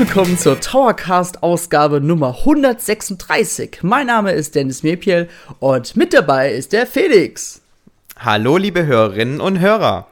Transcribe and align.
Willkommen 0.00 0.38
zur 0.38 0.58
Towercast-Ausgabe 0.58 2.00
Nummer 2.00 2.38
136. 2.38 3.80
Mein 3.82 4.06
Name 4.06 4.32
ist 4.32 4.54
Dennis 4.54 4.82
Mepiel 4.82 5.28
und 5.58 5.94
mit 5.94 6.14
dabei 6.14 6.54
ist 6.54 6.72
der 6.72 6.86
Felix. 6.86 7.60
Hallo, 8.16 8.56
liebe 8.56 8.86
Hörerinnen 8.86 9.42
und 9.42 9.60
Hörer. 9.60 10.06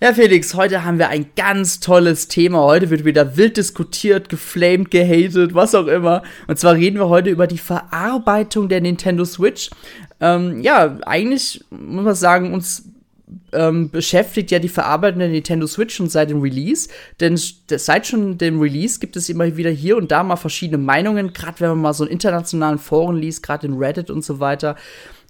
Ja, 0.00 0.12
Felix, 0.12 0.54
heute 0.54 0.84
haben 0.84 1.00
wir 1.00 1.08
ein 1.08 1.30
ganz 1.34 1.80
tolles 1.80 2.28
Thema. 2.28 2.60
Heute 2.60 2.90
wird 2.90 3.04
wieder 3.04 3.36
wild 3.36 3.56
diskutiert, 3.56 4.28
geflamed, 4.28 4.92
gehatet, 4.92 5.52
was 5.52 5.74
auch 5.74 5.88
immer. 5.88 6.22
Und 6.46 6.60
zwar 6.60 6.74
reden 6.74 7.00
wir 7.00 7.08
heute 7.08 7.30
über 7.30 7.48
die 7.48 7.58
Verarbeitung 7.58 8.68
der 8.68 8.82
Nintendo 8.82 9.24
Switch. 9.24 9.68
Ähm, 10.20 10.60
ja, 10.60 10.96
eigentlich 11.04 11.64
muss 11.70 12.04
man 12.04 12.14
sagen, 12.14 12.54
uns 12.54 12.84
ähm, 13.52 13.90
beschäftigt 13.90 14.50
ja 14.50 14.58
die 14.58 14.68
Verarbeitung 14.68 15.20
der 15.20 15.28
Nintendo 15.28 15.66
Switch 15.66 15.94
schon 15.94 16.08
seit 16.08 16.30
dem 16.30 16.40
Release. 16.40 16.88
Denn 17.20 17.36
seit 17.36 18.06
schon 18.06 18.38
dem 18.38 18.60
Release 18.60 18.98
gibt 18.98 19.16
es 19.16 19.28
immer 19.28 19.56
wieder 19.56 19.70
hier 19.70 19.96
und 19.96 20.10
da 20.10 20.22
mal 20.22 20.36
verschiedene 20.36 20.78
Meinungen, 20.78 21.32
gerade 21.32 21.60
wenn 21.60 21.68
man 21.70 21.80
mal 21.80 21.92
so 21.94 22.04
in 22.04 22.10
internationalen 22.10 22.78
Foren 22.78 23.16
liest, 23.16 23.42
gerade 23.42 23.66
in 23.66 23.74
Reddit 23.74 24.10
und 24.10 24.24
so 24.24 24.40
weiter 24.40 24.76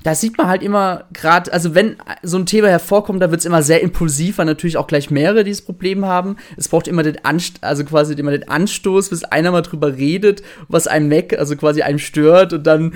da 0.04 0.14
sieht 0.14 0.38
man 0.38 0.46
halt 0.46 0.62
immer 0.62 1.06
gerade, 1.12 1.52
also 1.52 1.74
wenn 1.74 1.96
so 2.22 2.38
ein 2.38 2.46
Thema 2.46 2.68
hervorkommt, 2.68 3.20
da 3.20 3.32
wird 3.32 3.40
es 3.40 3.46
immer 3.46 3.62
sehr 3.62 3.80
impulsiv, 3.80 4.38
weil 4.38 4.46
natürlich 4.46 4.76
auch 4.76 4.86
gleich 4.86 5.10
mehrere 5.10 5.42
dieses 5.42 5.62
Problem 5.62 6.04
haben. 6.04 6.36
Es 6.56 6.68
braucht 6.68 6.86
immer 6.86 7.02
den 7.02 7.24
Anst 7.24 7.58
also 7.62 7.84
quasi 7.84 8.14
immer 8.14 8.30
den 8.30 8.48
Anstoß, 8.48 9.08
bis 9.08 9.24
einer 9.24 9.50
mal 9.50 9.62
drüber 9.62 9.96
redet, 9.96 10.42
was 10.68 10.86
einem 10.86 11.10
weg, 11.10 11.36
also 11.36 11.56
quasi 11.56 11.82
einem 11.82 11.98
stört 11.98 12.52
und 12.52 12.64
dann 12.64 12.94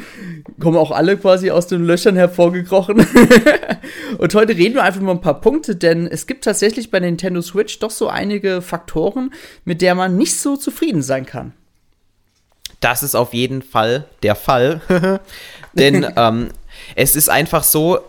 kommen 0.60 0.76
auch 0.76 0.92
alle 0.92 1.16
quasi 1.16 1.50
aus 1.50 1.66
den 1.66 1.84
Löchern 1.84 2.14
hervorgekrochen. 2.14 3.04
und 4.18 4.34
heute 4.36 4.56
reden 4.56 4.76
wir 4.76 4.84
einfach 4.84 5.00
mal 5.00 5.12
ein 5.12 5.20
paar 5.20 5.40
Punkte, 5.40 5.74
denn 5.74 6.06
es 6.06 6.28
gibt 6.28 6.44
tatsächlich 6.44 6.92
bei 6.92 7.00
Nintendo 7.00 7.42
Switch 7.42 7.80
doch 7.80 7.90
so 7.90 8.06
einige 8.06 8.62
Faktoren, 8.62 9.32
mit 9.64 9.82
der 9.82 9.96
man 9.96 10.16
nicht 10.16 10.38
so 10.38 10.56
zufrieden 10.56 11.02
sein 11.02 11.26
kann. 11.26 11.52
Das 12.78 13.02
ist 13.02 13.14
auf 13.14 13.34
jeden 13.34 13.62
Fall 13.62 14.06
der 14.22 14.34
Fall. 14.34 14.80
Denn 15.74 16.06
ähm, 16.16 16.48
es 16.94 17.16
ist 17.16 17.28
einfach 17.28 17.64
so, 17.64 18.00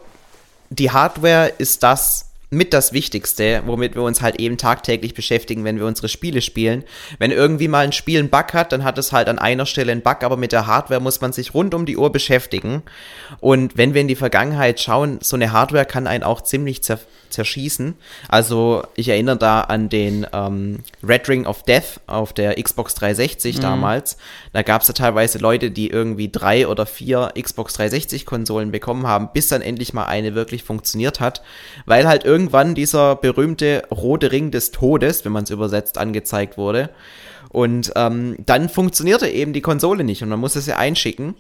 die 0.70 0.92
Hardware 0.92 1.53
ist 1.58 1.84
das 1.84 2.26
mit 2.54 2.73
das 2.73 2.94
Wichtigste, 2.94 3.64
womit 3.66 3.96
wir 3.96 4.04
uns 4.04 4.22
halt 4.22 4.40
eben 4.40 4.58
tagtäglich 4.58 5.14
beschäftigen, 5.14 5.64
wenn 5.64 5.78
wir 5.78 5.86
unsere 5.86 6.09
Spiele 6.09 6.42
spielen. 6.42 6.84
Wenn 7.20 7.32
irgendwie 7.32 7.68
mal 7.68 7.86
ein 7.86 7.92
Spiel 7.92 8.20
einen 8.20 8.30
Bug 8.30 8.54
hat, 8.54 8.72
dann 8.72 8.84
hat 8.84 8.98
es 8.98 9.12
halt 9.12 9.28
an 9.28 9.40
einer 9.40 9.66
Stelle 9.66 9.92
einen 9.92 10.02
Bug, 10.02 10.23
aber 10.23 10.38
mit 10.38 10.52
der 10.52 10.68
Hardware 10.68 11.02
muss 11.02 11.22
man 11.22 11.34
sich 11.34 11.54
rund 11.54 11.73
um 11.73 11.86
die 11.86 11.98
Uhr 11.98 12.12
beschäftigen. 12.12 12.84
Und 13.40 13.78
wenn 13.78 13.94
wir 13.94 14.02
in 14.02 14.08
die 14.08 14.16
Vergangenheit 14.16 14.80
schauen, 14.80 15.20
so 15.22 15.36
eine 15.36 15.52
Hardware 15.52 15.86
kann 15.86 16.08
einen 16.08 16.23
auch 16.23 16.42
ziemlich 16.42 16.84
zer 16.84 17.00
zerschießen. 17.34 17.95
Also 18.30 18.84
ich 18.95 19.10
erinnere 19.10 19.38
da 19.38 19.62
an 19.62 19.90
den 19.90 20.26
ähm, 20.32 20.80
Red 21.06 21.28
Ring 21.28 21.45
of 21.45 21.64
Death 21.64 22.00
auf 22.08 22.32
der 22.32 22.62
Xbox 22.62 22.95
360 22.95 23.58
mhm. 23.58 23.62
damals. 23.62 24.17
Da 24.54 24.62
gab 24.62 24.84
es 24.84 24.88
ja 24.88 24.94
teilweise 24.94 25.40
Leute, 25.40 25.72
die 25.72 25.90
irgendwie 25.90 26.30
drei 26.30 26.67
oder 26.67 26.86
vier 26.86 27.34
Xbox 27.40 27.73
360 27.73 28.26
Konsolen 28.26 28.72
bekommen 28.72 29.08
haben, 29.08 29.30
bis 29.34 29.48
dann 29.48 29.62
endlich 29.62 29.94
mal 29.94 30.06
eine 30.06 30.36
wirklich 30.36 30.64
funktioniert 30.64 31.20
hat, 31.20 31.42
weil 31.86 32.08
halt 32.08 32.23
irgendwann 32.44 32.75
dieser 32.75 33.16
berühmte 33.16 33.83
rote 33.89 34.33
Ring 34.33 34.52
des 34.52 34.72
Todes, 34.72 35.23
wenn 35.23 35.31
man 35.31 35.45
es 35.45 35.49
übersetzt, 35.49 35.97
angezeigt 35.97 36.58
wurde. 36.58 36.89
Und 37.49 37.94
ähm, 37.95 38.36
dann 38.45 38.67
funktionierte 38.67 39.30
eben 39.30 39.53
die 39.53 39.61
Konsole 39.61 40.03
nicht 40.03 40.22
und 40.23 40.30
man 40.30 40.39
musste 40.39 40.59
sie 40.59 40.75
einschicken. 40.75 41.36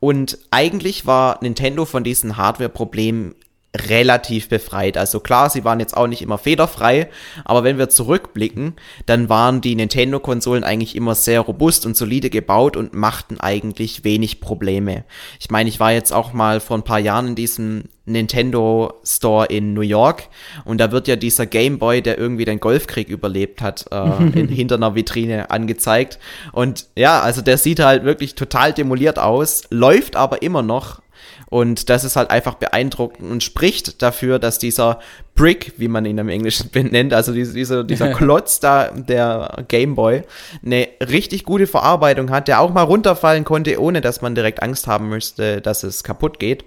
Und 0.00 0.38
eigentlich 0.50 1.06
war 1.06 1.38
Nintendo 1.40 1.84
von 1.84 2.02
diesen 2.02 2.36
Hardware-Problemen 2.36 3.34
relativ 3.76 4.48
befreit. 4.48 4.96
Also 4.96 5.20
klar, 5.20 5.48
sie 5.48 5.64
waren 5.64 5.78
jetzt 5.78 5.96
auch 5.96 6.08
nicht 6.08 6.22
immer 6.22 6.38
federfrei, 6.38 7.08
aber 7.44 7.62
wenn 7.62 7.78
wir 7.78 7.88
zurückblicken, 7.88 8.74
dann 9.06 9.28
waren 9.28 9.60
die 9.60 9.76
Nintendo-Konsolen 9.76 10.64
eigentlich 10.64 10.96
immer 10.96 11.14
sehr 11.14 11.40
robust 11.40 11.86
und 11.86 11.96
solide 11.96 12.30
gebaut 12.30 12.76
und 12.76 12.94
machten 12.94 13.38
eigentlich 13.38 14.02
wenig 14.02 14.40
Probleme. 14.40 15.04
Ich 15.38 15.50
meine, 15.50 15.68
ich 15.68 15.78
war 15.78 15.92
jetzt 15.92 16.12
auch 16.12 16.32
mal 16.32 16.58
vor 16.58 16.78
ein 16.78 16.84
paar 16.84 16.98
Jahren 16.98 17.28
in 17.28 17.34
diesem 17.36 17.84
Nintendo 18.06 18.94
Store 19.04 19.46
in 19.46 19.72
New 19.72 19.82
York 19.82 20.24
und 20.64 20.78
da 20.78 20.90
wird 20.90 21.06
ja 21.06 21.14
dieser 21.14 21.46
Game 21.46 21.78
Boy, 21.78 22.02
der 22.02 22.18
irgendwie 22.18 22.44
den 22.44 22.58
Golfkrieg 22.58 23.08
überlebt 23.08 23.62
hat, 23.62 23.86
äh, 23.92 24.16
in, 24.34 24.48
hinter 24.48 24.74
einer 24.74 24.96
Vitrine 24.96 25.50
angezeigt. 25.50 26.18
Und 26.50 26.86
ja, 26.96 27.20
also 27.20 27.40
der 27.40 27.56
sieht 27.56 27.78
halt 27.78 28.02
wirklich 28.02 28.34
total 28.34 28.72
demoliert 28.72 29.20
aus, 29.20 29.62
läuft 29.70 30.16
aber 30.16 30.42
immer 30.42 30.62
noch 30.62 31.00
und 31.50 31.90
das 31.90 32.04
ist 32.04 32.14
halt 32.14 32.30
einfach 32.30 32.54
beeindruckend 32.54 33.28
und 33.28 33.42
spricht 33.42 34.00
dafür, 34.02 34.38
dass 34.38 34.60
dieser 34.60 35.00
Brick, 35.34 35.74
wie 35.78 35.88
man 35.88 36.06
ihn 36.06 36.16
im 36.16 36.28
Englischen 36.28 36.70
benennt, 36.72 37.12
also 37.12 37.32
dieser, 37.32 37.82
dieser 37.82 38.08
Klotz 38.14 38.60
da, 38.60 38.90
der 38.90 39.64
Gameboy, 39.66 40.22
eine 40.64 40.88
richtig 41.00 41.44
gute 41.44 41.66
Verarbeitung 41.66 42.30
hat, 42.30 42.46
der 42.46 42.60
auch 42.60 42.72
mal 42.72 42.84
runterfallen 42.84 43.44
konnte, 43.44 43.80
ohne 43.80 44.00
dass 44.00 44.22
man 44.22 44.36
direkt 44.36 44.62
Angst 44.62 44.86
haben 44.86 45.08
müsste, 45.08 45.60
dass 45.60 45.82
es 45.82 46.04
kaputt 46.04 46.38
geht. 46.38 46.64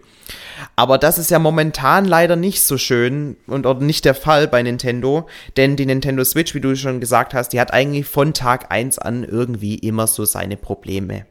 Aber 0.76 0.98
das 0.98 1.18
ist 1.18 1.32
ja 1.32 1.40
momentan 1.40 2.06
leider 2.06 2.36
nicht 2.36 2.62
so 2.62 2.78
schön 2.78 3.38
und 3.48 3.66
auch 3.66 3.80
nicht 3.80 4.04
der 4.04 4.16
Fall 4.16 4.48
bei 4.48 4.62
Nintendo, 4.64 5.28
denn 5.56 5.76
die 5.76 5.86
Nintendo 5.86 6.24
Switch, 6.26 6.54
wie 6.56 6.62
du 6.62 6.76
schon 6.76 7.00
gesagt 7.00 7.34
hast, 7.34 7.50
die 7.50 7.60
hat 7.60 7.74
eigentlich 7.74 8.06
von 8.06 8.34
Tag 8.34 8.72
1 8.72 9.00
an 9.00 9.24
irgendwie 9.24 9.76
immer 9.76 10.08
so 10.08 10.26
seine 10.26 10.58
Probleme. 10.58 11.26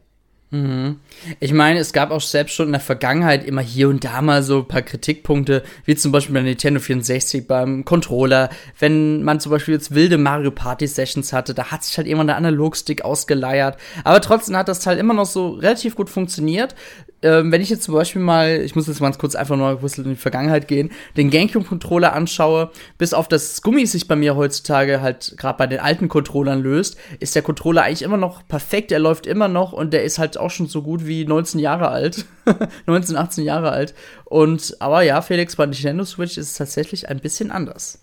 Mhm. 0.52 1.00
Ich 1.40 1.54
meine, 1.54 1.78
es 1.78 1.94
gab 1.94 2.10
auch 2.10 2.20
selbst 2.20 2.52
schon 2.54 2.66
in 2.66 2.72
der 2.72 2.80
Vergangenheit 2.82 3.42
immer 3.42 3.62
hier 3.62 3.88
und 3.88 4.04
da 4.04 4.20
mal 4.20 4.42
so 4.42 4.58
ein 4.58 4.68
paar 4.68 4.82
Kritikpunkte, 4.82 5.62
wie 5.86 5.96
zum 5.96 6.12
Beispiel 6.12 6.34
bei 6.34 6.42
Nintendo 6.42 6.78
64 6.78 7.48
beim 7.48 7.86
Controller. 7.86 8.50
Wenn 8.78 9.22
man 9.22 9.41
zum 9.41 9.50
Beispiel 9.50 9.72
jetzt 9.72 9.94
wilde 9.94 10.18
Mario 10.18 10.50
Party 10.50 10.86
Sessions 10.86 11.32
hatte, 11.32 11.54
da 11.54 11.70
hat 11.70 11.84
sich 11.84 11.96
halt 11.96 12.06
immer 12.06 12.26
der 12.26 12.36
Analogstick 12.36 13.02
ausgeleiert. 13.02 13.78
Aber 14.04 14.20
trotzdem 14.20 14.54
hat 14.58 14.68
das 14.68 14.80
Teil 14.80 14.98
immer 14.98 15.14
noch 15.14 15.24
so 15.24 15.52
relativ 15.52 15.96
gut 15.96 16.10
funktioniert 16.10 16.74
ähm, 17.22 17.53
wenn 17.53 17.60
ich 17.60 17.71
jetzt 17.71 17.84
zum 17.84 17.94
Beispiel 17.94 18.22
mal, 18.22 18.60
ich 18.62 18.75
muss 18.75 18.87
jetzt 18.87 19.00
mal 19.00 19.12
kurz 19.12 19.34
einfach 19.34 19.56
nur 19.56 19.81
in 19.97 20.05
die 20.05 20.16
Vergangenheit 20.16 20.69
gehen, 20.69 20.91
den 21.16 21.31
GameCube-Controller 21.31 22.12
anschaue, 22.12 22.71
bis 22.99 23.15
auf 23.15 23.28
das 23.28 23.62
Gummi 23.62 23.87
sich 23.87 24.09
bei 24.09 24.16
mir 24.16 24.37
heutzutage 24.37 25.00
halt 25.00 25.34
gerade 25.37 25.59
bei 25.59 25.66
den 25.66 25.81
alten 25.81 26.09
Controllern 26.09 26.62
löst, 26.62 26.97
ist 27.21 27.34
der 27.34 27.43
Controller 27.43 27.83
eigentlich 27.83 28.03
immer 28.03 28.16
noch 28.16 28.47
perfekt, 28.47 28.93
er 28.93 28.99
läuft 28.99 29.27
immer 29.27 29.49
noch 29.49 29.72
und 29.72 29.93
der 29.93 30.05
ist 30.05 30.19
halt 30.19 30.38
auch 30.38 30.50
schon 30.50 30.66
so 30.66 30.83
gut 30.83 31.06
wie 31.06 31.25
19 31.25 31.60
Jahre 31.60 31.88
alt. 31.88 32.25
19, 32.87 33.16
18 33.16 33.44
Jahre 33.44 33.71
alt. 33.71 33.94
Und, 34.25 34.77
aber 34.81 35.03
ja, 35.03 35.22
Felix, 35.22 35.56
bei 35.56 35.66
Nintendo 35.66 36.04
Switch 36.04 36.37
ist 36.37 36.50
es 36.50 36.54
tatsächlich 36.54 37.09
ein 37.09 37.21
bisschen 37.21 37.50
anders. 37.50 38.00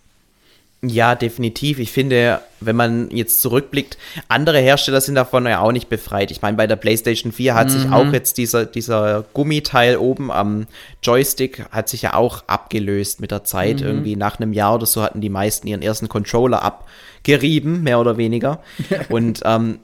Ja, 0.82 1.16
definitiv. 1.16 1.78
Ich 1.80 1.92
finde, 1.92 2.40
wenn 2.62 2.76
man 2.78 3.12
jetzt 3.12 3.42
zurückblickt, 3.42 3.98
andere 4.30 4.60
Hersteller 4.60 5.02
sind 5.02 5.16
davon 5.16 5.46
ja 5.46 5.60
auch 5.60 5.74
nicht 5.74 5.90
befreit. 5.90 6.32
Ich 6.32 6.42
meine, 6.42 6.56
bei 6.56 6.68
der 6.68 6.78
PlayStation 6.78 7.34
4 7.34 7.54
hat 7.54 7.68
mhm. 7.68 7.72
sich 7.72 7.92
auch 7.92 8.14
jetzt 8.14 8.38
dieser, 8.38 8.66
dieser 8.66 9.26
Gummiteil 9.34 9.98
oben 9.98 10.32
am 10.32 10.68
Joystick 11.04 11.66
hat 11.72 11.90
sich 11.90 12.04
ja 12.04 12.14
auch 12.14 12.46
abgelöst 12.48 13.20
mit 13.20 13.32
der 13.32 13.44
Zeit. 13.44 13.82
Mhm. 13.82 13.88
Irgendwie 13.88 14.16
nach 14.16 14.40
einem 14.40 14.54
Jahr 14.54 14.76
oder 14.76 14.86
so 14.86 15.02
hatten 15.02 15.20
die 15.20 15.30
meisten 15.30 15.68
ihren 15.68 15.82
ersten 15.82 16.08
Controller 16.08 16.64
abgerieben, 16.64 17.84
mehr 17.84 18.00
oder 18.00 18.16
weniger. 18.16 18.64
Und 19.10 19.42
ähm, 19.44 19.80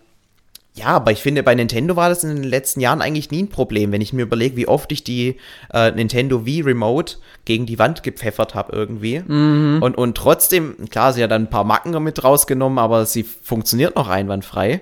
ja, 0.76 0.88
aber 0.88 1.12
ich 1.14 1.22
finde, 1.22 1.42
bei 1.42 1.56
Nintendo 1.56 1.96
war 1.96 2.10
das 2.10 2.26
in 2.26 2.36
den 2.36 2.44
letzten 2.44 2.82
Jahren 2.82 3.02
eigentlich 3.02 3.32
nie 3.32 3.44
ein 3.44 3.50
Problem, 3.50 3.94
wenn 3.94 4.02
ich 4.02 4.12
mir 4.12 4.24
überlege, 4.24 4.58
wie 4.58 4.68
oft 4.68 4.92
ich 4.92 5.06
die 5.06 5.38
äh, 5.74 5.92
Nintendo 5.92 6.46
Wii 6.46 6.62
Remote 6.62 7.16
gegen 7.46 7.66
die 7.66 7.80
Wand 7.80 8.04
gepfeffert 8.04 8.56
habe 8.56 8.76
irgendwie. 8.76 9.24
Mhm. 9.26 9.80
Und, 9.82 9.98
und 9.98 10.18
trotzdem, 10.18 10.76
klar, 10.90 11.14
sie 11.14 11.24
hat 11.24 11.32
dann 11.32 11.44
ein 11.44 11.50
paar 11.50 11.64
Macken 11.64 12.04
mit 12.04 12.22
rausgenommen, 12.22 12.78
aber 12.78 13.06
sie 13.06 13.24
funktioniert 13.24 13.96
noch 13.96 14.10
einwandfrei. 14.10 14.82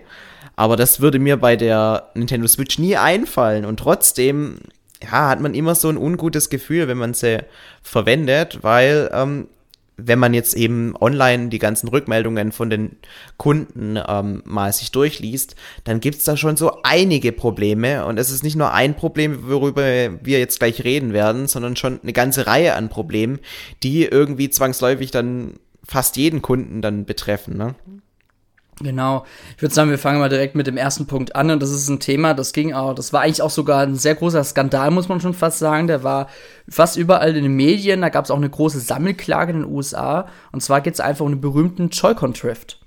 Aber 0.55 0.77
das 0.77 0.99
würde 0.99 1.19
mir 1.19 1.37
bei 1.37 1.55
der 1.55 2.09
Nintendo 2.15 2.47
Switch 2.47 2.79
nie 2.79 2.97
einfallen. 2.97 3.63
Und 3.63 3.79
trotzdem, 3.79 4.57
ja, 5.03 5.29
hat 5.29 5.41
man 5.41 5.53
immer 5.53 5.75
so 5.75 5.89
ein 5.89 5.97
ungutes 5.97 6.49
Gefühl, 6.49 6.87
wenn 6.87 6.97
man 6.97 7.13
sie 7.13 7.43
verwendet, 7.83 8.59
weil 8.63 9.11
ähm, 9.13 9.47
wenn 9.97 10.19
man 10.19 10.33
jetzt 10.33 10.55
eben 10.55 10.95
online 10.99 11.49
die 11.49 11.59
ganzen 11.59 11.87
Rückmeldungen 11.87 12.51
von 12.51 12.69
den 12.69 12.97
Kunden 13.37 13.99
ähm, 14.07 14.41
mal 14.45 14.73
sich 14.73 14.91
durchliest, 14.91 15.55
dann 15.83 15.99
gibt's 15.99 16.23
da 16.23 16.35
schon 16.35 16.57
so 16.57 16.81
einige 16.83 17.31
Probleme. 17.31 18.05
Und 18.05 18.17
es 18.17 18.31
ist 18.31 18.43
nicht 18.43 18.55
nur 18.55 18.73
ein 18.73 18.95
Problem, 18.95 19.47
worüber 19.47 19.83
wir 19.83 20.39
jetzt 20.39 20.59
gleich 20.59 20.83
reden 20.83 21.13
werden, 21.13 21.47
sondern 21.47 21.75
schon 21.75 21.99
eine 22.01 22.13
ganze 22.13 22.47
Reihe 22.47 22.75
an 22.75 22.89
Problemen, 22.89 23.39
die 23.83 24.05
irgendwie 24.05 24.49
zwangsläufig 24.49 25.11
dann 25.11 25.59
fast 25.83 26.17
jeden 26.17 26.41
Kunden 26.41 26.81
dann 26.81 27.05
betreffen. 27.05 27.57
Ne? 27.57 27.75
Genau. 28.81 29.25
Ich 29.55 29.61
würde 29.61 29.73
sagen, 29.73 29.89
wir 29.89 29.99
fangen 29.99 30.19
mal 30.19 30.29
direkt 30.29 30.55
mit 30.55 30.67
dem 30.67 30.77
ersten 30.77 31.05
Punkt 31.05 31.35
an. 31.35 31.51
Und 31.51 31.61
das 31.61 31.71
ist 31.71 31.89
ein 31.89 31.99
Thema, 31.99 32.33
das 32.33 32.53
ging 32.53 32.73
auch, 32.73 32.93
das 32.95 33.13
war 33.13 33.21
eigentlich 33.21 33.41
auch 33.41 33.49
sogar 33.49 33.81
ein 33.81 33.95
sehr 33.95 34.15
großer 34.15 34.43
Skandal, 34.43 34.91
muss 34.91 35.09
man 35.09 35.21
schon 35.21 35.33
fast 35.33 35.59
sagen. 35.59 35.87
Der 35.87 36.03
war 36.03 36.27
fast 36.67 36.97
überall 36.97 37.35
in 37.35 37.43
den 37.43 37.55
Medien. 37.55 38.01
Da 38.01 38.09
gab 38.09 38.25
es 38.25 38.31
auch 38.31 38.37
eine 38.37 38.49
große 38.49 38.79
Sammelklage 38.79 39.53
in 39.53 39.59
den 39.61 39.71
USA. 39.71 40.27
Und 40.51 40.61
zwar 40.61 40.81
geht 40.81 40.95
es 40.95 40.99
einfach 40.99 41.25
um 41.25 41.31
den 41.31 41.41
berühmten 41.41 41.89
Joy-Con-Drift. 41.89 42.79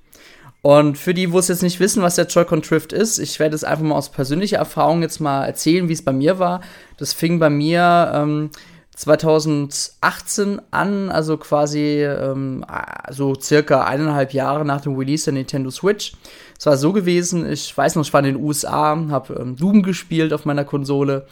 Und 0.62 0.98
für 0.98 1.14
die, 1.14 1.30
wo 1.30 1.38
es 1.38 1.46
jetzt 1.46 1.62
nicht 1.62 1.78
wissen, 1.78 2.02
was 2.02 2.16
der 2.16 2.26
Joy-Con 2.26 2.62
Drift 2.62 2.92
ist, 2.92 3.18
ich 3.18 3.38
werde 3.38 3.54
es 3.54 3.62
einfach 3.62 3.84
mal 3.84 3.94
aus 3.94 4.10
persönlicher 4.10 4.56
Erfahrung 4.56 5.00
jetzt 5.02 5.20
mal 5.20 5.44
erzählen, 5.44 5.88
wie 5.88 5.92
es 5.92 6.04
bei 6.04 6.12
mir 6.12 6.40
war. 6.40 6.60
Das 6.96 7.12
fing 7.12 7.38
bei 7.38 7.50
mir 7.50 8.10
ähm, 8.12 8.50
2018 8.96 10.60
an, 10.70 11.10
also 11.10 11.36
quasi 11.36 12.02
ähm, 12.02 12.64
so 13.10 13.34
circa 13.38 13.84
eineinhalb 13.84 14.32
Jahre 14.32 14.64
nach 14.64 14.80
dem 14.80 14.96
Release 14.96 15.26
der 15.26 15.34
Nintendo 15.34 15.70
Switch. 15.70 16.14
Es 16.58 16.64
war 16.64 16.78
so 16.78 16.94
gewesen, 16.94 17.50
ich 17.50 17.76
weiß 17.76 17.94
noch, 17.94 18.04
ich 18.04 18.12
war 18.12 18.20
in 18.20 18.34
den 18.34 18.42
USA, 18.42 18.96
habe 19.10 19.34
ähm, 19.34 19.56
Doom 19.56 19.82
gespielt 19.82 20.32
auf 20.32 20.46
meiner 20.46 20.64
Konsole. 20.64 21.26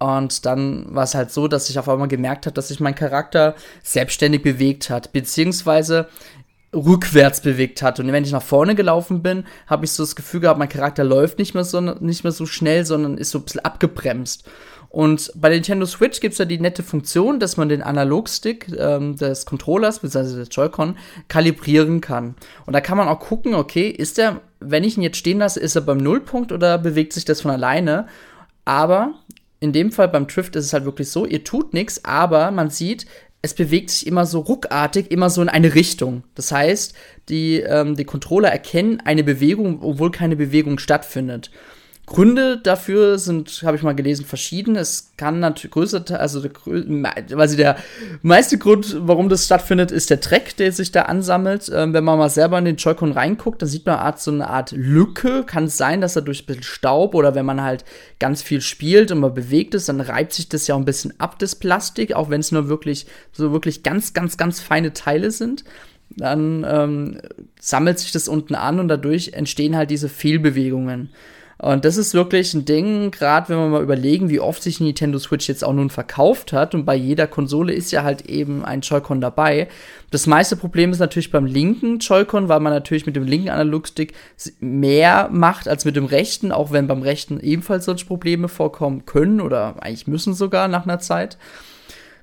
Und 0.00 0.44
dann 0.44 0.92
war 0.92 1.04
es 1.04 1.14
halt 1.14 1.30
so, 1.30 1.46
dass 1.46 1.70
ich 1.70 1.78
auf 1.78 1.88
einmal 1.88 2.08
gemerkt 2.08 2.46
habe, 2.46 2.54
dass 2.54 2.68
sich 2.68 2.80
mein 2.80 2.96
Charakter 2.96 3.54
selbstständig 3.84 4.42
bewegt 4.42 4.90
hat, 4.90 5.12
beziehungsweise 5.12 6.08
rückwärts 6.74 7.40
bewegt 7.40 7.80
hat. 7.82 8.00
Und 8.00 8.10
wenn 8.10 8.24
ich 8.24 8.32
nach 8.32 8.42
vorne 8.42 8.74
gelaufen 8.74 9.22
bin, 9.22 9.44
habe 9.68 9.84
ich 9.84 9.92
so 9.92 10.02
das 10.02 10.16
Gefühl 10.16 10.40
gehabt, 10.40 10.58
mein 10.58 10.68
Charakter 10.68 11.04
läuft 11.04 11.38
nicht 11.38 11.54
mehr 11.54 11.62
so, 11.62 11.80
nicht 11.80 12.24
mehr 12.24 12.32
so 12.32 12.44
schnell, 12.44 12.84
sondern 12.84 13.18
ist 13.18 13.30
so 13.30 13.38
ein 13.38 13.44
bisschen 13.44 13.64
abgebremst. 13.64 14.44
Und 14.94 15.32
bei 15.34 15.48
der 15.48 15.56
Nintendo 15.56 15.86
Switch 15.86 16.20
gibt 16.20 16.34
es 16.34 16.38
ja 16.38 16.44
die 16.44 16.60
nette 16.60 16.84
Funktion, 16.84 17.40
dass 17.40 17.56
man 17.56 17.68
den 17.68 17.82
Analogstick 17.82 18.68
ähm, 18.78 19.16
des 19.16 19.44
Controllers, 19.44 19.98
bzw. 19.98 20.36
des 20.36 20.48
Joy-Con, 20.52 20.96
kalibrieren 21.26 22.00
kann. 22.00 22.36
Und 22.64 22.74
da 22.74 22.80
kann 22.80 22.96
man 22.96 23.08
auch 23.08 23.18
gucken, 23.18 23.56
okay, 23.56 23.88
ist 23.88 24.18
der, 24.18 24.40
wenn 24.60 24.84
ich 24.84 24.96
ihn 24.96 25.02
jetzt 25.02 25.16
stehen 25.16 25.40
lasse, 25.40 25.58
ist 25.58 25.74
er 25.74 25.82
beim 25.82 25.98
Nullpunkt 25.98 26.52
oder 26.52 26.78
bewegt 26.78 27.12
sich 27.12 27.24
das 27.24 27.40
von 27.40 27.50
alleine? 27.50 28.06
Aber 28.64 29.14
in 29.58 29.72
dem 29.72 29.90
Fall 29.90 30.06
beim 30.06 30.28
Drift 30.28 30.54
ist 30.54 30.66
es 30.66 30.72
halt 30.72 30.84
wirklich 30.84 31.10
so, 31.10 31.26
ihr 31.26 31.42
tut 31.42 31.74
nichts, 31.74 32.04
aber 32.04 32.52
man 32.52 32.70
sieht, 32.70 33.04
es 33.42 33.52
bewegt 33.52 33.90
sich 33.90 34.06
immer 34.06 34.26
so 34.26 34.38
ruckartig, 34.38 35.10
immer 35.10 35.28
so 35.28 35.42
in 35.42 35.48
eine 35.48 35.74
Richtung. 35.74 36.22
Das 36.36 36.52
heißt, 36.52 36.94
die, 37.28 37.58
ähm, 37.58 37.96
die 37.96 38.04
Controller 38.04 38.50
erkennen 38.50 39.02
eine 39.04 39.24
Bewegung, 39.24 39.82
obwohl 39.82 40.12
keine 40.12 40.36
Bewegung 40.36 40.78
stattfindet. 40.78 41.50
Gründe 42.06 42.58
dafür 42.58 43.18
sind, 43.18 43.62
habe 43.64 43.78
ich 43.78 43.82
mal 43.82 43.94
gelesen, 43.94 44.26
verschieden. 44.26 44.76
Es 44.76 45.12
kann 45.16 45.40
natürlich 45.40 45.72
größer, 45.72 46.04
also 46.20 46.40
der, 46.40 46.50
quasi 46.50 47.56
der 47.56 47.76
meiste 48.20 48.58
Grund, 48.58 48.96
warum 49.00 49.30
das 49.30 49.46
stattfindet, 49.46 49.90
ist 49.90 50.10
der 50.10 50.18
Dreck, 50.18 50.54
der 50.56 50.70
sich 50.72 50.92
da 50.92 51.02
ansammelt. 51.02 51.70
Ähm, 51.74 51.94
wenn 51.94 52.04
man 52.04 52.18
mal 52.18 52.28
selber 52.28 52.58
in 52.58 52.66
den 52.66 52.76
Joy-Con 52.76 53.12
reinguckt, 53.12 53.62
dann 53.62 53.68
sieht 53.68 53.86
man 53.86 53.96
Art, 53.96 54.20
so 54.20 54.30
eine 54.30 54.50
Art 54.50 54.72
Lücke. 54.72 55.44
Kann 55.44 55.64
es 55.64 55.78
sein, 55.78 56.02
dass 56.02 56.14
er 56.14 56.22
durch 56.22 56.42
ein 56.42 56.46
bisschen 56.46 56.62
Staub 56.62 57.14
oder 57.14 57.34
wenn 57.34 57.46
man 57.46 57.62
halt 57.62 57.86
ganz 58.18 58.42
viel 58.42 58.60
spielt 58.60 59.10
und 59.10 59.20
man 59.20 59.32
bewegt 59.32 59.74
ist, 59.74 59.88
dann 59.88 60.02
reibt 60.02 60.34
sich 60.34 60.50
das 60.50 60.66
ja 60.66 60.74
auch 60.74 60.78
ein 60.78 60.84
bisschen 60.84 61.18
ab, 61.18 61.38
das 61.38 61.54
Plastik, 61.54 62.12
auch 62.12 62.28
wenn 62.28 62.40
es 62.40 62.52
nur 62.52 62.68
wirklich, 62.68 63.06
so 63.32 63.52
wirklich 63.52 63.82
ganz, 63.82 64.12
ganz, 64.12 64.36
ganz 64.36 64.60
feine 64.60 64.92
Teile 64.92 65.30
sind 65.30 65.64
dann 66.16 66.64
ähm, 66.68 67.18
sammelt 67.58 67.98
sich 67.98 68.12
das 68.12 68.28
unten 68.28 68.54
an 68.54 68.78
und 68.78 68.88
dadurch 68.88 69.32
entstehen 69.32 69.76
halt 69.76 69.90
diese 69.90 70.08
Fehlbewegungen. 70.08 71.10
Und 71.58 71.84
das 71.84 71.96
ist 71.96 72.14
wirklich 72.14 72.52
ein 72.54 72.64
Ding, 72.64 73.10
gerade 73.10 73.48
wenn 73.48 73.58
wir 73.58 73.68
mal 73.68 73.82
überlegen, 73.82 74.28
wie 74.28 74.40
oft 74.40 74.62
sich 74.62 74.80
Nintendo 74.80 75.18
Switch 75.18 75.48
jetzt 75.48 75.64
auch 75.64 75.72
nun 75.72 75.88
verkauft 75.88 76.52
hat. 76.52 76.74
Und 76.74 76.84
bei 76.84 76.96
jeder 76.96 77.26
Konsole 77.26 77.72
ist 77.72 77.92
ja 77.92 78.02
halt 78.02 78.26
eben 78.26 78.64
ein 78.64 78.80
Joy-Con 78.80 79.20
dabei. 79.20 79.68
Das 80.10 80.26
meiste 80.26 80.56
Problem 80.56 80.90
ist 80.90 80.98
natürlich 80.98 81.30
beim 81.30 81.46
linken 81.46 82.00
Joy-Con, 82.00 82.48
weil 82.48 82.60
man 82.60 82.72
natürlich 82.72 83.06
mit 83.06 83.14
dem 83.16 83.24
linken 83.24 83.50
Analogstick 83.50 84.14
mehr 84.58 85.28
macht 85.30 85.68
als 85.68 85.84
mit 85.84 85.94
dem 85.96 86.06
rechten, 86.06 86.50
auch 86.50 86.72
wenn 86.72 86.88
beim 86.88 87.02
rechten 87.02 87.38
ebenfalls 87.38 87.84
solche 87.84 88.06
Probleme 88.06 88.48
vorkommen 88.48 89.06
können 89.06 89.40
oder 89.40 89.76
eigentlich 89.80 90.08
müssen 90.08 90.34
sogar 90.34 90.66
nach 90.66 90.84
einer 90.84 90.98
Zeit. 90.98 91.38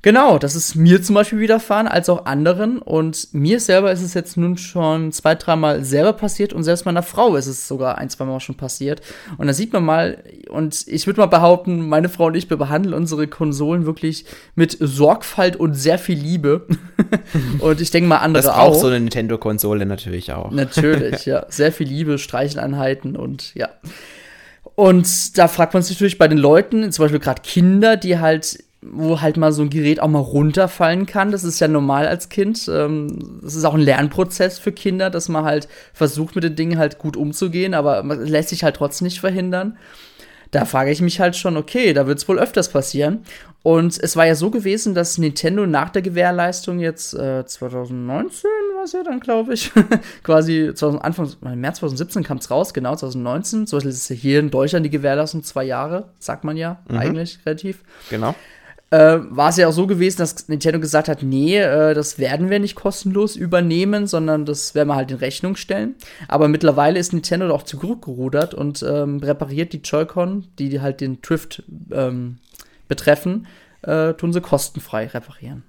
Genau, 0.04 0.40
das 0.40 0.56
ist 0.56 0.74
mir 0.76 1.04
zum 1.04 1.14
Beispiel 1.14 1.40
widerfahren, 1.40 1.88
als 1.88 2.10
auch 2.10 2.26
anderen. 2.26 2.80
Und 2.80 3.28
mir 3.34 3.60
selber 3.60 3.92
ist 3.92 4.02
es 4.02 4.16
jetzt 4.16 4.36
nun 4.36 4.58
schon 4.58 5.12
zwei, 5.12 5.36
dreimal 5.36 5.84
selber 5.84 6.14
passiert 6.14 6.54
und 6.54 6.64
selbst 6.64 6.86
meiner 6.86 7.04
Frau 7.04 7.36
ist 7.36 7.46
es 7.46 7.68
sogar 7.68 8.00
ein, 8.00 8.10
zwei 8.10 8.26
Mal 8.26 8.40
schon 8.40 8.56
passiert. 8.56 9.02
Und 9.38 9.46
da 9.46 9.54
sieht 9.54 9.74
man 9.74 9.86
mal, 9.86 10.24
und 10.50 10.88
ich 10.88 11.06
würde 11.06 11.20
mal 11.20 11.28
behaupten, 11.28 11.88
meine 11.88 12.10
Frau 12.10 12.26
und 12.26 12.36
ich, 12.36 12.50
wir 12.50 12.58
behandeln 12.58 12.96
unsere 12.96 13.28
Konsolen 13.28 13.86
wirklich 13.86 14.26
mit 14.56 14.76
Sorgfalt 14.80 15.56
und 15.56 15.76
sehr 15.76 16.00
viel 16.00 16.18
Liebe. 16.18 16.66
und 17.60 17.80
ich 17.80 17.92
denke 17.92 18.10
mal 18.10 18.18
andere 18.18 18.44
das 18.44 18.52
auch. 18.52 18.72
Das 18.72 18.82
so 18.82 18.88
eine 18.88 19.00
Nintendo-Konsole 19.00 19.86
natürlich 19.86 20.34
auch. 20.34 20.50
Natürlich, 20.50 21.26
ja. 21.26 21.46
Sehr 21.50 21.72
viel 21.72 21.88
Liebe, 21.88 22.18
Streicheleinheiten 22.18 23.16
und 23.16 23.54
ja. 23.56 23.70
Und 24.76 25.38
da 25.38 25.48
fragt 25.48 25.74
man 25.74 25.84
sich 25.84 25.98
natürlich 25.98 26.18
bei 26.18 26.28
den 26.28 26.38
Leuten, 26.38 26.92
zum 26.92 27.04
Beispiel 27.04 27.20
gerade 27.20 27.42
Kinder, 27.44 27.98
die 27.98 28.20
halt 28.20 28.64
wo 28.82 29.22
halt 29.22 29.38
mal 29.38 29.52
so 29.52 29.62
ein 29.62 29.70
Gerät 29.70 30.02
auch 30.02 30.08
mal 30.08 30.20
runterfallen 30.20 31.06
kann. 31.06 31.32
Das 31.32 31.44
ist 31.44 31.60
ja 31.60 31.68
normal 31.68 32.08
als 32.08 32.30
Kind. 32.30 32.68
Ähm, 32.68 33.40
das 33.42 33.56
ist 33.56 33.64
auch 33.64 33.76
ein 33.76 33.82
Lernprozess 33.82 34.58
für 34.58 34.72
Kinder, 34.72 35.10
dass 35.10 35.30
man 35.30 35.44
halt 35.44 35.68
versucht, 35.94 36.36
mit 36.36 36.44
den 36.44 36.56
Dingen 36.56 36.78
halt 36.80 36.98
gut 36.98 37.16
umzugehen, 37.16 37.74
aber 37.74 38.02
man 38.04 38.26
lässt 38.26 38.50
sich 38.50 38.64
halt 38.64 38.76
trotzdem 38.76 39.06
nicht 39.06 39.20
verhindern. 39.20 39.78
Da 40.50 40.66
frage 40.66 40.92
ich 40.92 41.02
mich 41.02 41.22
halt 41.22 41.38
schon, 41.38 41.56
okay, 41.56 41.94
da 41.94 42.08
wird 42.08 42.18
es 42.18 42.28
wohl 42.28 42.38
öfters 42.38 42.70
passieren. 42.70 43.24
Und 43.64 43.98
es 43.98 44.18
war 44.18 44.26
ja 44.26 44.36
so 44.36 44.50
gewesen, 44.50 44.96
dass 44.96 45.18
Nintendo 45.18 45.66
nach 45.66 45.92
der 45.92 46.02
Gewährleistung 46.02 46.80
jetzt 46.80 47.14
äh, 47.14 47.46
2019 47.46 48.50
war 48.76 48.84
es 48.84 48.92
ja 48.92 49.04
dann, 49.04 49.22
glaube 49.22 49.54
ich, 49.54 49.72
quasi 50.24 50.72
2000, 50.74 51.06
Anfang 51.06 51.30
März 51.56 51.78
2017 51.78 52.24
kam 52.24 52.38
es 52.38 52.52
raus, 52.52 52.74
genau 52.74 52.96
2019. 52.96 53.68
So 53.68 53.78
ist 53.78 53.86
es 53.86 54.08
hier 54.08 54.40
in 54.40 54.50
Deutschland 54.50 54.86
die 54.86 54.90
Gewährleistung 54.90 55.44
zwei 55.44 55.64
Jahre, 55.64 56.10
sagt 56.20 56.44
man 56.44 56.58
ja 56.58 56.80
mhm. 56.90 56.98
eigentlich 56.98 57.40
relativ. 57.46 57.84
Genau 58.10 58.36
äh, 58.92 59.20
war 59.30 59.50
es 59.50 59.58
ja 59.58 59.68
auch 59.68 59.74
so 59.74 59.88
gewesen, 59.88 60.18
dass 60.20 60.48
Nintendo 60.50 60.80
gesagt 60.80 61.08
hat, 61.08 61.24
nee, 61.24 61.58
äh, 61.58 61.94
das 61.94 62.20
werden 62.20 62.50
wir 62.50 62.60
nicht 62.60 62.76
kostenlos 62.76 63.36
übernehmen, 63.36 64.06
sondern 64.06 64.46
das 64.46 64.76
werden 64.76 64.90
wir 64.90 64.96
halt 64.96 65.12
in 65.12 65.18
Rechnung 65.18 65.56
stellen. 65.56 65.96
Aber 66.28 66.48
mittlerweile 66.50 67.00
ist 67.00 67.14
Nintendo 67.14 67.54
auch 67.56 67.64
zurückgerudert 67.64 68.54
und 68.54 68.84
ähm, 68.84 69.18
repariert 69.20 69.74
die 69.74 69.82
Joy-Con, 69.82 70.48
die 70.60 70.82
halt 70.82 71.02
den 71.02 71.22
Drift 71.22 71.64
ähm, 71.92 72.38
betreffen, 72.90 73.48
äh, 73.84 74.14
tun 74.14 74.34
sie 74.34 74.42
kostenfrei 74.42 75.08
reparieren. 75.08 75.64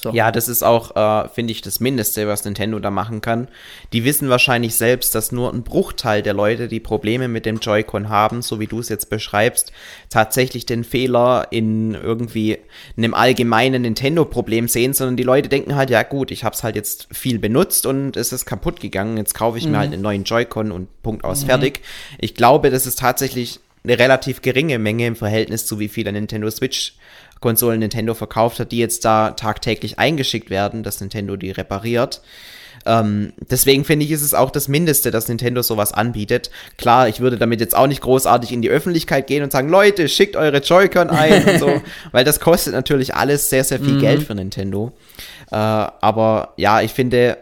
So. 0.00 0.12
Ja, 0.12 0.30
das 0.30 0.48
ist 0.48 0.62
auch, 0.62 0.94
äh, 0.94 1.28
finde 1.28 1.50
ich, 1.50 1.60
das 1.60 1.80
Mindeste, 1.80 2.28
was 2.28 2.44
Nintendo 2.44 2.78
da 2.78 2.90
machen 2.90 3.20
kann. 3.20 3.48
Die 3.92 4.04
wissen 4.04 4.28
wahrscheinlich 4.28 4.76
selbst, 4.76 5.14
dass 5.16 5.32
nur 5.32 5.52
ein 5.52 5.64
Bruchteil 5.64 6.22
der 6.22 6.34
Leute, 6.34 6.68
die 6.68 6.78
Probleme 6.78 7.26
mit 7.26 7.44
dem 7.44 7.58
Joy-Con 7.58 8.08
haben, 8.08 8.40
so 8.40 8.60
wie 8.60 8.68
du 8.68 8.78
es 8.78 8.88
jetzt 8.88 9.10
beschreibst, 9.10 9.72
tatsächlich 10.08 10.66
den 10.66 10.84
Fehler 10.84 11.48
in 11.50 11.94
irgendwie 11.94 12.58
einem 12.96 13.12
allgemeinen 13.12 13.82
Nintendo-Problem 13.82 14.68
sehen, 14.68 14.94
sondern 14.94 15.16
die 15.16 15.24
Leute 15.24 15.48
denken 15.48 15.74
halt, 15.74 15.90
ja 15.90 16.04
gut, 16.04 16.30
ich 16.30 16.44
habe 16.44 16.54
es 16.54 16.62
halt 16.62 16.76
jetzt 16.76 17.08
viel 17.10 17.40
benutzt 17.40 17.84
und 17.84 18.16
es 18.16 18.32
ist 18.32 18.46
kaputt 18.46 18.80
gegangen, 18.80 19.16
jetzt 19.16 19.34
kaufe 19.34 19.58
ich 19.58 19.64
mhm. 19.64 19.72
mir 19.72 19.78
halt 19.78 19.92
einen 19.92 20.02
neuen 20.02 20.22
Joy-Con 20.22 20.70
und 20.70 21.02
Punkt 21.02 21.24
aus, 21.24 21.42
mhm. 21.42 21.48
fertig. 21.48 21.80
Ich 22.18 22.36
glaube, 22.36 22.70
das 22.70 22.86
ist 22.86 23.00
tatsächlich 23.00 23.58
eine 23.84 23.98
relativ 23.98 24.42
geringe 24.42 24.78
Menge 24.78 25.06
im 25.06 25.16
Verhältnis 25.16 25.66
zu 25.66 25.78
wie 25.78 25.88
viel 25.88 26.04
der 26.04 26.12
Nintendo 26.12 26.50
Switch 26.50 26.94
Konsolen 27.40 27.80
Nintendo 27.80 28.14
verkauft 28.14 28.60
hat, 28.60 28.72
die 28.72 28.78
jetzt 28.78 29.04
da 29.04 29.30
tagtäglich 29.32 29.98
eingeschickt 29.98 30.50
werden, 30.50 30.82
dass 30.82 31.00
Nintendo 31.00 31.36
die 31.36 31.50
repariert. 31.50 32.20
Ähm, 32.86 33.32
deswegen 33.50 33.84
finde 33.84 34.04
ich, 34.04 34.12
ist 34.12 34.22
es 34.22 34.34
auch 34.34 34.50
das 34.50 34.68
Mindeste, 34.68 35.10
dass 35.10 35.28
Nintendo 35.28 35.62
sowas 35.62 35.92
anbietet. 35.92 36.50
Klar, 36.76 37.08
ich 37.08 37.20
würde 37.20 37.36
damit 37.36 37.60
jetzt 37.60 37.76
auch 37.76 37.86
nicht 37.86 38.00
großartig 38.00 38.52
in 38.52 38.62
die 38.62 38.70
Öffentlichkeit 38.70 39.26
gehen 39.26 39.42
und 39.42 39.52
sagen, 39.52 39.68
Leute, 39.68 40.08
schickt 40.08 40.36
eure 40.36 40.58
Joy-Con 40.58 41.10
ein 41.10 41.44
und 41.44 41.58
so, 41.58 41.82
weil 42.12 42.24
das 42.24 42.40
kostet 42.40 42.74
natürlich 42.74 43.14
alles 43.14 43.50
sehr, 43.50 43.64
sehr 43.64 43.78
viel 43.78 43.94
mhm. 43.94 44.00
Geld 44.00 44.22
für 44.22 44.34
Nintendo. 44.34 44.92
Äh, 45.50 45.56
aber 45.56 46.54
ja, 46.56 46.80
ich 46.80 46.92
finde, 46.92 47.38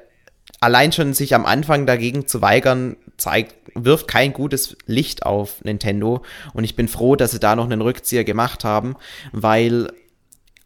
allein 0.60 0.92
schon 0.92 1.14
sich 1.14 1.34
am 1.34 1.46
Anfang 1.46 1.86
dagegen 1.86 2.26
zu 2.26 2.40
weigern, 2.42 2.96
zeigt, 3.16 3.54
wirft 3.74 4.08
kein 4.08 4.32
gutes 4.32 4.76
Licht 4.86 5.24
auf 5.24 5.62
Nintendo. 5.64 6.22
Und 6.54 6.64
ich 6.64 6.76
bin 6.76 6.88
froh, 6.88 7.16
dass 7.16 7.32
sie 7.32 7.40
da 7.40 7.56
noch 7.56 7.64
einen 7.64 7.80
Rückzieher 7.80 8.24
gemacht 8.24 8.64
haben, 8.64 8.96
weil 9.32 9.92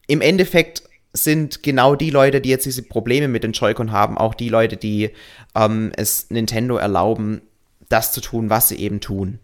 im 0.07 0.21
Endeffekt 0.21 0.83
sind 1.13 1.63
genau 1.63 1.97
die 1.97 2.11
Leute, 2.11 2.41
die 2.41 2.51
jetzt 2.51 2.67
diese 2.67 2.83
Probleme 2.83 3.29
mit 3.29 3.43
den 3.43 3.53
Joy-Con 3.53 3.91
haben, 3.91 4.17
auch 4.17 4.35
die 4.35 4.49
Leute, 4.49 4.77
die 4.77 5.11
ähm, 5.57 5.93
es 5.97 6.31
Nintendo 6.31 6.77
erlauben, 6.77 7.43
das 7.89 8.13
zu 8.13 8.21
tun, 8.21 8.51
was 8.51 8.69
sie 8.69 8.77
eben 8.77 9.01
tun. 9.01 9.41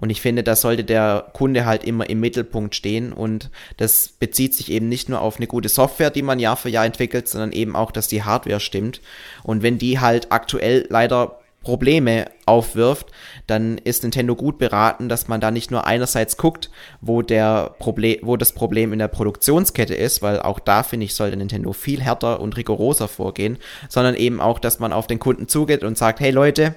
Und 0.00 0.08
ich 0.08 0.22
finde, 0.22 0.42
da 0.42 0.56
sollte 0.56 0.82
der 0.82 1.26
Kunde 1.34 1.66
halt 1.66 1.84
immer 1.84 2.08
im 2.08 2.20
Mittelpunkt 2.20 2.74
stehen. 2.74 3.12
Und 3.12 3.50
das 3.76 4.08
bezieht 4.08 4.54
sich 4.54 4.72
eben 4.72 4.88
nicht 4.88 5.10
nur 5.10 5.20
auf 5.20 5.36
eine 5.36 5.46
gute 5.46 5.68
Software, 5.68 6.08
die 6.08 6.22
man 6.22 6.38
Jahr 6.38 6.56
für 6.56 6.70
Jahr 6.70 6.86
entwickelt, 6.86 7.28
sondern 7.28 7.52
eben 7.52 7.76
auch, 7.76 7.92
dass 7.92 8.08
die 8.08 8.22
Hardware 8.22 8.60
stimmt. 8.60 9.02
Und 9.42 9.62
wenn 9.62 9.76
die 9.76 10.00
halt 10.00 10.32
aktuell 10.32 10.86
leider 10.88 11.40
Probleme 11.62 12.30
aufwirft, 12.46 13.08
dann 13.46 13.76
ist 13.76 14.02
Nintendo 14.02 14.34
gut 14.34 14.56
beraten, 14.56 15.10
dass 15.10 15.28
man 15.28 15.42
da 15.42 15.50
nicht 15.50 15.70
nur 15.70 15.86
einerseits 15.86 16.38
guckt, 16.38 16.70
wo 17.02 17.20
der 17.20 17.74
Problem, 17.78 18.20
wo 18.22 18.38
das 18.38 18.54
Problem 18.54 18.94
in 18.94 18.98
der 18.98 19.08
Produktionskette 19.08 19.94
ist, 19.94 20.22
weil 20.22 20.40
auch 20.40 20.58
da 20.60 20.82
finde 20.82 21.04
ich 21.04 21.14
sollte 21.14 21.36
Nintendo 21.36 21.74
viel 21.74 22.00
härter 22.00 22.40
und 22.40 22.56
rigoroser 22.56 23.08
vorgehen, 23.08 23.58
sondern 23.90 24.14
eben 24.14 24.40
auch, 24.40 24.58
dass 24.58 24.78
man 24.78 24.94
auf 24.94 25.06
den 25.06 25.18
Kunden 25.18 25.46
zugeht 25.46 25.84
und 25.84 25.98
sagt, 25.98 26.20
hey 26.20 26.30
Leute, 26.30 26.74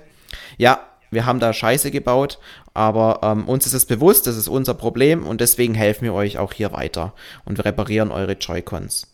ja, 0.58 0.82
wir 1.14 1.26
haben 1.26 1.40
da 1.40 1.54
Scheiße 1.54 1.92
gebaut, 1.92 2.40
aber 2.74 3.20
ähm, 3.24 3.48
uns 3.48 3.66
ist 3.66 3.74
es 3.74 3.86
bewusst, 3.86 4.28
das 4.28 4.38
ist 4.38 4.48
unser 4.48 4.74
Problem 4.74 5.26
und 5.26 5.42
deswegen 5.42 5.74
helfen 5.74 6.06
wir 6.06 6.14
euch 6.14 6.38
auch 6.38 6.54
hier 6.54 6.72
weiter 6.72 7.14
und 7.46 7.58
wir 7.58 7.66
reparieren 7.66 8.12
eure 8.12 8.34
Joy-Cons. 8.34 9.08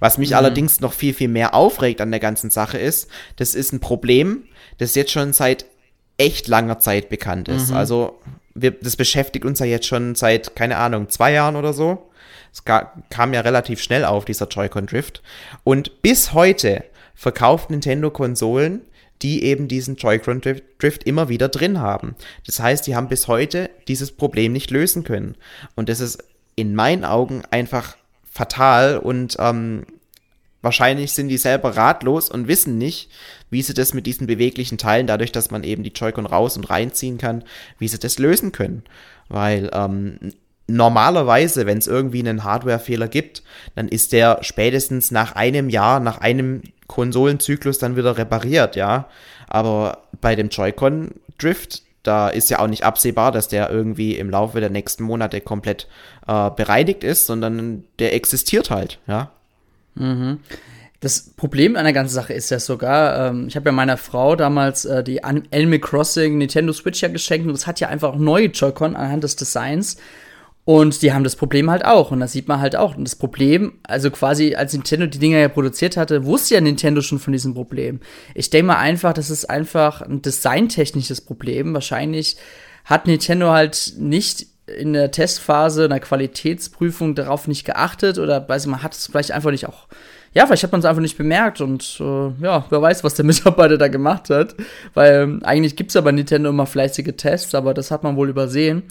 Was 0.00 0.18
mich 0.18 0.30
mhm. 0.30 0.36
allerdings 0.36 0.80
noch 0.80 0.92
viel, 0.92 1.14
viel 1.14 1.28
mehr 1.28 1.54
aufregt 1.54 2.00
an 2.00 2.10
der 2.10 2.20
ganzen 2.20 2.50
Sache 2.50 2.78
ist, 2.78 3.08
das 3.36 3.54
ist 3.54 3.72
ein 3.72 3.80
Problem, 3.80 4.44
das 4.78 4.94
jetzt 4.94 5.12
schon 5.12 5.32
seit 5.32 5.66
echt 6.16 6.48
langer 6.48 6.78
Zeit 6.78 7.08
bekannt 7.08 7.48
ist. 7.48 7.70
Mhm. 7.70 7.76
Also 7.76 8.20
wir, 8.54 8.70
das 8.70 8.96
beschäftigt 8.96 9.44
uns 9.44 9.58
ja 9.58 9.66
jetzt 9.66 9.86
schon 9.86 10.14
seit, 10.14 10.54
keine 10.56 10.76
Ahnung, 10.76 11.08
zwei 11.08 11.32
Jahren 11.32 11.56
oder 11.56 11.72
so 11.72 12.10
Es 12.52 12.64
kam 12.64 13.34
ja 13.34 13.40
relativ 13.40 13.82
schnell 13.82 14.04
auf, 14.04 14.24
dieser 14.24 14.46
Joy-Con 14.46 14.86
Drift. 14.86 15.22
Und 15.64 16.02
bis 16.02 16.32
heute 16.32 16.84
verkauft 17.14 17.70
Nintendo 17.70 18.10
Konsolen, 18.10 18.82
die 19.24 19.42
eben 19.42 19.68
diesen 19.68 19.96
Joy-Con 19.96 20.42
Drift 20.78 21.04
immer 21.04 21.30
wieder 21.30 21.48
drin 21.48 21.80
haben. 21.80 22.14
Das 22.46 22.60
heißt, 22.60 22.86
die 22.86 22.94
haben 22.94 23.08
bis 23.08 23.26
heute 23.26 23.70
dieses 23.88 24.12
Problem 24.12 24.52
nicht 24.52 24.70
lösen 24.70 25.02
können. 25.02 25.34
Und 25.74 25.88
das 25.88 26.00
ist 26.00 26.22
in 26.56 26.74
meinen 26.74 27.06
Augen 27.06 27.42
einfach 27.50 27.96
fatal 28.30 28.98
und 28.98 29.36
ähm, 29.40 29.86
wahrscheinlich 30.60 31.12
sind 31.12 31.28
die 31.28 31.38
selber 31.38 31.74
ratlos 31.74 32.28
und 32.28 32.48
wissen 32.48 32.76
nicht, 32.76 33.10
wie 33.48 33.62
sie 33.62 33.72
das 33.72 33.94
mit 33.94 34.06
diesen 34.06 34.26
beweglichen 34.26 34.76
Teilen, 34.76 35.06
dadurch, 35.06 35.32
dass 35.32 35.50
man 35.50 35.64
eben 35.64 35.84
die 35.84 35.92
Joy-Con 35.92 36.26
raus 36.26 36.58
und 36.58 36.68
reinziehen 36.68 37.16
kann, 37.16 37.44
wie 37.78 37.88
sie 37.88 37.98
das 37.98 38.18
lösen 38.18 38.52
können. 38.52 38.82
Weil 39.30 39.70
ähm, 39.72 40.18
normalerweise, 40.66 41.64
wenn 41.64 41.78
es 41.78 41.86
irgendwie 41.86 42.20
einen 42.20 42.44
Hardware-Fehler 42.44 43.08
gibt, 43.08 43.42
dann 43.74 43.88
ist 43.88 44.12
der 44.12 44.38
spätestens 44.42 45.10
nach 45.10 45.32
einem 45.32 45.68
Jahr, 45.70 46.00
nach 46.00 46.18
einem 46.18 46.62
Konsolenzyklus 46.86 47.78
dann 47.78 47.96
wieder 47.96 48.16
repariert, 48.16 48.76
ja. 48.76 49.08
Aber 49.48 49.98
bei 50.20 50.34
dem 50.36 50.48
Joy-Con 50.48 51.12
Drift, 51.38 51.82
da 52.02 52.28
ist 52.28 52.50
ja 52.50 52.58
auch 52.58 52.66
nicht 52.66 52.84
absehbar, 52.84 53.32
dass 53.32 53.48
der 53.48 53.70
irgendwie 53.70 54.16
im 54.16 54.30
Laufe 54.30 54.60
der 54.60 54.70
nächsten 54.70 55.04
Monate 55.04 55.40
komplett 55.40 55.88
äh, 56.26 56.50
bereinigt 56.50 57.04
ist, 57.04 57.26
sondern 57.26 57.84
der 57.98 58.14
existiert 58.14 58.70
halt, 58.70 58.98
ja. 59.06 59.30
Mhm. 59.94 60.40
Das 61.00 61.20
Problem 61.36 61.76
an 61.76 61.84
der 61.84 61.92
ganzen 61.92 62.14
Sache 62.14 62.32
ist 62.32 62.50
ja 62.50 62.58
sogar, 62.58 63.28
ähm, 63.28 63.46
ich 63.46 63.56
habe 63.56 63.68
ja 63.68 63.72
meiner 63.72 63.98
Frau 63.98 64.36
damals 64.36 64.86
äh, 64.86 65.04
die 65.04 65.22
Animal 65.22 65.78
Crossing 65.78 66.38
Nintendo 66.38 66.72
Switch 66.72 67.02
ja 67.02 67.08
geschenkt 67.08 67.46
und 67.46 67.52
das 67.52 67.66
hat 67.66 67.78
ja 67.80 67.88
einfach 67.88 68.16
neue 68.16 68.46
Joy-Con 68.46 68.96
anhand 68.96 69.22
des 69.22 69.36
Designs. 69.36 69.98
Und 70.64 71.02
die 71.02 71.12
haben 71.12 71.24
das 71.24 71.36
Problem 71.36 71.70
halt 71.70 71.84
auch. 71.84 72.10
Und 72.10 72.20
das 72.20 72.32
sieht 72.32 72.48
man 72.48 72.60
halt 72.60 72.74
auch. 72.74 72.96
Und 72.96 73.04
das 73.04 73.16
Problem, 73.16 73.74
also 73.82 74.10
quasi, 74.10 74.54
als 74.54 74.72
Nintendo 74.72 75.06
die 75.06 75.18
Dinger 75.18 75.38
ja 75.38 75.48
produziert 75.48 75.96
hatte, 75.96 76.24
wusste 76.24 76.54
ja 76.54 76.60
Nintendo 76.60 77.02
schon 77.02 77.18
von 77.18 77.32
diesem 77.32 77.52
Problem. 77.52 78.00
Ich 78.34 78.48
denke 78.48 78.68
mal 78.68 78.78
einfach, 78.78 79.12
das 79.12 79.28
ist 79.28 79.50
einfach 79.50 80.00
ein 80.00 80.22
designtechnisches 80.22 81.20
Problem. 81.20 81.74
Wahrscheinlich 81.74 82.36
hat 82.86 83.06
Nintendo 83.06 83.50
halt 83.50 83.94
nicht 83.98 84.46
in 84.66 84.94
der 84.94 85.10
Testphase, 85.10 85.84
in 85.84 85.90
der 85.90 86.00
Qualitätsprüfung 86.00 87.14
darauf 87.14 87.46
nicht 87.46 87.64
geachtet 87.64 88.18
oder 88.18 88.48
weiß 88.48 88.66
man 88.66 88.82
hat 88.82 88.94
es 88.94 89.08
vielleicht 89.08 89.32
einfach 89.32 89.50
nicht 89.50 89.68
auch 89.68 89.88
ja, 90.34 90.46
vielleicht 90.46 90.64
hat 90.64 90.72
man 90.72 90.80
es 90.80 90.84
einfach 90.84 91.00
nicht 91.00 91.16
bemerkt 91.16 91.60
und 91.60 91.96
äh, 92.00 92.44
ja, 92.44 92.64
wer 92.68 92.82
weiß, 92.82 93.04
was 93.04 93.14
der 93.14 93.24
Mitarbeiter 93.24 93.78
da 93.78 93.88
gemacht 93.88 94.30
hat. 94.30 94.56
Weil 94.92 95.22
ähm, 95.22 95.40
eigentlich 95.44 95.76
gibt 95.76 95.90
es 95.90 95.94
ja 95.94 96.00
bei 96.00 96.12
Nintendo 96.12 96.50
immer 96.50 96.66
fleißige 96.66 97.14
Tests, 97.16 97.54
aber 97.54 97.72
das 97.72 97.90
hat 97.90 98.02
man 98.02 98.16
wohl 98.16 98.28
übersehen. 98.28 98.82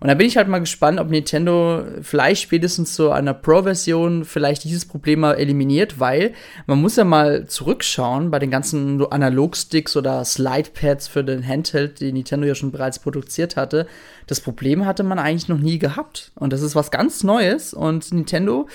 Und 0.00 0.08
da 0.08 0.14
bin 0.14 0.26
ich 0.26 0.38
halt 0.38 0.48
mal 0.48 0.60
gespannt, 0.60 0.98
ob 0.98 1.10
Nintendo 1.10 1.84
vielleicht 2.00 2.42
spätestens 2.42 2.94
zu 2.94 3.10
einer 3.10 3.34
Pro-Version 3.34 4.24
vielleicht 4.24 4.64
dieses 4.64 4.86
Problem 4.86 5.20
mal 5.20 5.34
eliminiert, 5.34 6.00
weil 6.00 6.32
man 6.66 6.80
muss 6.80 6.96
ja 6.96 7.04
mal 7.04 7.46
zurückschauen 7.46 8.30
bei 8.30 8.38
den 8.38 8.50
ganzen 8.50 9.04
Analogsticks 9.04 9.96
oder 9.96 10.24
Slide-Pads 10.24 11.08
für 11.08 11.22
den 11.22 11.46
Handheld, 11.46 12.00
die 12.00 12.12
Nintendo 12.12 12.46
ja 12.46 12.54
schon 12.54 12.72
bereits 12.72 12.98
produziert 12.98 13.56
hatte. 13.56 13.86
Das 14.26 14.40
Problem 14.40 14.86
hatte 14.86 15.02
man 15.02 15.18
eigentlich 15.18 15.48
noch 15.48 15.58
nie 15.58 15.78
gehabt. 15.78 16.32
Und 16.34 16.54
das 16.54 16.62
ist 16.62 16.74
was 16.74 16.90
ganz 16.90 17.22
Neues 17.22 17.74
und 17.74 18.10
Nintendo 18.10 18.68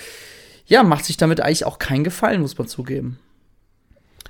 ja, 0.66 0.82
macht 0.82 1.04
sich 1.04 1.16
damit 1.16 1.40
eigentlich 1.40 1.64
auch 1.64 1.78
keinen 1.78 2.04
Gefallen, 2.04 2.40
muss 2.40 2.58
man 2.58 2.68
zugeben. 2.68 3.18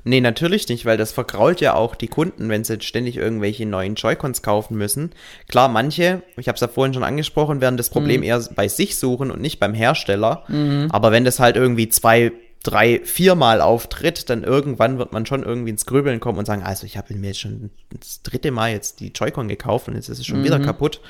Nee, 0.08 0.20
natürlich 0.20 0.68
nicht, 0.68 0.86
weil 0.86 0.96
das 0.96 1.10
vergrault 1.10 1.60
ja 1.60 1.74
auch 1.74 1.96
die 1.96 2.06
Kunden, 2.06 2.48
wenn 2.48 2.62
sie 2.62 2.80
ständig 2.80 3.16
irgendwelche 3.16 3.66
neuen 3.66 3.96
Joy-Cons 3.96 4.40
kaufen 4.40 4.76
müssen. 4.76 5.10
Klar, 5.48 5.68
manche, 5.68 6.22
ich 6.36 6.46
habe 6.46 6.54
es 6.54 6.60
ja 6.60 6.68
vorhin 6.68 6.94
schon 6.94 7.02
angesprochen, 7.02 7.60
werden 7.60 7.76
das 7.76 7.90
Problem 7.90 8.20
mhm. 8.20 8.26
eher 8.26 8.40
bei 8.54 8.68
sich 8.68 8.96
suchen 8.96 9.32
und 9.32 9.40
nicht 9.40 9.58
beim 9.58 9.74
Hersteller. 9.74 10.44
Mhm. 10.46 10.86
Aber 10.90 11.10
wenn 11.10 11.24
das 11.24 11.40
halt 11.40 11.56
irgendwie 11.56 11.88
zwei, 11.88 12.30
drei, 12.62 13.00
viermal 13.02 13.60
auftritt, 13.60 14.30
dann 14.30 14.44
irgendwann 14.44 14.98
wird 14.98 15.12
man 15.12 15.26
schon 15.26 15.42
irgendwie 15.42 15.70
ins 15.70 15.86
Grübeln 15.86 16.20
kommen 16.20 16.38
und 16.38 16.46
sagen, 16.46 16.62
also 16.62 16.86
ich 16.86 16.96
habe 16.96 17.12
mir 17.14 17.28
jetzt 17.28 17.40
schon 17.40 17.70
das 17.90 18.22
dritte 18.22 18.52
Mal 18.52 18.70
jetzt 18.70 19.00
die 19.00 19.08
Joy-Con 19.08 19.48
gekauft 19.48 19.88
und 19.88 19.96
jetzt 19.96 20.08
ist 20.08 20.20
es 20.20 20.26
schon 20.26 20.38
mhm. 20.38 20.44
wieder 20.44 20.60
kaputt. 20.60 21.00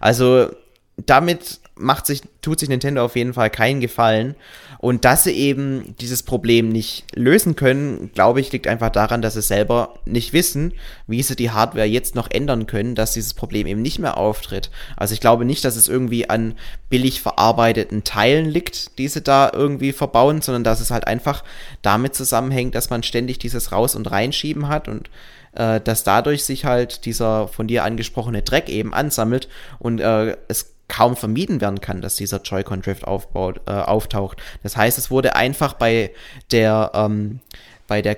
Also 0.00 0.48
damit 0.96 1.60
macht 1.80 2.06
sich, 2.06 2.22
tut 2.42 2.60
sich 2.60 2.68
Nintendo 2.68 3.04
auf 3.04 3.16
jeden 3.16 3.34
Fall 3.34 3.50
keinen 3.50 3.80
Gefallen. 3.80 4.36
Und 4.78 5.04
dass 5.04 5.24
sie 5.24 5.32
eben 5.32 5.94
dieses 6.00 6.22
Problem 6.22 6.70
nicht 6.70 7.04
lösen 7.14 7.54
können, 7.54 8.10
glaube 8.14 8.40
ich, 8.40 8.50
liegt 8.50 8.66
einfach 8.66 8.90
daran, 8.90 9.20
dass 9.20 9.34
sie 9.34 9.42
selber 9.42 9.94
nicht 10.06 10.32
wissen, 10.32 10.72
wie 11.06 11.22
sie 11.22 11.36
die 11.36 11.50
Hardware 11.50 11.86
jetzt 11.86 12.14
noch 12.14 12.30
ändern 12.30 12.66
können, 12.66 12.94
dass 12.94 13.12
dieses 13.12 13.34
Problem 13.34 13.66
eben 13.66 13.82
nicht 13.82 13.98
mehr 13.98 14.16
auftritt. 14.16 14.70
Also 14.96 15.12
ich 15.12 15.20
glaube 15.20 15.44
nicht, 15.44 15.64
dass 15.64 15.76
es 15.76 15.88
irgendwie 15.88 16.30
an 16.30 16.54
billig 16.88 17.20
verarbeiteten 17.20 18.04
Teilen 18.04 18.46
liegt, 18.46 18.98
die 18.98 19.08
sie 19.08 19.20
da 19.20 19.50
irgendwie 19.52 19.92
verbauen, 19.92 20.40
sondern 20.40 20.64
dass 20.64 20.80
es 20.80 20.90
halt 20.90 21.06
einfach 21.06 21.44
damit 21.82 22.14
zusammenhängt, 22.14 22.74
dass 22.74 22.88
man 22.88 23.02
ständig 23.02 23.38
dieses 23.38 23.72
Raus- 23.72 23.94
und 23.94 24.10
Reinschieben 24.10 24.68
hat 24.68 24.88
und 24.88 25.10
äh, 25.52 25.80
dass 25.80 26.04
dadurch 26.04 26.44
sich 26.44 26.64
halt 26.64 27.04
dieser 27.04 27.48
von 27.48 27.66
dir 27.66 27.84
angesprochene 27.84 28.42
Dreck 28.42 28.68
eben 28.68 28.94
ansammelt 28.94 29.48
und 29.78 30.00
äh, 30.00 30.36
es 30.48 30.74
kaum 30.90 31.16
vermieden 31.16 31.60
werden 31.60 31.80
kann, 31.80 32.02
dass 32.02 32.16
dieser 32.16 32.42
Joy-Con 32.42 32.82
Drift 32.82 33.06
aufbaut, 33.06 33.60
äh, 33.66 33.70
auftaucht. 33.70 34.38
Das 34.62 34.76
heißt, 34.76 34.98
es 34.98 35.10
wurde 35.10 35.36
einfach 35.36 35.74
bei 35.74 36.10
der, 36.50 36.90
ähm, 36.94 37.40
bei 37.86 38.02
der 38.02 38.16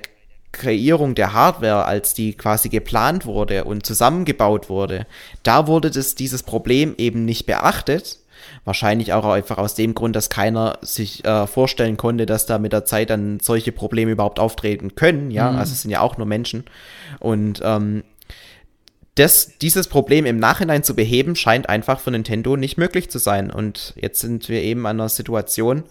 Kreierung 0.51 1.15
der 1.15 1.33
Hardware, 1.33 1.85
als 1.85 2.13
die 2.13 2.33
quasi 2.33 2.69
geplant 2.69 3.25
wurde 3.25 3.63
und 3.63 3.85
zusammengebaut 3.85 4.69
wurde, 4.69 5.05
da 5.43 5.67
wurde 5.67 5.91
das, 5.91 6.15
dieses 6.15 6.43
Problem 6.43 6.95
eben 6.97 7.25
nicht 7.25 7.45
beachtet. 7.45 8.19
Wahrscheinlich 8.65 9.13
auch 9.13 9.25
einfach 9.25 9.57
aus 9.57 9.73
dem 9.73 9.93
Grund, 9.93 10.15
dass 10.15 10.29
keiner 10.29 10.77
sich 10.81 11.25
äh, 11.25 11.47
vorstellen 11.47 11.97
konnte, 11.97 12.25
dass 12.25 12.45
da 12.45 12.59
mit 12.59 12.73
der 12.73 12.85
Zeit 12.85 13.09
dann 13.09 13.39
solche 13.39 13.71
Probleme 13.71 14.11
überhaupt 14.11 14.39
auftreten 14.39 14.95
können. 14.95 15.31
Ja, 15.31 15.51
mhm. 15.51 15.57
also 15.57 15.73
es 15.73 15.81
sind 15.81 15.91
ja 15.91 16.01
auch 16.01 16.17
nur 16.17 16.27
Menschen. 16.27 16.65
Und 17.19 17.61
ähm, 17.63 18.03
das, 19.15 19.57
dieses 19.59 19.87
Problem 19.87 20.25
im 20.25 20.37
Nachhinein 20.37 20.83
zu 20.83 20.95
beheben, 20.95 21.35
scheint 21.35 21.69
einfach 21.69 21.99
für 21.99 22.11
Nintendo 22.11 22.57
nicht 22.57 22.77
möglich 22.77 23.09
zu 23.09 23.19
sein. 23.19 23.51
Und 23.51 23.93
jetzt 23.95 24.19
sind 24.19 24.49
wir 24.49 24.61
eben 24.61 24.85
an 24.87 24.99
einer 24.99 25.09
Situation, 25.09 25.83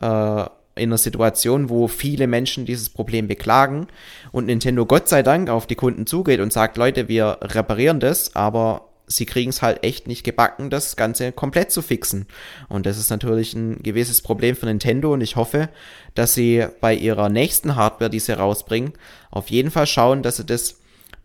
äh, 0.00 0.44
in 0.78 0.90
einer 0.90 0.98
Situation, 0.98 1.70
wo 1.70 1.88
viele 1.88 2.26
Menschen 2.26 2.66
dieses 2.66 2.90
Problem 2.90 3.28
beklagen 3.28 3.86
und 4.30 4.46
Nintendo 4.46 4.84
Gott 4.84 5.08
sei 5.08 5.22
Dank 5.22 5.48
auf 5.48 5.66
die 5.66 5.74
Kunden 5.74 6.06
zugeht 6.06 6.40
und 6.40 6.52
sagt, 6.52 6.76
Leute, 6.76 7.08
wir 7.08 7.38
reparieren 7.40 7.98
das, 7.98 8.36
aber 8.36 8.88
sie 9.06 9.24
kriegen 9.24 9.50
es 9.50 9.62
halt 9.62 9.82
echt 9.84 10.06
nicht 10.06 10.24
gebacken, 10.24 10.68
das 10.68 10.96
Ganze 10.96 11.32
komplett 11.32 11.70
zu 11.70 11.80
fixen. 11.80 12.26
Und 12.68 12.84
das 12.84 12.98
ist 12.98 13.08
natürlich 13.08 13.54
ein 13.54 13.82
gewisses 13.82 14.20
Problem 14.20 14.54
für 14.54 14.66
Nintendo 14.66 15.14
und 15.14 15.22
ich 15.22 15.36
hoffe, 15.36 15.70
dass 16.14 16.34
sie 16.34 16.66
bei 16.82 16.94
ihrer 16.94 17.30
nächsten 17.30 17.76
Hardware, 17.76 18.10
die 18.10 18.20
sie 18.20 18.36
rausbringen, 18.36 18.92
auf 19.30 19.48
jeden 19.48 19.70
Fall 19.70 19.86
schauen, 19.86 20.22
dass 20.22 20.36
sie 20.36 20.44
das 20.44 20.76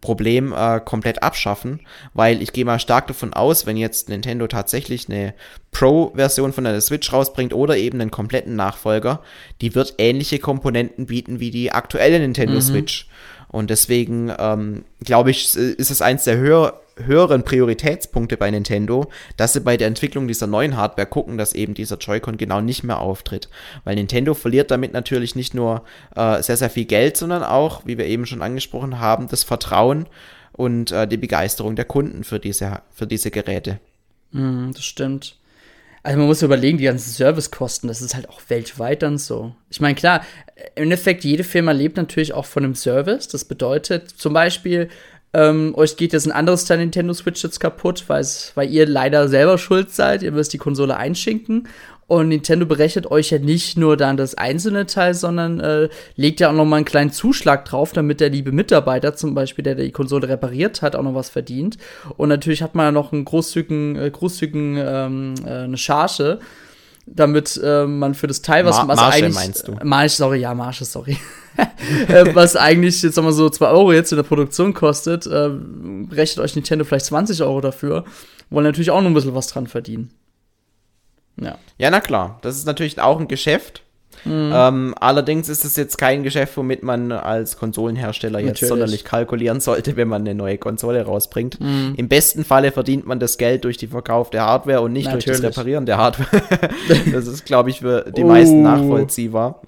Problem 0.02 0.52
äh, 0.52 0.80
komplett 0.84 1.22
abschaffen, 1.22 1.82
weil 2.14 2.42
ich 2.42 2.52
gehe 2.54 2.66
mal 2.66 2.80
stark 2.80 3.08
davon 3.08 3.34
aus, 3.34 3.68
wenn 3.68 3.78
jetzt 3.78 4.10
Nintendo 4.10 4.48
tatsächlich 4.48 5.08
eine 5.08 5.36
Pro-Version 5.72 6.54
von 6.54 6.64
der 6.64 6.82
Switch 6.82 7.14
rausbringt 7.14 7.54
oder 7.54 7.78
eben 7.78 8.02
einen 8.02 8.12
kompletten 8.12 8.56
Nachfolger, 8.56 9.22
die 9.62 9.76
wird 9.76 9.96
ähnliche 10.00 10.40
Komponenten 10.40 11.06
bieten 11.06 11.40
wie 11.40 11.52
die 11.52 11.72
aktuelle 11.72 12.20
Nintendo 12.20 12.56
mhm. 12.56 12.62
Switch. 12.62 13.08
Und 13.48 13.70
deswegen 13.70 14.34
ähm, 14.40 14.86
glaube 15.04 15.30
ich, 15.30 15.56
ist 15.56 15.92
es 15.92 16.02
eins 16.02 16.24
der 16.24 16.38
höher, 16.38 16.81
höheren 16.98 17.44
Prioritätspunkte 17.44 18.38
bei 18.38 18.52
Nintendo, 18.52 19.10
dass 19.38 19.54
sie 19.54 19.62
bei 19.62 19.78
der 19.78 19.88
Entwicklung 19.88 20.28
dieser 20.28 20.48
neuen 20.48 20.78
Hardware 20.78 21.08
gucken, 21.08 21.38
dass 21.38 21.54
eben 21.54 21.74
dieser 21.74 21.98
Joy-Con 21.98 22.38
genau 22.38 22.62
nicht 22.62 22.84
mehr 22.84 23.00
auftritt. 23.00 23.50
Weil 23.84 23.96
Nintendo 23.96 24.34
verliert 24.34 24.72
damit 24.72 24.94
natürlich 24.94 25.36
nicht 25.36 25.54
nur 25.54 25.84
äh, 26.16 26.42
sehr, 26.42 26.58
sehr 26.58 26.70
viel 26.70 26.86
Geld, 26.86 27.18
sondern 27.18 27.44
auch, 27.44 27.86
wie 27.86 27.98
wir 27.98 28.06
eben 28.06 28.26
schon 28.26 28.42
angesprochen 28.42 29.00
haben, 29.00 29.28
das 29.28 29.44
Vertrauen 29.44 30.08
und 30.54 30.92
äh, 30.92 31.08
die 31.08 31.18
Begeisterung 31.18 31.76
der 31.76 31.86
Kunden 31.86 32.24
für 32.24 32.40
diese, 32.40 32.82
für 32.92 33.08
diese 33.08 33.32
Geräte. 33.32 33.80
Mm, 34.32 34.72
das 34.74 34.84
stimmt. 34.84 35.38
Also 36.04 36.18
man 36.18 36.28
muss 36.28 36.42
überlegen, 36.42 36.80
die 36.80 36.86
ganzen 36.86 37.12
Servicekosten, 37.12 37.88
das 37.88 38.02
ist 38.02 38.16
halt 38.16 38.28
auch 38.28 38.42
weltweit 38.48 39.04
dann 39.04 39.20
so. 39.20 39.54
Ich 39.70 39.82
meine, 39.82 39.94
klar, 39.94 40.26
im 40.76 40.84
Endeffekt, 40.84 41.24
jede 41.24 41.44
Firma 41.44 41.74
lebt 41.74 41.98
natürlich 41.98 42.34
auch 42.34 42.46
von 42.46 42.64
einem 42.64 42.76
Service. 42.76 43.28
Das 43.28 43.46
bedeutet 43.46 44.10
zum 44.10 44.34
Beispiel, 44.34 44.90
ähm, 45.34 45.74
euch 45.76 45.96
geht 45.96 46.14
jetzt 46.14 46.26
ein 46.26 46.32
anderes 46.32 46.66
Teil 46.66 46.80
Nintendo 46.80 47.14
Switch 47.14 47.44
jetzt 47.44 47.60
kaputt, 47.60 48.06
weil 48.08 48.70
ihr 48.70 48.86
leider 48.86 49.28
selber 49.28 49.58
schuld 49.58 49.92
seid. 49.92 50.24
Ihr 50.24 50.32
müsst 50.32 50.54
die 50.54 50.58
Konsole 50.58 50.98
einschinken. 50.98 51.68
Und 52.08 52.28
Nintendo 52.28 52.66
berechnet 52.66 53.10
euch 53.10 53.30
ja 53.30 53.40
nicht 53.40 53.78
nur 53.78 53.96
dann 53.96 54.18
das 54.18 54.36
einzelne 54.36 54.86
Teil, 54.86 55.14
sondern 55.14 55.62
äh, 55.62 55.88
legt 56.18 56.42
ja 56.42 56.50
auch 56.50 56.54
noch 56.54 56.66
mal 56.66 56.76
einen 56.76 56.84
kleinen 56.84 57.14
Zuschlag 57.14 57.64
drauf, 57.64 57.94
damit 57.94 58.20
der 58.20 58.28
liebe 58.28 58.52
Mitarbeiter 58.52 59.16
zum 59.16 59.34
Beispiel, 59.34 59.64
der 59.64 59.76
die 59.76 59.94
Konsole 59.94 60.28
repariert 60.28 60.82
hat, 60.82 60.98
auch 60.98 61.04
noch 61.04 61.16
was 61.16 61.30
verdient. 61.30 61.78
Und 62.18 62.28
natürlich 62.28 62.64
hat 62.64 62.76
man 62.76 62.88
ja 62.88 62.92
noch 62.92 63.14
einen 63.14 63.24
großzügigen, 63.24 63.96
äh, 63.96 64.12
großzügigen 64.12 64.76
ähm, 64.78 65.36
äh, 65.46 65.50
eine 65.50 65.78
Charge 65.78 66.40
damit 67.14 67.60
äh, 67.64 67.86
man 67.86 68.14
für 68.14 68.28
das 68.28 68.42
Teil, 68.42 68.66
was, 68.66 68.78
Ma 68.78 68.88
was 68.88 69.00
Marsche 69.00 69.18
eigentlich. 69.18 69.36
meinst 69.36 69.68
du? 69.68 69.74
Marsche, 69.84 70.16
sorry, 70.16 70.40
ja, 70.40 70.54
Marsche, 70.54 70.86
sorry. 70.86 71.18
äh, 72.08 72.34
was 72.34 72.56
eigentlich 72.56 73.02
jetzt 73.02 73.16
sagen 73.16 73.28
wir 73.28 73.34
so 73.34 73.50
2 73.50 73.68
Euro 73.68 73.92
jetzt 73.92 74.12
in 74.12 74.16
der 74.16 74.24
Produktion 74.24 74.74
kostet, 74.74 75.26
äh, 75.26 75.50
rechnet 76.12 76.40
euch 76.40 76.56
Nintendo 76.56 76.86
vielleicht 76.86 77.06
20 77.06 77.42
Euro 77.44 77.62
dafür. 77.62 78.06
Wollen 78.50 78.66
natürlich 78.66 78.92
auch 78.92 79.02
noch 79.02 79.10
ein 79.10 79.14
bisschen 79.14 79.36
was 79.36 79.48
dran 79.48 79.68
verdienen. 79.68 80.12
Ja. 81.40 81.58
Ja, 81.78 81.90
na 81.90 82.02
klar. 82.02 82.40
Das 82.42 82.58
ist 82.58 82.66
natürlich 82.66 83.00
auch 83.00 83.20
ein 83.20 83.28
Geschäft. 83.28 83.84
Mhm. 84.26 84.52
Ähm, 84.54 84.96
allerdings 85.00 85.50
ist 85.50 85.66
es 85.66 85.76
jetzt 85.76 85.98
kein 85.98 86.24
Geschäft, 86.24 86.56
womit 86.58 86.84
man 86.84 87.12
als 87.12 87.58
Konsolenhersteller 87.58 88.40
jetzt 88.40 88.48
Natürlich. 88.48 88.70
sonderlich 88.70 89.04
kalkulieren 89.04 89.60
sollte, 89.60 89.96
wenn 89.96 90.08
man 90.08 90.22
eine 90.22 90.36
neue 90.36 90.58
Konsole 90.58 91.04
rausbringt. 91.04 91.60
Mhm. 91.60 91.94
Im 91.98 92.08
besten 92.08 92.46
Falle 92.46 92.72
verdient 92.72 93.08
man 93.08 93.20
das 93.20 93.38
Geld 93.38 93.64
durch 93.64 93.78
die 93.78 93.88
Verkauf 93.88 94.30
der 94.30 94.46
Hardware 94.46 94.82
und 94.82 94.94
nicht 94.94 95.06
Natürlich. 95.06 95.26
durch 95.26 95.42
das 95.42 95.58
Reparieren 95.58 95.86
der 95.86 95.98
Hardware. 95.98 96.44
das 97.12 97.28
ist, 97.28 97.46
glaube 97.46 97.70
ich, 97.70 97.80
für 97.80 98.12
die 98.16 98.24
meisten 98.24 98.60
uh. 98.60 98.64
nachvollziehbar. 98.64 99.62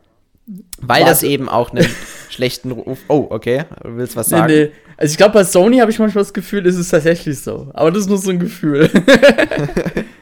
Weil 0.81 1.01
Warte. 1.01 1.05
das 1.05 1.23
eben 1.23 1.47
auch 1.47 1.71
einen 1.71 1.87
schlechten 2.29 2.71
Ruf. 2.71 2.99
Oh, 3.07 3.27
okay. 3.29 3.63
Du 3.81 3.95
willst 3.95 4.15
was 4.15 4.27
sagen? 4.27 4.51
Nee, 4.51 4.65
nee. 4.65 4.71
Also 4.97 5.11
ich 5.11 5.17
glaube, 5.17 5.33
bei 5.33 5.43
Sony 5.43 5.77
habe 5.77 5.89
ich 5.89 5.99
manchmal 5.99 6.23
das 6.23 6.33
Gefühl, 6.33 6.65
ist 6.65 6.77
es 6.77 6.89
tatsächlich 6.89 7.39
so. 7.39 7.69
Aber 7.73 7.91
das 7.91 8.01
ist 8.01 8.09
nur 8.09 8.17
so 8.17 8.29
ein 8.29 8.39
Gefühl. 8.39 8.89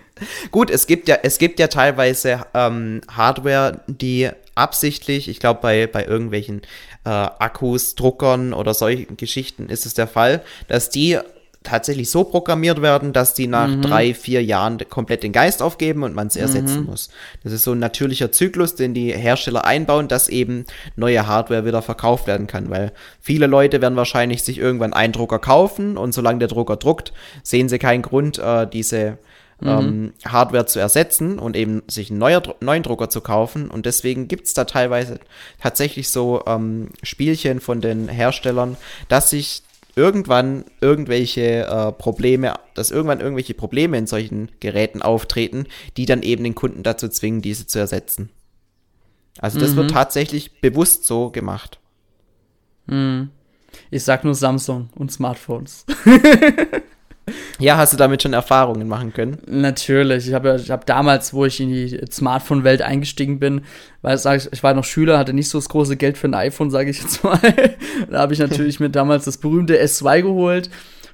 Gut, 0.52 0.70
es 0.70 0.88
gibt 0.88 1.08
ja, 1.08 1.18
es 1.24 1.38
gibt 1.38 1.60
ja 1.60 1.68
teilweise 1.68 2.46
ähm, 2.54 3.02
Hardware, 3.10 3.82
die 3.88 4.30
absichtlich, 4.56 5.28
ich 5.28 5.40
glaube 5.40 5.60
bei, 5.62 5.88
bei 5.88 6.06
irgendwelchen 6.06 6.62
äh, 7.06 7.10
Akkus, 7.10 7.96
Druckern 7.96 8.54
oder 8.54 8.74
solchen 8.74 9.18
Geschichten 9.18 9.70
ist 9.70 9.86
es 9.86 9.94
der 9.94 10.08
Fall, 10.08 10.42
dass 10.68 10.90
die 10.90 11.20
tatsächlich 11.64 12.10
so 12.10 12.24
programmiert 12.24 12.82
werden, 12.82 13.14
dass 13.14 13.36
die 13.36 13.46
nach 13.46 13.68
mhm. 13.68 13.84
drei, 13.84 14.14
vier 14.16 14.44
Jahren 14.44 14.80
komplett 14.90 15.22
den 15.22 15.32
Geist 15.32 15.62
aufgeben 15.62 16.02
und 16.02 16.16
man 16.16 16.28
es 16.28 16.36
ersetzen 16.36 16.82
mhm. 16.82 16.86
muss. 16.88 17.10
Das 17.44 17.54
ist 17.54 17.64
so 17.64 17.74
ein 17.74 17.80
natürlicher 17.80 18.32
Zyklus, 18.32 18.76
den 18.76 18.96
die 18.96 19.14
Hersteller 19.14 19.64
einbauen, 19.64 20.08
dass 20.08 20.28
eben 20.28 20.66
neue 20.96 21.28
Hardware 21.28 21.66
wieder 21.66 21.84
verkauft 21.84 22.26
werden 22.26 22.48
kann, 22.48 22.72
weil 22.72 22.92
viele 23.20 23.46
Leute 23.46 23.80
werden 23.82 23.96
wahrscheinlich 23.96 24.42
sich 24.42 24.58
irgendwann 24.58 24.94
einen 24.94 25.14
Drucker 25.14 25.38
kaufen 25.38 25.98
und 25.98 26.14
solange 26.14 26.40
der 26.40 26.48
Drucker 26.48 26.78
druckt, 26.78 27.14
sehen 27.44 27.70
sie 27.70 27.78
keinen 27.78 28.02
Grund, 28.02 28.40
äh, 28.40 28.66
diese 28.66 29.20
mhm. 29.62 29.70
ähm, 29.70 30.14
Hardware 30.26 30.66
zu 30.66 30.80
ersetzen 30.80 31.40
und 31.40 31.56
eben 31.56 31.84
sich 31.88 32.10
einen 32.10 32.20
neuer, 32.20 32.42
neuen 32.60 32.84
Drucker 32.84 33.10
zu 33.10 33.22
kaufen. 33.22 33.70
Und 33.70 33.86
deswegen 33.86 34.28
gibt 34.28 34.48
es 34.48 34.54
da 34.54 34.66
teilweise 34.66 35.20
tatsächlich 35.62 36.10
so 36.10 36.44
ähm, 36.46 36.90
Spielchen 37.04 37.60
von 37.60 37.82
den 37.82 38.10
Herstellern, 38.10 38.78
dass 39.08 39.30
sich 39.30 39.64
irgendwann 39.96 40.66
irgendwelche 40.80 41.66
äh, 41.66 41.92
Probleme, 41.92 42.56
dass 42.74 42.92
irgendwann 42.92 43.20
irgendwelche 43.20 43.54
Probleme 43.54 43.98
in 43.98 44.08
solchen 44.08 44.50
Geräten 44.60 45.02
auftreten, 45.02 45.66
die 45.98 46.06
dann 46.06 46.24
eben 46.24 46.44
den 46.44 46.56
Kunden 46.56 46.84
dazu 46.84 47.08
zwingen, 47.10 47.42
diese 47.42 47.68
zu 47.68 47.80
ersetzen. 47.80 48.30
Also 49.40 49.60
das 49.60 49.72
mhm. 49.72 49.78
wird 49.78 49.92
tatsächlich 49.92 50.62
bewusst 50.62 51.06
so 51.06 51.30
gemacht. 51.30 51.80
Mhm. 52.88 53.30
Ich 53.90 54.04
sag 54.04 54.24
nur 54.24 54.36
Samsung 54.36 54.90
und 54.96 55.12
Smartphones. 55.12 55.86
Ja, 57.60 57.78
hast 57.78 57.94
du 57.94 57.98
damit 57.98 58.22
schon 58.22 58.34
Erfahrungen 58.34 58.88
machen 58.88 59.14
können? 59.14 59.38
Natürlich. 59.48 60.28
Ich 60.28 60.34
habe 60.34 60.60
ich 60.62 60.72
hab 60.72 60.86
damals, 60.86 61.34
wo 61.34 61.46
ich 61.46 61.60
in 61.60 61.70
die 61.70 62.00
Smartphone-Welt 62.12 62.82
eingestiegen 62.82 63.40
bin, 63.40 63.62
weil 64.02 64.18
ich, 64.18 64.50
ich 64.52 64.64
war 64.64 64.74
noch 64.74 64.84
Schüler, 64.84 65.18
hatte 65.18 65.34
nicht 65.34 65.50
so 65.50 65.58
das 65.58 65.70
große 65.70 65.98
Geld 65.98 66.18
für 66.18 66.28
ein 66.28 66.34
iPhone, 66.34 66.72
sage 66.72 66.90
ich 66.90 67.02
jetzt 67.02 67.24
mal. 67.24 67.40
da 68.10 68.20
habe 68.20 68.34
ich 68.34 68.40
natürlich 68.40 68.80
mir 68.80 68.90
damals 68.90 69.26
das 69.26 69.38
berühmte 69.38 69.82
S2 69.82 70.22
geholt. 70.22 70.70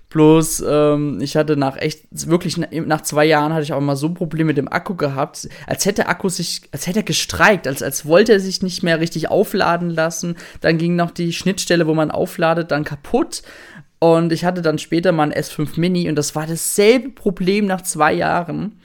Bloß, 0.09 0.63
ähm, 0.65 1.19
ich 1.21 1.35
hatte 1.35 1.57
nach 1.57 1.75
echt, 1.75 2.05
wirklich 2.11 2.57
nach 2.57 3.01
zwei 3.01 3.25
Jahren 3.25 3.51
hatte 3.51 3.63
ich 3.63 3.73
auch 3.73 3.81
mal 3.81 3.97
so 3.97 4.07
ein 4.07 4.13
Problem 4.13 4.47
mit 4.47 4.57
dem 4.57 4.71
Akku 4.71 4.95
gehabt, 4.95 5.49
als 5.65 5.85
hätte 5.85 6.03
der 6.03 6.09
Akku 6.09 6.29
sich, 6.29 6.61
als 6.71 6.87
hätte 6.87 6.99
er 6.99 7.03
gestreikt, 7.03 7.67
als, 7.67 7.83
als 7.83 8.05
wollte 8.05 8.31
er 8.31 8.39
sich 8.39 8.61
nicht 8.61 8.83
mehr 8.83 9.01
richtig 9.01 9.29
aufladen 9.29 9.89
lassen. 9.89 10.37
Dann 10.61 10.77
ging 10.77 10.95
noch 10.95 11.11
die 11.11 11.33
Schnittstelle, 11.33 11.87
wo 11.87 11.93
man 11.93 12.09
aufladet, 12.09 12.71
dann 12.71 12.85
kaputt. 12.85 13.41
Und 13.99 14.31
ich 14.31 14.45
hatte 14.45 14.61
dann 14.61 14.77
später 14.77 15.11
mal 15.11 15.31
ein 15.31 15.33
S5 15.33 15.79
Mini 15.79 16.07
und 16.07 16.15
das 16.15 16.35
war 16.35 16.45
dasselbe 16.45 17.09
Problem 17.09 17.65
nach 17.65 17.81
zwei 17.81 18.13
Jahren. 18.13 18.79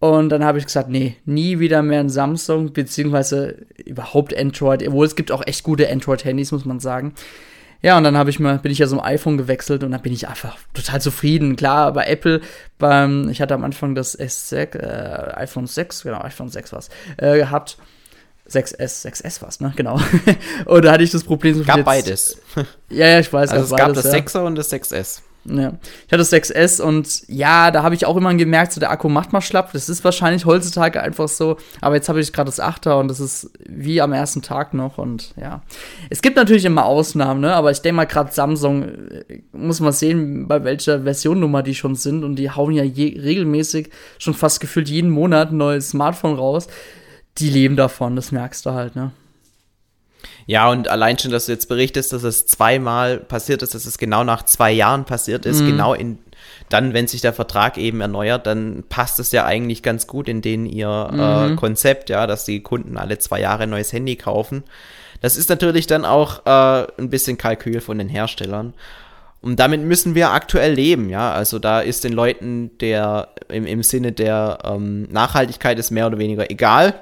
Und 0.00 0.30
dann 0.30 0.44
habe 0.44 0.58
ich 0.58 0.64
gesagt, 0.64 0.88
nee, 0.88 1.16
nie 1.26 1.58
wieder 1.58 1.82
mehr 1.82 2.00
ein 2.00 2.08
Samsung, 2.08 2.72
beziehungsweise 2.72 3.66
überhaupt 3.84 4.36
Android, 4.36 4.86
obwohl 4.86 5.06
es 5.06 5.14
gibt 5.14 5.30
auch 5.30 5.46
echt 5.46 5.62
gute 5.62 5.90
Android-Handys, 5.90 6.52
muss 6.52 6.64
man 6.64 6.80
sagen. 6.80 7.14
Ja, 7.82 7.96
und 7.96 8.04
dann 8.04 8.16
habe 8.16 8.30
ich 8.30 8.40
mal, 8.40 8.58
bin 8.58 8.72
ich 8.72 8.78
ja 8.78 8.86
ein 8.86 9.00
iPhone 9.00 9.38
gewechselt 9.38 9.84
und 9.84 9.92
dann 9.92 10.02
bin 10.02 10.12
ich 10.12 10.28
einfach 10.28 10.58
total 10.74 11.00
zufrieden. 11.00 11.56
Klar, 11.56 11.92
bei 11.92 12.06
Apple, 12.06 12.40
beim, 12.78 13.28
ich 13.28 13.40
hatte 13.40 13.54
am 13.54 13.64
Anfang 13.64 13.94
das 13.94 14.18
S6, 14.18 14.78
äh, 14.78 15.34
iPhone 15.36 15.66
6, 15.66 16.02
genau, 16.02 16.20
iPhone 16.20 16.48
6 16.48 16.72
was, 16.72 16.90
äh, 17.16 17.36
gehabt. 17.36 17.78
6S, 18.50 19.06
6S 19.06 19.42
was, 19.42 19.60
ne? 19.60 19.72
Genau. 19.76 20.00
und 20.66 20.84
da 20.84 20.92
hatte 20.92 21.04
ich 21.04 21.10
das 21.10 21.24
Problem 21.24 21.54
so 21.54 21.64
Gab 21.64 21.76
jetzt, 21.78 21.86
beides. 21.86 22.38
Ja, 22.90 23.06
ja, 23.06 23.20
ich 23.20 23.32
weiß. 23.32 23.50
Also 23.50 23.72
es 23.72 23.78
gab 23.78 23.94
das 23.94 24.04
ja. 24.04 24.18
6er 24.18 24.40
und 24.40 24.56
das 24.56 24.72
6S. 24.72 25.20
Ja. 25.44 25.72
Ich 26.06 26.12
hatte 26.12 26.18
das 26.18 26.32
6S 26.32 26.82
und 26.82 27.22
ja, 27.28 27.70
da 27.70 27.82
habe 27.82 27.94
ich 27.94 28.04
auch 28.04 28.16
immer 28.16 28.34
gemerkt, 28.34 28.72
so 28.72 28.80
der 28.80 28.90
Akku 28.90 29.08
macht 29.08 29.32
mal 29.32 29.40
schlapp. 29.40 29.72
Das 29.72 29.88
ist 29.88 30.04
wahrscheinlich 30.04 30.44
heutzutage 30.44 31.00
einfach 31.00 31.28
so. 31.28 31.56
Aber 31.80 31.94
jetzt 31.94 32.10
habe 32.10 32.20
ich 32.20 32.32
gerade 32.32 32.48
das 32.48 32.60
8er 32.60 33.00
und 33.00 33.08
das 33.08 33.20
ist 33.20 33.50
wie 33.66 34.02
am 34.02 34.12
ersten 34.12 34.42
Tag 34.42 34.74
noch. 34.74 34.98
Und 34.98 35.32
ja, 35.40 35.62
es 36.10 36.20
gibt 36.20 36.36
natürlich 36.36 36.66
immer 36.66 36.84
Ausnahmen, 36.84 37.40
ne? 37.40 37.54
Aber 37.54 37.70
ich 37.70 37.80
denke 37.80 37.96
mal, 37.96 38.04
gerade 38.04 38.32
Samsung 38.32 38.84
äh, 38.84 39.40
muss 39.52 39.80
man 39.80 39.92
sehen, 39.92 40.46
bei 40.46 40.62
welcher 40.62 41.02
Versionnummer 41.04 41.62
die 41.62 41.74
schon 41.74 41.94
sind. 41.94 42.22
Und 42.22 42.36
die 42.36 42.50
hauen 42.50 42.74
ja 42.74 42.84
je, 42.84 43.18
regelmäßig 43.18 43.88
schon 44.18 44.34
fast 44.34 44.60
gefühlt 44.60 44.90
jeden 44.90 45.10
Monat 45.10 45.52
ein 45.52 45.56
neues 45.56 45.90
Smartphone 45.90 46.34
raus 46.34 46.66
die 47.40 47.50
leben 47.50 47.76
davon, 47.76 48.16
das 48.16 48.32
merkst 48.32 48.64
du 48.66 48.70
halt, 48.72 48.96
ne? 48.96 49.12
Ja, 50.46 50.68
und 50.70 50.88
allein 50.88 51.18
schon, 51.18 51.30
dass 51.30 51.46
du 51.46 51.52
jetzt 51.52 51.68
berichtest, 51.68 52.12
dass 52.12 52.24
es 52.24 52.46
zweimal 52.46 53.18
passiert 53.18 53.62
ist, 53.62 53.74
dass 53.74 53.86
es 53.86 53.98
genau 53.98 54.24
nach 54.24 54.44
zwei 54.44 54.70
Jahren 54.72 55.04
passiert 55.04 55.46
ist, 55.46 55.60
mhm. 55.60 55.66
genau 55.66 55.94
in 55.94 56.18
dann, 56.68 56.94
wenn 56.94 57.08
sich 57.08 57.20
der 57.20 57.32
Vertrag 57.32 57.78
eben 57.78 58.00
erneuert, 58.00 58.46
dann 58.46 58.84
passt 58.88 59.18
es 59.18 59.32
ja 59.32 59.44
eigentlich 59.44 59.82
ganz 59.82 60.06
gut 60.06 60.28
in 60.28 60.40
den 60.40 60.66
ihr 60.66 61.08
äh, 61.12 61.14
mhm. 61.48 61.52
äh, 61.52 61.56
Konzept, 61.56 62.10
ja, 62.10 62.26
dass 62.26 62.44
die 62.44 62.60
Kunden 62.60 62.96
alle 62.96 63.18
zwei 63.18 63.40
Jahre 63.40 63.64
ein 63.64 63.70
neues 63.70 63.92
Handy 63.92 64.16
kaufen. 64.16 64.62
Das 65.20 65.36
ist 65.36 65.50
natürlich 65.50 65.86
dann 65.86 66.04
auch 66.04 66.46
äh, 66.46 66.86
ein 66.98 67.10
bisschen 67.10 67.36
Kalkül 67.36 67.80
von 67.80 67.98
den 67.98 68.08
Herstellern. 68.08 68.72
Und 69.42 69.58
damit 69.58 69.82
müssen 69.82 70.14
wir 70.14 70.30
aktuell 70.30 70.74
leben, 70.74 71.08
ja. 71.08 71.32
Also 71.32 71.58
da 71.58 71.80
ist 71.80 72.04
den 72.04 72.12
Leuten 72.12 72.70
der 72.78 73.28
im, 73.48 73.66
im 73.66 73.82
Sinne 73.82 74.12
der 74.12 74.58
ähm, 74.64 75.08
Nachhaltigkeit 75.10 75.78
ist 75.78 75.90
mehr 75.90 76.06
oder 76.06 76.18
weniger 76.18 76.50
egal 76.50 76.94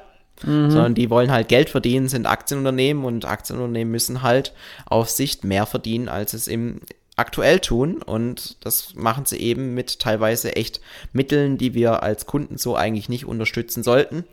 mhm. 0.44 0.70
sondern 0.70 0.94
die 0.94 1.10
wollen 1.10 1.30
halt 1.30 1.48
Geld 1.48 1.70
verdienen, 1.70 2.08
sind 2.08 2.26
Aktienunternehmen 2.26 3.04
und 3.04 3.24
Aktienunternehmen 3.24 3.90
müssen 3.90 4.22
halt 4.22 4.52
auf 4.86 5.10
Sicht 5.10 5.44
mehr 5.44 5.66
verdienen, 5.66 6.08
als 6.08 6.34
es 6.34 6.48
im 6.48 6.80
aktuell 7.16 7.58
tun 7.58 8.00
und 8.02 8.56
das 8.64 8.94
machen 8.94 9.26
sie 9.26 9.38
eben 9.38 9.74
mit 9.74 9.98
teilweise 9.98 10.54
echt 10.54 10.80
Mitteln, 11.12 11.58
die 11.58 11.74
wir 11.74 12.02
als 12.02 12.26
Kunden 12.26 12.58
so 12.58 12.76
eigentlich 12.76 13.08
nicht 13.08 13.26
unterstützen 13.26 13.82
sollten. 13.82 14.24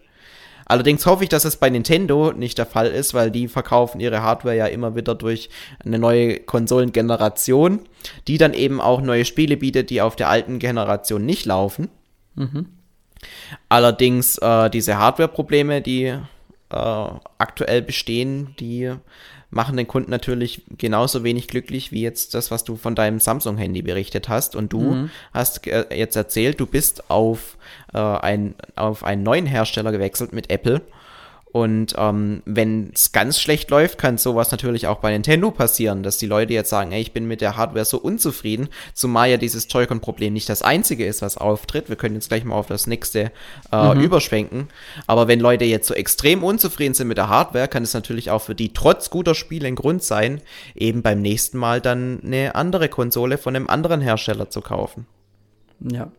Allerdings 0.67 1.05
hoffe 1.05 1.23
ich, 1.23 1.29
dass 1.29 1.45
es 1.45 1.57
bei 1.57 1.69
Nintendo 1.69 2.31
nicht 2.31 2.57
der 2.57 2.65
Fall 2.65 2.87
ist, 2.87 3.13
weil 3.13 3.29
die 3.29 3.47
verkaufen 3.47 3.99
ihre 3.99 4.23
Hardware 4.23 4.55
ja 4.55 4.65
immer 4.65 4.95
wieder 4.95 5.13
durch 5.13 5.49
eine 5.83 5.99
neue 5.99 6.39
Konsolengeneration, 6.39 7.81
die 8.27 8.39
dann 8.39 8.53
eben 8.53 8.81
auch 8.81 9.01
neue 9.01 9.25
Spiele 9.25 9.57
bietet, 9.57 9.91
die 9.91 10.01
auf 10.01 10.15
der 10.15 10.29
alten 10.29 10.57
Generation 10.57 11.23
nicht 11.23 11.45
laufen. 11.45 11.89
Mhm. 12.33 12.67
Allerdings 13.69 14.37
äh, 14.37 14.69
diese 14.69 14.97
Hardware-Probleme, 14.97 15.81
die 15.81 16.05
äh, 16.05 16.19
aktuell 17.37 17.81
bestehen, 17.81 18.55
die 18.59 18.93
machen 19.49 19.77
den 19.77 19.87
Kunden 19.87 20.11
natürlich 20.11 20.63
genauso 20.77 21.23
wenig 21.23 21.47
glücklich 21.47 21.91
wie 21.91 22.01
jetzt 22.01 22.33
das, 22.33 22.51
was 22.51 22.65
du 22.65 22.75
von 22.75 22.93
deinem 22.93 23.19
Samsung-Handy 23.19 23.81
berichtet 23.83 24.27
hast. 24.27 24.55
Und 24.55 24.73
du 24.73 24.81
mhm. 24.81 25.09
hast 25.33 25.65
äh, 25.67 25.85
jetzt 25.95 26.15
erzählt, 26.15 26.59
du 26.59 26.65
bist 26.65 27.09
auf, 27.09 27.57
äh, 27.93 27.99
ein, 27.99 28.55
auf 28.75 29.03
einen 29.03 29.23
neuen 29.23 29.45
Hersteller 29.45 29.91
gewechselt 29.91 30.33
mit 30.33 30.49
Apple. 30.49 30.81
Und 31.55 31.95
ähm, 31.97 32.41
wenn 32.43 32.91
es 32.93 33.13
ganz 33.13 33.39
schlecht 33.39 33.69
läuft, 33.69 33.97
kann 33.97 34.17
sowas 34.17 34.51
natürlich 34.51 34.87
auch 34.87 34.97
bei 34.97 35.11
Nintendo 35.11 35.51
passieren, 35.51 36.03
dass 36.03 36.17
die 36.17 36.25
Leute 36.25 36.51
jetzt 36.51 36.69
sagen, 36.69 36.91
ey, 36.91 37.01
ich 37.01 37.13
bin 37.13 37.29
mit 37.29 37.39
der 37.39 37.55
Hardware 37.55 37.85
so 37.85 37.97
unzufrieden, 37.97 38.67
zumal 38.93 39.29
ja 39.29 39.37
dieses 39.37 39.65
Joy-Con-Problem 39.71 40.33
nicht 40.33 40.49
das 40.49 40.63
einzige 40.63 41.05
ist, 41.05 41.21
was 41.21 41.37
auftritt. 41.37 41.87
Wir 41.87 41.95
können 41.95 42.15
jetzt 42.15 42.27
gleich 42.27 42.43
mal 42.43 42.55
auf 42.55 42.67
das 42.67 42.87
nächste 42.87 43.31
äh, 43.71 43.95
mhm. 43.95 44.01
überschwenken. 44.01 44.67
Aber 45.07 45.29
wenn 45.29 45.39
Leute 45.39 45.63
jetzt 45.63 45.87
so 45.87 45.93
extrem 45.93 46.43
unzufrieden 46.43 46.93
sind 46.93 47.07
mit 47.07 47.17
der 47.17 47.29
Hardware, 47.29 47.69
kann 47.69 47.83
es 47.83 47.93
natürlich 47.93 48.31
auch 48.31 48.41
für 48.41 48.53
die 48.53 48.73
trotz 48.73 49.09
guter 49.09 49.33
Spiele 49.33 49.69
ein 49.69 49.75
Grund 49.75 50.03
sein, 50.03 50.41
eben 50.75 51.03
beim 51.03 51.21
nächsten 51.21 51.57
Mal 51.57 51.79
dann 51.79 52.19
eine 52.21 52.55
andere 52.55 52.89
Konsole 52.89 53.37
von 53.37 53.55
einem 53.55 53.69
anderen 53.69 54.01
Hersteller 54.01 54.49
zu 54.49 54.59
kaufen. 54.59 55.05
Ja. 55.79 56.11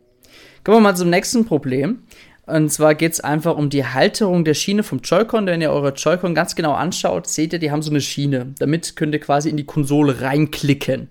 Kommen 0.64 0.78
wir 0.78 0.80
mal 0.80 0.96
zum 0.96 1.10
nächsten 1.10 1.44
Problem. 1.44 2.04
Und 2.46 2.72
zwar 2.72 2.94
geht 2.94 3.12
es 3.12 3.20
einfach 3.20 3.56
um 3.56 3.70
die 3.70 3.84
Halterung 3.84 4.44
der 4.44 4.54
Schiene 4.54 4.84
vom 4.84 5.00
Joy-Con. 5.00 5.46
Wenn 5.46 5.60
ihr 5.60 5.72
eure 5.72 5.92
Joy-Con 5.92 6.34
ganz 6.34 6.54
genau 6.54 6.74
anschaut, 6.74 7.26
seht 7.26 7.52
ihr, 7.52 7.58
die 7.58 7.72
haben 7.72 7.82
so 7.82 7.90
eine 7.90 8.00
Schiene. 8.00 8.54
Damit 8.60 8.94
könnt 8.94 9.14
ihr 9.14 9.20
quasi 9.20 9.50
in 9.50 9.56
die 9.56 9.66
Konsole 9.66 10.20
reinklicken. 10.20 11.08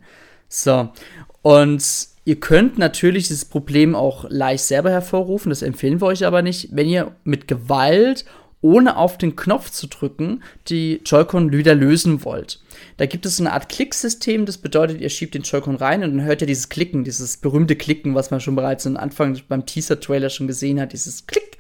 So. 0.48 0.90
Und 1.42 1.84
ihr 2.24 2.40
könnt 2.40 2.78
natürlich 2.78 3.28
dieses 3.28 3.46
Problem 3.46 3.96
auch 3.96 4.26
leicht 4.30 4.64
selber 4.64 4.92
hervorrufen. 4.92 5.50
Das 5.50 5.62
empfehlen 5.62 6.00
wir 6.00 6.08
euch 6.08 6.26
aber 6.26 6.42
nicht. 6.42 6.70
Wenn 6.72 6.88
ihr 6.88 7.12
mit 7.26 7.50
Gewalt 7.50 8.24
ohne 8.66 8.98
auf 8.98 9.20
den 9.20 9.36
Knopf 9.36 9.70
zu 9.70 9.86
drücken, 9.86 10.42
die 10.70 11.00
Joy-Con 11.06 11.52
wieder 11.52 11.76
lösen 11.76 12.26
wollt. 12.26 12.60
Da 12.98 13.06
gibt 13.06 13.28
es 13.28 13.38
so 13.38 13.44
eine 13.44 13.54
Art 13.54 13.70
Klicksystem, 13.70 14.48
das 14.48 14.58
bedeutet, 14.58 15.02
ihr 15.02 15.10
schiebt 15.10 15.36
den 15.36 15.44
Joy-Con 15.44 15.76
rein 15.76 16.04
und 16.04 16.18
dann 16.18 16.26
hört 16.26 16.42
ihr 16.42 16.48
dieses 16.48 16.70
Klicken, 16.70 17.04
dieses 17.04 17.38
berühmte 17.38 17.76
Klicken, 17.76 18.16
was 18.16 18.32
man 18.32 18.40
schon 18.40 18.56
bereits 18.56 18.88
am 18.88 18.98
Anfang 18.98 19.40
beim 19.48 19.68
Teaser-Trailer 19.68 20.32
schon 20.32 20.48
gesehen 20.48 20.82
hat, 20.82 20.94
dieses 20.94 21.28
Klick. 21.28 21.60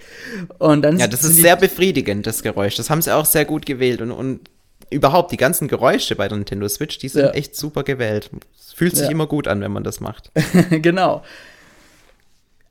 Und 0.57 0.81
dann 0.81 0.97
ja, 0.97 1.05
das 1.05 1.23
ist 1.23 1.35
sehr 1.35 1.55
befriedigend, 1.55 2.25
das 2.25 2.41
Geräusch. 2.41 2.75
Das 2.75 2.89
haben 2.89 3.03
sie 3.03 3.13
auch 3.13 3.25
sehr 3.25 3.45
gut 3.45 3.67
gewählt 3.67 4.01
und, 4.01 4.09
und 4.09 4.49
überhaupt 4.89 5.31
die 5.31 5.37
ganzen 5.37 5.67
Geräusche 5.67 6.15
bei 6.15 6.27
der 6.27 6.39
Nintendo 6.39 6.67
Switch, 6.67 6.97
die 6.97 7.09
sind 7.09 7.25
ja. 7.25 7.31
echt 7.31 7.55
super 7.55 7.83
gewählt. 7.83 8.31
Es 8.59 8.73
fühlt 8.73 8.95
sich 8.95 9.05
ja. 9.05 9.11
immer 9.11 9.27
gut 9.27 9.47
an, 9.47 9.61
wenn 9.61 9.71
man 9.71 9.83
das 9.83 9.99
macht. 9.99 10.31
genau. 10.71 11.21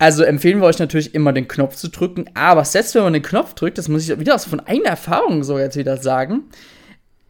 Also 0.05 0.23
empfehlen 0.23 0.61
wir 0.61 0.67
euch 0.67 0.79
natürlich 0.79 1.14
immer 1.14 1.33
den 1.33 1.49
Knopf 1.49 1.77
zu 1.77 1.88
drücken, 1.88 2.27
aber 2.35 2.67
selbst 2.67 2.95
wenn 2.95 3.05
man 3.05 3.14
den 3.14 3.23
Knopf 3.23 3.55
drückt, 3.55 3.79
das 3.79 3.88
muss 3.88 4.07
ich 4.07 4.21
wieder 4.21 4.35
aus 4.35 4.45
von 4.45 4.61
einer 4.61 4.90
Erfahrung 4.90 5.43
so 5.43 5.59
jetzt 5.59 5.79
wieder 5.79 5.97
sagen, 5.97 6.43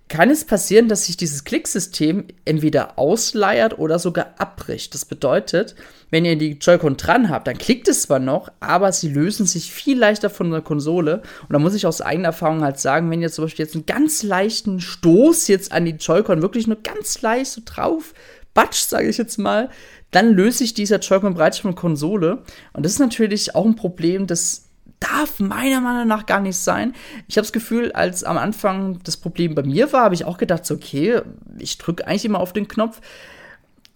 kann 0.09 0.29
es 0.29 0.45
passieren, 0.45 0.89
dass 0.89 1.07
sich 1.07 1.17
dieses 1.17 1.45
Klicksystem 1.45 2.25
entweder 2.45 2.99
ausleiert 2.99 3.79
oder 3.79 4.01
sogar 4.01 4.35
abbricht. 4.39 4.93
Das 4.93 5.05
bedeutet, 5.05 5.77
wenn 6.11 6.25
ihr 6.25 6.35
die 6.35 6.59
Joy-Con 6.59 6.97
dran 6.97 7.31
habt, 7.31 7.47
dann 7.47 7.59
klickt 7.59 7.87
es 7.87 8.03
zwar 8.03 8.19
noch, 8.19 8.51
aber 8.59 8.91
sie 8.91 9.09
lösen 9.09 9.47
sich 9.47 9.71
viel 9.71 9.97
leichter 9.97 10.29
von 10.29 10.51
der 10.51 10.61
Konsole. 10.61 11.23
Und 11.43 11.53
da 11.53 11.61
muss 11.61 11.77
ich 11.77 11.87
aus 11.87 12.01
eigener 12.01 12.31
Erfahrung 12.31 12.65
halt 12.65 12.81
sagen, 12.81 13.09
wenn 13.09 13.23
ihr 13.23 13.31
zum 13.31 13.45
Beispiel 13.45 13.67
jetzt 13.67 13.77
einen 13.77 13.87
ganz 13.87 14.25
leichten 14.25 14.81
Stoß 14.81 15.47
jetzt 15.47 15.71
an 15.71 15.85
die 15.85 15.93
Joy-Con 15.93 16.43
wirklich 16.43 16.67
nur 16.67 16.79
ganz 16.83 17.23
leicht 17.23 17.53
so 17.53 17.63
drauf 17.65 18.15
batscht, 18.55 18.89
sage 18.89 19.09
ich 19.09 19.19
jetzt 19.19 19.39
mal, 19.39 19.69
dann 20.11 20.33
löse 20.33 20.65
ich 20.65 20.75
dieser 20.75 21.01
Joy-Con 21.01 21.35
bereits 21.35 21.59
von 21.59 21.75
Konsole. 21.75 22.45
Und 22.73 22.85
das 22.85 22.93
ist 22.93 22.99
natürlich 23.01 23.55
auch 23.55 23.67
ein 23.67 23.77
Problem, 23.77 24.27
das 24.27 24.71
darf 25.01 25.41
meiner 25.41 25.81
Meinung 25.81 26.07
nach 26.07 26.27
gar 26.27 26.41
nicht 26.41 26.57
sein. 26.57 26.95
Ich 27.29 27.37
habe 27.37 27.45
das 27.45 27.53
Gefühl, 27.53 27.93
als 27.93 28.25
am 28.25 28.39
Anfang 28.39 29.01
das 29.05 29.17
Problem 29.17 29.55
bei 29.55 29.63
mir 29.63 29.93
war, 29.93 30.05
habe 30.05 30.15
ich 30.15 30.25
auch 30.25 30.39
gedacht, 30.39 30.65
so, 30.65 30.75
okay, 30.75 31.21
ich 31.59 31.79
drücke 31.79 32.07
eigentlich 32.07 32.25
immer 32.25 32.41
auf 32.41 32.53
den 32.53 32.69
Knopf. 32.69 33.01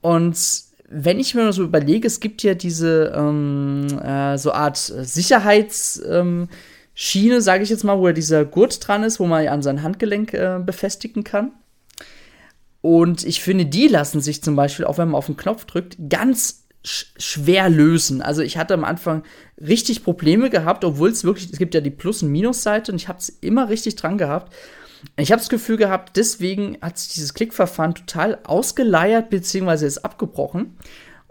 Und 0.00 0.36
wenn 0.90 1.20
ich 1.20 1.34
mir 1.34 1.52
so 1.52 1.62
überlege, 1.62 2.06
es 2.06 2.20
gibt 2.20 2.42
ja 2.42 2.54
diese 2.54 3.12
ähm, 3.14 3.86
äh, 4.02 4.38
so 4.38 4.52
Art 4.52 4.76
Sicherheitsschiene, 4.76 6.48
ähm, 7.34 7.40
sage 7.40 7.62
ich 7.62 7.70
jetzt 7.70 7.84
mal, 7.84 7.98
wo 7.98 8.08
ja 8.08 8.12
dieser 8.12 8.44
Gurt 8.44 8.86
dran 8.86 9.02
ist, 9.02 9.20
wo 9.20 9.26
man 9.26 9.44
ja 9.44 9.52
an 9.52 9.62
sein 9.62 9.82
Handgelenk 9.82 10.34
äh, 10.34 10.58
befestigen 10.64 11.24
kann. 11.24 11.52
Und 12.80 13.24
ich 13.24 13.40
finde, 13.42 13.66
die 13.66 13.88
lassen 13.88 14.20
sich 14.20 14.42
zum 14.42 14.56
Beispiel, 14.56 14.84
auch 14.84 14.98
wenn 14.98 15.08
man 15.08 15.18
auf 15.18 15.26
den 15.26 15.36
Knopf 15.36 15.64
drückt, 15.64 15.96
ganz 16.08 16.66
schwer 16.82 17.68
lösen. 17.68 18.22
Also 18.22 18.42
ich 18.42 18.56
hatte 18.56 18.74
am 18.74 18.84
Anfang 18.84 19.24
richtig 19.60 20.04
Probleme 20.04 20.48
gehabt, 20.48 20.84
obwohl 20.84 21.10
es 21.10 21.24
wirklich, 21.24 21.52
es 21.52 21.58
gibt 21.58 21.74
ja 21.74 21.80
die 21.80 21.90
Plus- 21.90 22.22
und 22.22 22.30
Minusseite 22.30 22.92
und 22.92 22.96
ich 22.96 23.08
habe 23.08 23.18
es 23.18 23.28
immer 23.28 23.68
richtig 23.68 23.96
dran 23.96 24.16
gehabt. 24.16 24.54
Ich 25.16 25.30
habe 25.30 25.40
das 25.40 25.48
Gefühl 25.48 25.76
gehabt, 25.76 26.16
deswegen 26.16 26.78
hat 26.80 26.98
sich 26.98 27.14
dieses 27.14 27.34
Klickverfahren 27.34 27.94
total 27.94 28.38
ausgeleiert 28.44 29.30
bzw. 29.30 29.86
ist 29.86 30.04
abgebrochen. 30.04 30.76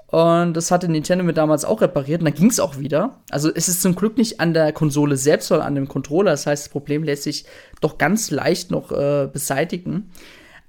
Und 0.07 0.53
das 0.53 0.71
hatte 0.71 0.87
Nintendo 0.87 1.25
mir 1.25 1.33
damals 1.33 1.65
auch 1.65 1.81
repariert 1.81 2.21
und 2.21 2.25
dann 2.25 2.33
ging 2.33 2.49
es 2.49 2.61
auch 2.61 2.79
wieder. 2.79 3.19
Also 3.29 3.51
es 3.53 3.67
ist 3.67 3.81
zum 3.81 3.93
Glück 3.93 4.17
nicht 4.17 4.39
an 4.39 4.53
der 4.53 4.71
Konsole 4.71 5.17
selbst, 5.17 5.49
sondern 5.49 5.67
an 5.67 5.75
dem 5.75 5.89
Controller. 5.89 6.31
Das 6.31 6.45
heißt, 6.45 6.65
das 6.65 6.71
Problem 6.71 7.03
lässt 7.03 7.23
sich 7.23 7.45
doch 7.81 7.97
ganz 7.97 8.31
leicht 8.31 8.71
noch 8.71 8.91
äh, 8.93 9.27
beseitigen. 9.31 10.11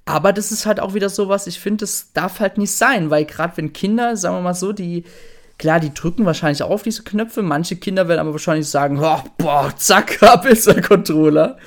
Aber 0.09 0.33
das 0.33 0.53
ist 0.53 0.65
halt 0.65 0.81
auch 0.81 0.95
wieder 0.95 1.11
so 1.11 1.29
was, 1.29 1.47
ich 1.47 1.61
finde, 1.61 1.83
das 1.83 2.13
darf 2.15 2.41
halt 2.41 2.57
nicht 2.57 2.73
sein, 2.73 3.11
weil 3.11 3.27
gerade 3.27 3.59
wenn 3.59 3.75
Kinder, 3.75 4.17
sagen 4.17 4.37
wir 4.37 4.41
mal 4.41 4.55
so, 4.55 4.73
die, 4.73 5.05
klar, 5.59 5.81
die 5.81 5.93
drücken 5.93 6.25
wahrscheinlich 6.25 6.63
auf 6.63 6.83
diese 6.83 7.03
Knöpfe, 7.03 7.43
manche 7.43 7.77
Kinder 7.77 8.09
werden 8.09 8.21
aber 8.21 8.33
wahrscheinlich 8.33 8.71
sagen, 8.71 9.01
oh, 9.03 9.21
boah, 9.37 9.71
zack, 9.77 10.23
ab 10.23 10.47
ist 10.47 10.67
der 10.67 10.81
Controller. 10.81 11.59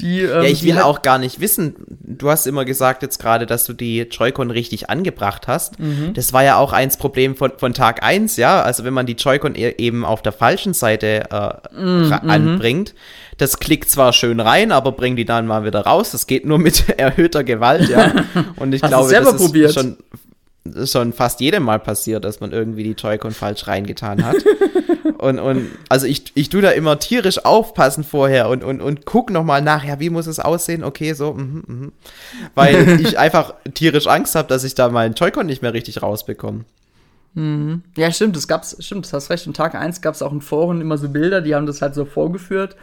Die, 0.00 0.20
ähm, 0.20 0.42
ja, 0.42 0.50
ich 0.50 0.64
will 0.64 0.78
auch 0.78 1.00
gar 1.00 1.18
nicht 1.18 1.40
wissen, 1.40 1.74
du 1.88 2.30
hast 2.30 2.46
immer 2.46 2.66
gesagt 2.66 3.02
jetzt 3.02 3.18
gerade, 3.18 3.46
dass 3.46 3.64
du 3.64 3.72
die 3.72 4.00
Joy-Con 4.02 4.50
richtig 4.50 4.90
angebracht 4.90 5.48
hast. 5.48 5.80
Mhm. 5.80 6.12
Das 6.12 6.34
war 6.34 6.44
ja 6.44 6.56
auch 6.56 6.74
eins 6.74 6.98
Problem 6.98 7.36
von, 7.36 7.52
von 7.56 7.72
Tag 7.72 8.02
1, 8.02 8.36
ja. 8.36 8.62
Also 8.62 8.84
wenn 8.84 8.92
man 8.94 9.06
die 9.06 9.14
Joy-Con 9.14 9.54
e-, 9.54 9.76
eben 9.78 10.04
auf 10.04 10.20
der 10.20 10.32
falschen 10.32 10.74
Seite 10.74 11.24
äh, 11.30 11.80
mhm. 11.80 12.12
anbringt, 12.12 12.94
das 13.38 13.58
klickt 13.58 13.88
zwar 13.88 14.12
schön 14.12 14.40
rein, 14.40 14.72
aber 14.72 14.92
bringt 14.92 15.18
die 15.18 15.24
dann 15.24 15.46
mal 15.46 15.64
wieder 15.64 15.80
raus. 15.80 16.10
Das 16.10 16.26
geht 16.26 16.44
nur 16.44 16.58
mit 16.58 16.88
erhöhter 16.98 17.44
Gewalt, 17.44 17.88
ja. 17.88 18.12
Und 18.56 18.74
ich 18.74 18.82
glaube, 18.82 19.12
das 19.12 19.34
ist 19.34 19.36
probiert? 19.36 19.72
schon 19.72 19.96
schon 20.84 21.12
fast 21.12 21.40
jedem 21.40 21.62
Mal 21.62 21.78
passiert, 21.78 22.24
dass 22.24 22.40
man 22.40 22.52
irgendwie 22.52 22.82
die 22.82 22.92
Joy-Con 22.92 23.32
falsch 23.32 23.66
reingetan 23.66 24.24
hat. 24.24 24.36
und, 25.18 25.38
und 25.38 25.68
also 25.88 26.06
ich, 26.06 26.32
ich 26.34 26.48
tue 26.48 26.62
da 26.62 26.70
immer 26.70 26.98
tierisch 26.98 27.44
aufpassen 27.44 28.04
vorher 28.04 28.48
und, 28.48 28.62
und, 28.62 28.80
und 28.80 29.06
guck 29.06 29.30
nochmal 29.30 29.62
nach, 29.62 29.84
ja, 29.84 29.98
wie 30.00 30.10
muss 30.10 30.26
es 30.26 30.40
aussehen? 30.40 30.84
Okay, 30.84 31.14
so, 31.14 31.32
mhm, 31.32 31.64
mhm. 31.66 31.92
Weil 32.54 33.00
ich 33.00 33.18
einfach 33.18 33.54
tierisch 33.74 34.06
Angst 34.06 34.34
habe, 34.34 34.48
dass 34.48 34.64
ich 34.64 34.74
da 34.74 34.88
meinen 34.88 35.14
Joy-Con 35.14 35.46
nicht 35.46 35.62
mehr 35.62 35.72
richtig 35.72 36.02
rausbekomme. 36.02 36.64
Mhm. 37.34 37.82
Ja, 37.96 38.10
stimmt, 38.12 38.36
das 38.36 38.48
gab's, 38.48 38.76
stimmt, 38.80 39.06
das 39.06 39.12
hast 39.12 39.30
recht. 39.30 39.46
In 39.46 39.54
Tag 39.54 39.74
1 39.74 40.00
gab 40.00 40.14
es 40.14 40.22
auch 40.22 40.32
in 40.32 40.40
Foren 40.40 40.80
immer 40.80 40.98
so 40.98 41.08
Bilder, 41.08 41.40
die 41.40 41.54
haben 41.54 41.66
das 41.66 41.82
halt 41.82 41.94
so 41.94 42.04
vorgeführt, 42.04 42.76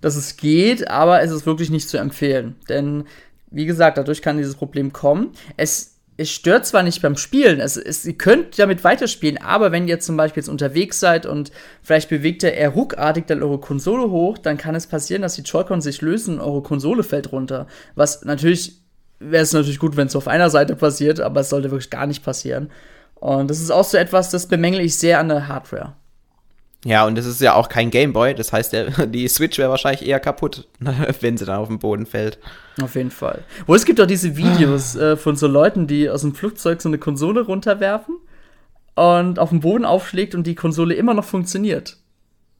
dass 0.00 0.16
es 0.16 0.36
geht, 0.36 0.88
aber 0.88 1.22
es 1.22 1.30
ist 1.30 1.46
wirklich 1.46 1.70
nicht 1.70 1.88
zu 1.88 1.98
empfehlen. 1.98 2.56
Denn, 2.68 3.04
wie 3.50 3.66
gesagt, 3.66 3.98
dadurch 3.98 4.22
kann 4.22 4.36
dieses 4.36 4.54
Problem 4.54 4.92
kommen. 4.92 5.32
Es 5.56 5.96
es 6.18 6.30
stört 6.30 6.66
zwar 6.66 6.82
nicht 6.82 7.02
beim 7.02 7.16
Spielen, 7.16 7.60
es, 7.60 7.76
es, 7.76 8.06
ihr 8.06 8.16
könnt 8.16 8.58
damit 8.58 8.84
weiterspielen, 8.84 9.38
aber 9.38 9.70
wenn 9.70 9.86
ihr 9.86 10.00
zum 10.00 10.16
Beispiel 10.16 10.40
jetzt 10.40 10.48
unterwegs 10.48 10.98
seid 10.98 11.26
und 11.26 11.52
vielleicht 11.82 12.08
bewegt 12.08 12.42
ihr 12.42 12.54
eher 12.54 12.70
ruckartig 12.70 13.26
dann 13.26 13.42
eure 13.42 13.58
Konsole 13.58 14.10
hoch, 14.10 14.38
dann 14.38 14.56
kann 14.56 14.74
es 14.74 14.86
passieren, 14.86 15.22
dass 15.22 15.34
die 15.34 15.42
Joy-Con 15.42 15.82
sich 15.82 16.00
lösen 16.00 16.36
und 16.36 16.40
eure 16.40 16.62
Konsole 16.62 17.02
fällt 17.02 17.32
runter. 17.32 17.66
Was 17.94 18.24
natürlich, 18.24 18.80
wäre 19.18 19.42
es 19.42 19.52
natürlich 19.52 19.78
gut, 19.78 19.96
wenn 19.96 20.06
es 20.06 20.16
auf 20.16 20.28
einer 20.28 20.48
Seite 20.48 20.74
passiert, 20.74 21.20
aber 21.20 21.40
es 21.40 21.50
sollte 21.50 21.70
wirklich 21.70 21.90
gar 21.90 22.06
nicht 22.06 22.24
passieren. 22.24 22.70
Und 23.16 23.50
das 23.50 23.60
ist 23.60 23.70
auch 23.70 23.84
so 23.84 23.98
etwas, 23.98 24.30
das 24.30 24.46
bemängle 24.46 24.82
ich 24.82 24.96
sehr 24.96 25.18
an 25.18 25.28
der 25.28 25.48
Hardware. 25.48 25.94
Ja, 26.86 27.04
und 27.04 27.18
es 27.18 27.26
ist 27.26 27.40
ja 27.40 27.54
auch 27.54 27.68
kein 27.68 27.90
Gameboy, 27.90 28.32
das 28.36 28.52
heißt, 28.52 28.72
der, 28.72 28.90
die 29.06 29.26
Switch 29.26 29.58
wäre 29.58 29.70
wahrscheinlich 29.70 30.06
eher 30.06 30.20
kaputt, 30.20 30.68
wenn 31.20 31.36
sie 31.36 31.44
dann 31.44 31.58
auf 31.58 31.66
den 31.66 31.80
Boden 31.80 32.06
fällt. 32.06 32.38
Auf 32.80 32.94
jeden 32.94 33.10
Fall. 33.10 33.42
Wo 33.66 33.74
es 33.74 33.84
gibt 33.84 34.00
auch 34.00 34.06
diese 34.06 34.36
Videos 34.36 34.94
äh, 34.94 35.16
von 35.16 35.34
so 35.34 35.48
Leuten, 35.48 35.88
die 35.88 36.08
aus 36.08 36.20
dem 36.20 36.34
Flugzeug 36.34 36.80
so 36.80 36.88
eine 36.88 36.98
Konsole 36.98 37.40
runterwerfen 37.40 38.16
und 38.94 39.40
auf 39.40 39.50
den 39.50 39.60
Boden 39.60 39.84
aufschlägt 39.84 40.36
und 40.36 40.46
die 40.46 40.54
Konsole 40.54 40.94
immer 40.94 41.12
noch 41.12 41.24
funktioniert. 41.24 41.96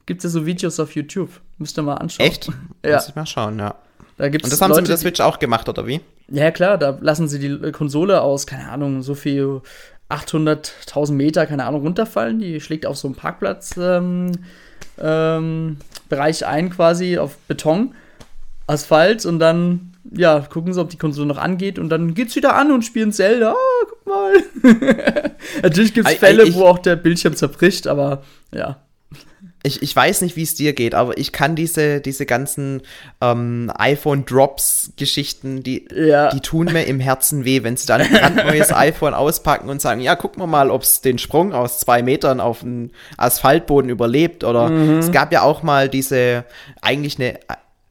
Gibt 0.06 0.24
es 0.24 0.24
ja 0.24 0.40
so 0.40 0.44
Videos 0.44 0.80
auf 0.80 0.96
YouTube. 0.96 1.30
Müsst 1.58 1.78
ihr 1.78 1.82
mal 1.82 1.94
anschauen. 1.94 2.26
Echt? 2.26 2.48
ja. 2.84 2.96
Muss 2.96 3.08
ich 3.08 3.14
mal 3.14 3.26
schauen, 3.26 3.60
ja. 3.60 3.76
Da 4.16 4.28
gibt's 4.28 4.46
und 4.46 4.52
das 4.52 4.60
haben 4.60 4.70
Leute, 4.70 4.78
sie 4.78 4.82
mit 4.82 4.90
der 4.90 4.96
Switch 4.96 5.20
auch 5.20 5.38
gemacht, 5.38 5.68
oder 5.68 5.86
wie? 5.86 6.00
Ja, 6.28 6.50
klar, 6.50 6.78
da 6.78 6.98
lassen 7.00 7.28
sie 7.28 7.38
die 7.38 7.70
Konsole 7.70 8.22
aus, 8.22 8.46
keine 8.46 8.70
Ahnung, 8.70 9.02
so 9.02 9.14
viel 9.14 9.60
800.000 10.08 11.12
Meter, 11.12 11.46
keine 11.46 11.64
Ahnung, 11.64 11.82
runterfallen. 11.82 12.38
Die 12.38 12.60
schlägt 12.60 12.86
auf 12.86 12.96
so 12.96 13.08
einen 13.08 13.16
Parkplatz 13.16 13.76
ähm, 13.76 14.32
ähm, 14.98 15.78
Bereich 16.08 16.46
ein, 16.46 16.70
quasi 16.70 17.18
auf 17.18 17.36
Beton, 17.48 17.94
Asphalt 18.68 19.26
und 19.26 19.40
dann, 19.40 19.92
ja, 20.12 20.40
gucken 20.40 20.72
sie, 20.72 20.80
ob 20.80 20.90
die 20.90 20.98
Konsole 20.98 21.26
noch 21.26 21.38
angeht 21.38 21.78
und 21.78 21.88
dann 21.88 22.14
geht's 22.14 22.36
wieder 22.36 22.54
an 22.54 22.70
und 22.70 22.84
spielen 22.84 23.12
Zelda. 23.12 23.54
Oh, 23.54 23.86
guck 23.88 24.06
mal. 24.06 24.32
Natürlich 25.62 25.94
gibt's 25.94 26.14
Fälle, 26.14 26.44
ich, 26.44 26.54
wo 26.54 26.64
auch 26.64 26.78
der 26.78 26.96
Bildschirm 26.96 27.34
zerbricht, 27.34 27.88
aber 27.88 28.22
ja 28.52 28.76
ich, 29.66 29.82
ich 29.82 29.94
weiß 29.94 30.20
nicht, 30.20 30.36
wie 30.36 30.42
es 30.42 30.54
dir 30.54 30.72
geht, 30.72 30.94
aber 30.94 31.18
ich 31.18 31.32
kann 31.32 31.56
diese, 31.56 32.00
diese 32.00 32.24
ganzen 32.24 32.82
ähm, 33.20 33.70
iPhone-Drops-Geschichten, 33.74 35.62
die, 35.62 35.88
ja. 35.94 36.30
die 36.30 36.40
tun 36.40 36.66
mir 36.72 36.84
im 36.84 37.00
Herzen 37.00 37.44
weh, 37.44 37.64
wenn 37.64 37.76
sie 37.76 37.86
dann 37.86 38.00
ein 38.00 38.10
brandneues 38.10 38.72
iPhone 38.72 39.12
auspacken 39.12 39.68
und 39.68 39.82
sagen, 39.82 40.00
ja, 40.00 40.14
gucken 40.14 40.40
wir 40.40 40.46
mal, 40.46 40.70
ob 40.70 40.82
es 40.82 41.00
den 41.00 41.18
Sprung 41.18 41.52
aus 41.52 41.80
zwei 41.80 42.02
Metern 42.02 42.40
auf 42.40 42.60
den 42.60 42.92
Asphaltboden 43.16 43.90
überlebt. 43.90 44.44
Oder 44.44 44.70
mhm. 44.70 44.98
es 44.98 45.10
gab 45.10 45.32
ja 45.32 45.42
auch 45.42 45.62
mal 45.62 45.88
diese, 45.88 46.44
eigentlich 46.80 47.18
eine 47.18 47.38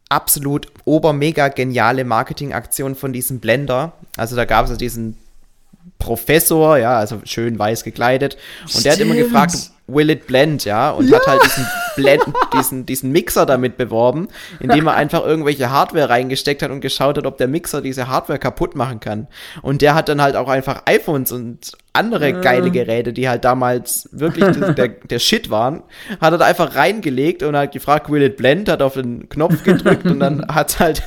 absolut 0.07 0.67
obermega 0.85 1.49
geniale 1.49 2.05
Marketingaktion 2.05 2.95
von 2.95 3.11
diesem 3.11 3.39
Blender. 3.39 3.93
Also 4.15 4.37
da 4.37 4.45
gab 4.45 4.69
es 4.69 4.77
diesen 4.77 5.17
Professor, 5.99 6.77
ja, 6.77 6.97
also 6.97 7.21
schön 7.25 7.59
weiß 7.59 7.83
gekleidet. 7.83 8.37
Und 8.61 8.69
Stimmt. 8.69 8.85
der 8.85 8.93
hat 8.93 8.99
immer 8.99 9.15
gefragt, 9.15 9.71
Will 9.87 10.09
It 10.09 10.27
Blend, 10.27 10.65
ja, 10.65 10.89
und 10.89 11.09
ja. 11.09 11.17
hat 11.17 11.27
halt 11.27 11.43
diesen 11.43 11.67
Blend, 11.95 12.23
diesen, 12.57 12.85
diesen 12.85 13.11
Mixer 13.11 13.45
damit 13.45 13.77
beworben, 13.77 14.27
indem 14.59 14.87
er 14.87 14.95
einfach 14.95 15.23
irgendwelche 15.23 15.69
Hardware 15.69 16.09
reingesteckt 16.09 16.61
hat 16.61 16.71
und 16.71 16.81
geschaut 16.81 17.17
hat, 17.17 17.25
ob 17.25 17.37
der 17.37 17.47
Mixer 17.47 17.81
diese 17.81 18.07
Hardware 18.07 18.39
kaputt 18.39 18.75
machen 18.75 18.99
kann. 18.99 19.27
Und 19.61 19.81
der 19.81 19.95
hat 19.95 20.09
dann 20.09 20.21
halt 20.21 20.35
auch 20.35 20.49
einfach 20.49 20.83
iPhones 20.85 21.31
und 21.31 21.73
andere 21.95 22.29
ja. 22.29 22.39
geile 22.41 22.71
Geräte, 22.71 23.13
die 23.13 23.27
halt 23.29 23.45
damals 23.45 24.09
wirklich 24.11 24.45
der, 24.75 24.87
der 25.09 25.19
Shit 25.19 25.49
waren, 25.49 25.83
hat 26.19 26.33
er 26.33 26.37
da 26.37 26.45
einfach 26.45 26.75
reingelegt 26.75 27.43
und 27.43 27.55
hat 27.55 27.71
gefragt, 27.71 28.09
will 28.09 28.21
it 28.21 28.37
blend, 28.37 28.69
hat 28.69 28.81
auf 28.81 28.93
den 28.93 29.29
Knopf 29.29 29.63
gedrückt 29.63 30.05
und 30.05 30.19
dann 30.19 30.45
hat 30.53 30.79
halt 30.79 31.03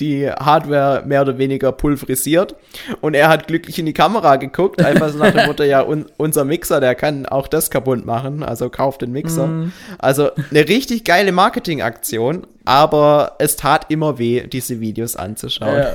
die 0.00 0.28
Hardware 0.30 1.02
mehr 1.06 1.22
oder 1.22 1.38
weniger 1.38 1.72
pulverisiert 1.72 2.54
und 3.00 3.14
er 3.14 3.28
hat 3.28 3.46
glücklich 3.46 3.78
in 3.78 3.86
die 3.86 3.92
Kamera 3.92 4.36
geguckt, 4.36 4.84
einfach 4.84 5.10
so 5.10 5.18
nach 5.18 5.32
dem 5.32 5.46
Motto, 5.46 5.62
ja, 5.62 5.82
un, 5.82 6.06
unser 6.16 6.44
Mixer, 6.44 6.80
der 6.80 6.94
kann 6.94 7.26
auch 7.26 7.48
das 7.48 7.70
kaputt 7.70 8.04
machen, 8.04 8.42
also 8.42 8.68
kauft 8.68 9.02
den 9.02 9.12
Mixer. 9.12 9.46
Mhm. 9.46 9.72
Also 9.98 10.30
eine 10.50 10.68
richtig 10.68 11.04
geile 11.04 11.32
Marketingaktion 11.32 12.46
aber 12.66 13.36
es 13.38 13.54
tat 13.56 13.86
immer 13.90 14.18
weh, 14.18 14.46
diese 14.48 14.80
Videos 14.80 15.14
anzuschauen. 15.14 15.76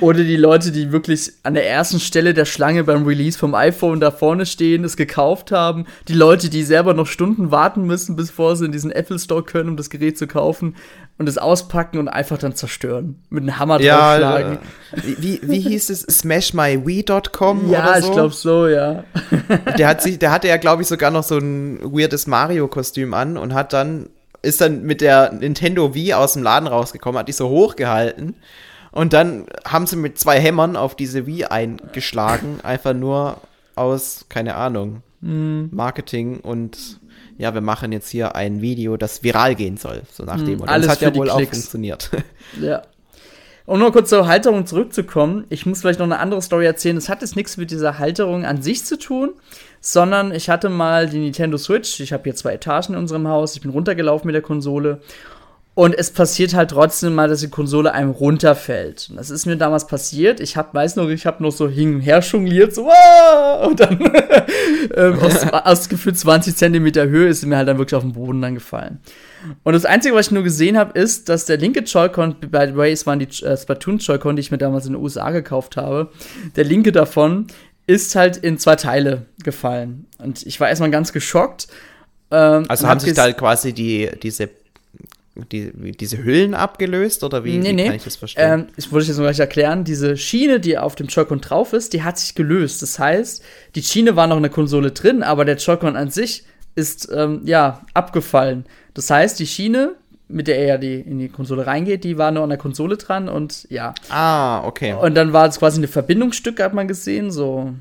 Oder 0.00 0.24
die 0.24 0.36
Leute, 0.36 0.72
die 0.72 0.90
wirklich 0.90 1.30
an 1.42 1.52
der 1.52 1.68
ersten 1.68 2.00
Stelle 2.00 2.32
der 2.32 2.46
Schlange 2.46 2.84
beim 2.84 3.04
Release 3.04 3.38
vom 3.38 3.54
iPhone 3.54 4.00
da 4.00 4.10
vorne 4.10 4.46
stehen, 4.46 4.82
es 4.82 4.96
gekauft 4.96 5.52
haben. 5.52 5.84
Die 6.08 6.14
Leute, 6.14 6.48
die 6.48 6.62
selber 6.62 6.94
noch 6.94 7.06
Stunden 7.06 7.50
warten 7.50 7.84
müssen, 7.84 8.16
bevor 8.16 8.56
sie 8.56 8.64
in 8.64 8.72
diesen 8.72 8.90
Apple 8.90 9.18
Store 9.18 9.42
können, 9.42 9.68
um 9.68 9.76
das 9.76 9.90
Gerät 9.90 10.16
zu 10.16 10.26
kaufen 10.26 10.74
und 11.18 11.28
es 11.28 11.36
auspacken 11.36 11.98
und 11.98 12.08
einfach 12.08 12.38
dann 12.38 12.54
zerstören. 12.54 13.22
Mit 13.28 13.42
einem 13.42 13.58
Hammer 13.58 13.80
ja, 13.80 14.18
draufschlagen. 14.18 14.58
Wie, 15.18 15.40
wie 15.42 15.60
hieß 15.60 15.90
es? 15.90 16.00
SmashMyWii.com? 16.00 17.70
Ja, 17.70 17.82
oder 17.82 18.00
so? 18.00 18.06
ich 18.06 18.12
glaube 18.14 18.34
so, 18.34 18.68
ja. 18.68 19.04
Der, 19.78 19.88
hat 19.88 20.00
sich, 20.00 20.18
der 20.18 20.30
hatte 20.30 20.48
ja, 20.48 20.56
glaube 20.56 20.80
ich, 20.80 20.88
sogar 20.88 21.10
noch 21.10 21.24
so 21.24 21.36
ein 21.36 21.78
weirdes 21.82 22.26
Mario-Kostüm 22.26 23.12
an 23.12 23.36
und 23.36 23.52
hat 23.52 23.72
dann, 23.72 24.08
ist 24.46 24.60
dann 24.60 24.82
mit 24.82 25.00
der 25.00 25.32
Nintendo 25.32 25.94
Wii 25.94 26.14
aus 26.14 26.34
dem 26.34 26.42
Laden 26.42 26.68
rausgekommen, 26.68 27.18
hat 27.18 27.28
die 27.28 27.32
so 27.32 27.48
hochgehalten. 27.48 28.36
Und 28.92 29.12
dann 29.12 29.46
haben 29.66 29.86
sie 29.86 29.96
mit 29.96 30.18
zwei 30.18 30.40
Hämmern 30.40 30.76
auf 30.76 30.94
diese 30.94 31.26
Wii 31.26 31.46
eingeschlagen, 31.46 32.60
einfach 32.62 32.94
nur 32.94 33.38
aus, 33.74 34.26
keine 34.28 34.54
Ahnung, 34.54 35.02
hm. 35.20 35.68
Marketing 35.72 36.40
und 36.40 37.00
ja, 37.38 37.52
wir 37.52 37.60
machen 37.60 37.92
jetzt 37.92 38.08
hier 38.08 38.34
ein 38.34 38.62
Video, 38.62 38.96
das 38.96 39.22
viral 39.22 39.54
gehen 39.54 39.76
soll, 39.76 40.02
so 40.10 40.24
nach 40.24 40.42
dem. 40.42 40.60
Und 40.60 40.68
Alles 40.70 40.86
das 40.86 40.96
hat 40.96 41.02
ja 41.02 41.14
wohl 41.14 41.28
Klicks. 41.28 41.50
auch 41.50 41.54
funktioniert. 41.54 42.10
Ja. 42.60 42.82
Um 43.66 43.80
nur 43.80 43.90
kurz 43.90 44.10
zur 44.10 44.28
Halterung 44.28 44.64
zurückzukommen, 44.64 45.44
ich 45.48 45.66
muss 45.66 45.80
vielleicht 45.80 45.98
noch 45.98 46.06
eine 46.06 46.20
andere 46.20 46.40
Story 46.40 46.64
erzählen. 46.64 46.96
Es 46.96 47.08
hat 47.08 47.22
jetzt 47.22 47.34
nichts 47.34 47.56
mit 47.56 47.72
dieser 47.72 47.98
Halterung 47.98 48.44
an 48.44 48.62
sich 48.62 48.84
zu 48.84 48.96
tun, 48.96 49.30
sondern 49.80 50.32
ich 50.32 50.48
hatte 50.48 50.68
mal 50.68 51.08
die 51.08 51.18
Nintendo 51.18 51.58
Switch. 51.58 52.00
Ich 52.00 52.12
habe 52.12 52.24
hier 52.24 52.34
zwei 52.34 52.54
Etagen 52.54 52.94
in 52.94 52.98
unserem 53.00 53.28
Haus. 53.28 53.54
Ich 53.54 53.62
bin 53.62 53.70
runtergelaufen 53.70 54.26
mit 54.26 54.34
der 54.34 54.42
Konsole 54.42 55.00
und 55.76 55.94
es 55.94 56.10
passiert 56.10 56.54
halt 56.54 56.70
trotzdem 56.70 57.14
mal, 57.14 57.28
dass 57.28 57.40
die 57.40 57.50
Konsole 57.50 57.92
einem 57.92 58.08
runterfällt. 58.08 59.08
Und 59.10 59.16
das 59.16 59.28
ist 59.28 59.44
mir 59.44 59.58
damals 59.58 59.86
passiert. 59.86 60.40
Ich 60.40 60.56
hab, 60.56 60.72
weiß 60.72 60.96
noch, 60.96 61.10
ich 61.10 61.26
habe 61.26 61.42
noch 61.42 61.50
so 61.52 61.68
hin 61.68 61.96
und 61.96 62.00
her 62.00 62.20
jongliert, 62.20 62.74
so, 62.74 62.88
Aah! 62.88 63.66
und 63.66 63.78
dann 63.78 64.00
ähm, 64.94 65.18
aus, 65.20 65.44
aus 65.52 65.88
gefühlt 65.90 66.18
20 66.18 66.56
Zentimeter 66.56 67.06
Höhe 67.08 67.28
ist 67.28 67.44
mir 67.44 67.58
halt 67.58 67.68
dann 67.68 67.76
wirklich 67.76 67.94
auf 67.94 68.04
den 68.04 68.14
Boden 68.14 68.40
dann 68.40 68.54
gefallen. 68.54 69.00
Und 69.64 69.74
das 69.74 69.84
Einzige, 69.84 70.14
was 70.14 70.28
ich 70.28 70.32
nur 70.32 70.44
gesehen 70.44 70.78
habe, 70.78 70.98
ist, 70.98 71.28
dass 71.28 71.44
der 71.44 71.58
linke 71.58 71.80
Joy-Con, 71.80 72.36
by 72.40 72.68
the 72.68 72.76
way, 72.76 72.90
es 72.90 73.06
waren 73.06 73.18
die 73.18 73.44
äh, 73.44 73.54
Splatoon 73.54 73.98
Joy-Con, 73.98 74.36
die 74.36 74.40
ich 74.40 74.50
mir 74.50 74.56
damals 74.56 74.86
in 74.86 74.94
den 74.94 75.02
USA 75.02 75.30
gekauft 75.30 75.76
habe, 75.76 76.10
der 76.56 76.64
linke 76.64 76.90
davon 76.90 77.48
ist 77.86 78.16
halt 78.16 78.36
in 78.36 78.58
zwei 78.58 78.76
Teile 78.76 79.26
gefallen. 79.42 80.06
Und 80.18 80.44
ich 80.44 80.60
war 80.60 80.68
erstmal 80.68 80.90
ganz 80.90 81.12
geschockt. 81.12 81.68
Ähm, 82.30 82.64
also 82.68 82.88
haben 82.88 83.00
sich 83.00 83.14
da 83.14 83.32
quasi 83.32 83.72
die, 83.72 84.10
diese 84.22 84.50
die, 85.52 85.92
diese 85.92 86.22
Hüllen 86.24 86.54
abgelöst 86.54 87.22
oder 87.22 87.44
wie, 87.44 87.58
nee, 87.58 87.68
wie 87.68 87.72
nee. 87.74 87.86
kann 87.86 87.96
ich 87.96 88.04
das 88.04 88.16
verstehen? 88.16 88.60
Ähm, 88.60 88.66
ich 88.76 88.90
wollte 88.90 89.08
jetzt 89.08 89.18
noch 89.18 89.24
gleich 89.24 89.38
erklären, 89.38 89.84
diese 89.84 90.16
Schiene, 90.16 90.60
die 90.60 90.78
auf 90.78 90.94
dem 90.94 91.08
Joy-Con 91.08 91.40
drauf 91.40 91.72
ist, 91.72 91.92
die 91.92 92.02
hat 92.02 92.18
sich 92.18 92.34
gelöst. 92.34 92.82
Das 92.82 92.98
heißt, 92.98 93.42
die 93.74 93.82
Schiene 93.82 94.16
war 94.16 94.26
noch 94.26 94.36
in 94.36 94.42
der 94.42 94.52
Konsole 94.52 94.92
drin, 94.92 95.22
aber 95.22 95.44
der 95.44 95.56
Joy-Con 95.56 95.96
an 95.96 96.10
sich 96.10 96.44
ist 96.74 97.08
ähm, 97.12 97.42
ja 97.44 97.82
abgefallen. 97.94 98.64
Das 98.94 99.10
heißt, 99.10 99.38
die 99.38 99.46
Schiene, 99.46 99.94
mit 100.28 100.48
der 100.48 100.58
er 100.58 100.66
ja 100.66 100.78
die, 100.78 101.00
in 101.00 101.18
die 101.18 101.28
Konsole 101.28 101.66
reingeht, 101.66 102.04
die 102.04 102.18
war 102.18 102.30
nur 102.30 102.42
an 102.42 102.48
der 102.48 102.58
Konsole 102.58 102.96
dran 102.96 103.28
und 103.28 103.66
ja. 103.70 103.94
Ah, 104.08 104.64
okay. 104.66 104.94
Und 104.94 105.14
dann 105.14 105.32
war 105.32 105.46
es 105.46 105.58
quasi 105.58 105.78
eine 105.78 105.88
Verbindungsstück, 105.88 106.60
hat 106.60 106.74
man 106.74 106.88
gesehen, 106.88 107.30
so, 107.30 107.72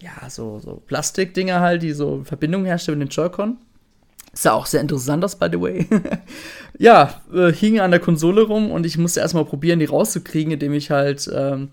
ja, 0.00 0.28
so, 0.28 0.58
so 0.58 0.82
Plastikdinger 0.86 1.60
halt, 1.60 1.82
die 1.82 1.92
so 1.92 2.22
Verbindung 2.24 2.64
herstellen 2.64 2.98
mit 2.98 3.08
den 3.08 3.12
Joy-Con. 3.12 3.58
Ist 4.32 4.46
ja 4.46 4.52
auch 4.52 4.66
sehr 4.66 4.80
interessant 4.80 5.22
das, 5.22 5.36
by 5.36 5.48
the 5.52 5.60
way. 5.60 5.86
ja, 6.78 7.20
äh, 7.32 7.52
hing 7.52 7.80
an 7.80 7.90
der 7.90 8.00
Konsole 8.00 8.42
rum 8.42 8.70
und 8.70 8.86
ich 8.86 8.96
musste 8.96 9.20
erstmal 9.20 9.44
probieren, 9.44 9.78
die 9.78 9.84
rauszukriegen, 9.84 10.54
indem 10.54 10.72
ich 10.72 10.90
halt, 10.90 11.30
ähm, 11.32 11.68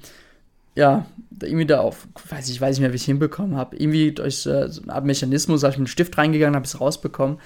ja, 0.76 1.06
irgendwie 1.42 1.66
da 1.66 1.80
auf, 1.80 2.08
weiß 2.30 2.50
ich, 2.50 2.60
weiß 2.60 2.76
nicht 2.76 2.82
mehr, 2.82 2.92
wie 2.92 2.98
ich 2.98 3.06
hinbekommen 3.06 3.56
habe. 3.56 3.78
Irgendwie 3.78 4.12
durch 4.12 4.46
äh, 4.46 4.68
so 4.68 4.82
eine 4.84 4.94
Art 4.94 5.06
Mechanismus, 5.06 5.64
habe 5.64 5.72
ich 5.72 5.78
mit 5.78 5.88
einem 5.88 5.92
Stift 5.92 6.18
reingegangen, 6.18 6.56
habe 6.56 6.66
es 6.66 6.80
rausbekommen. 6.80 7.40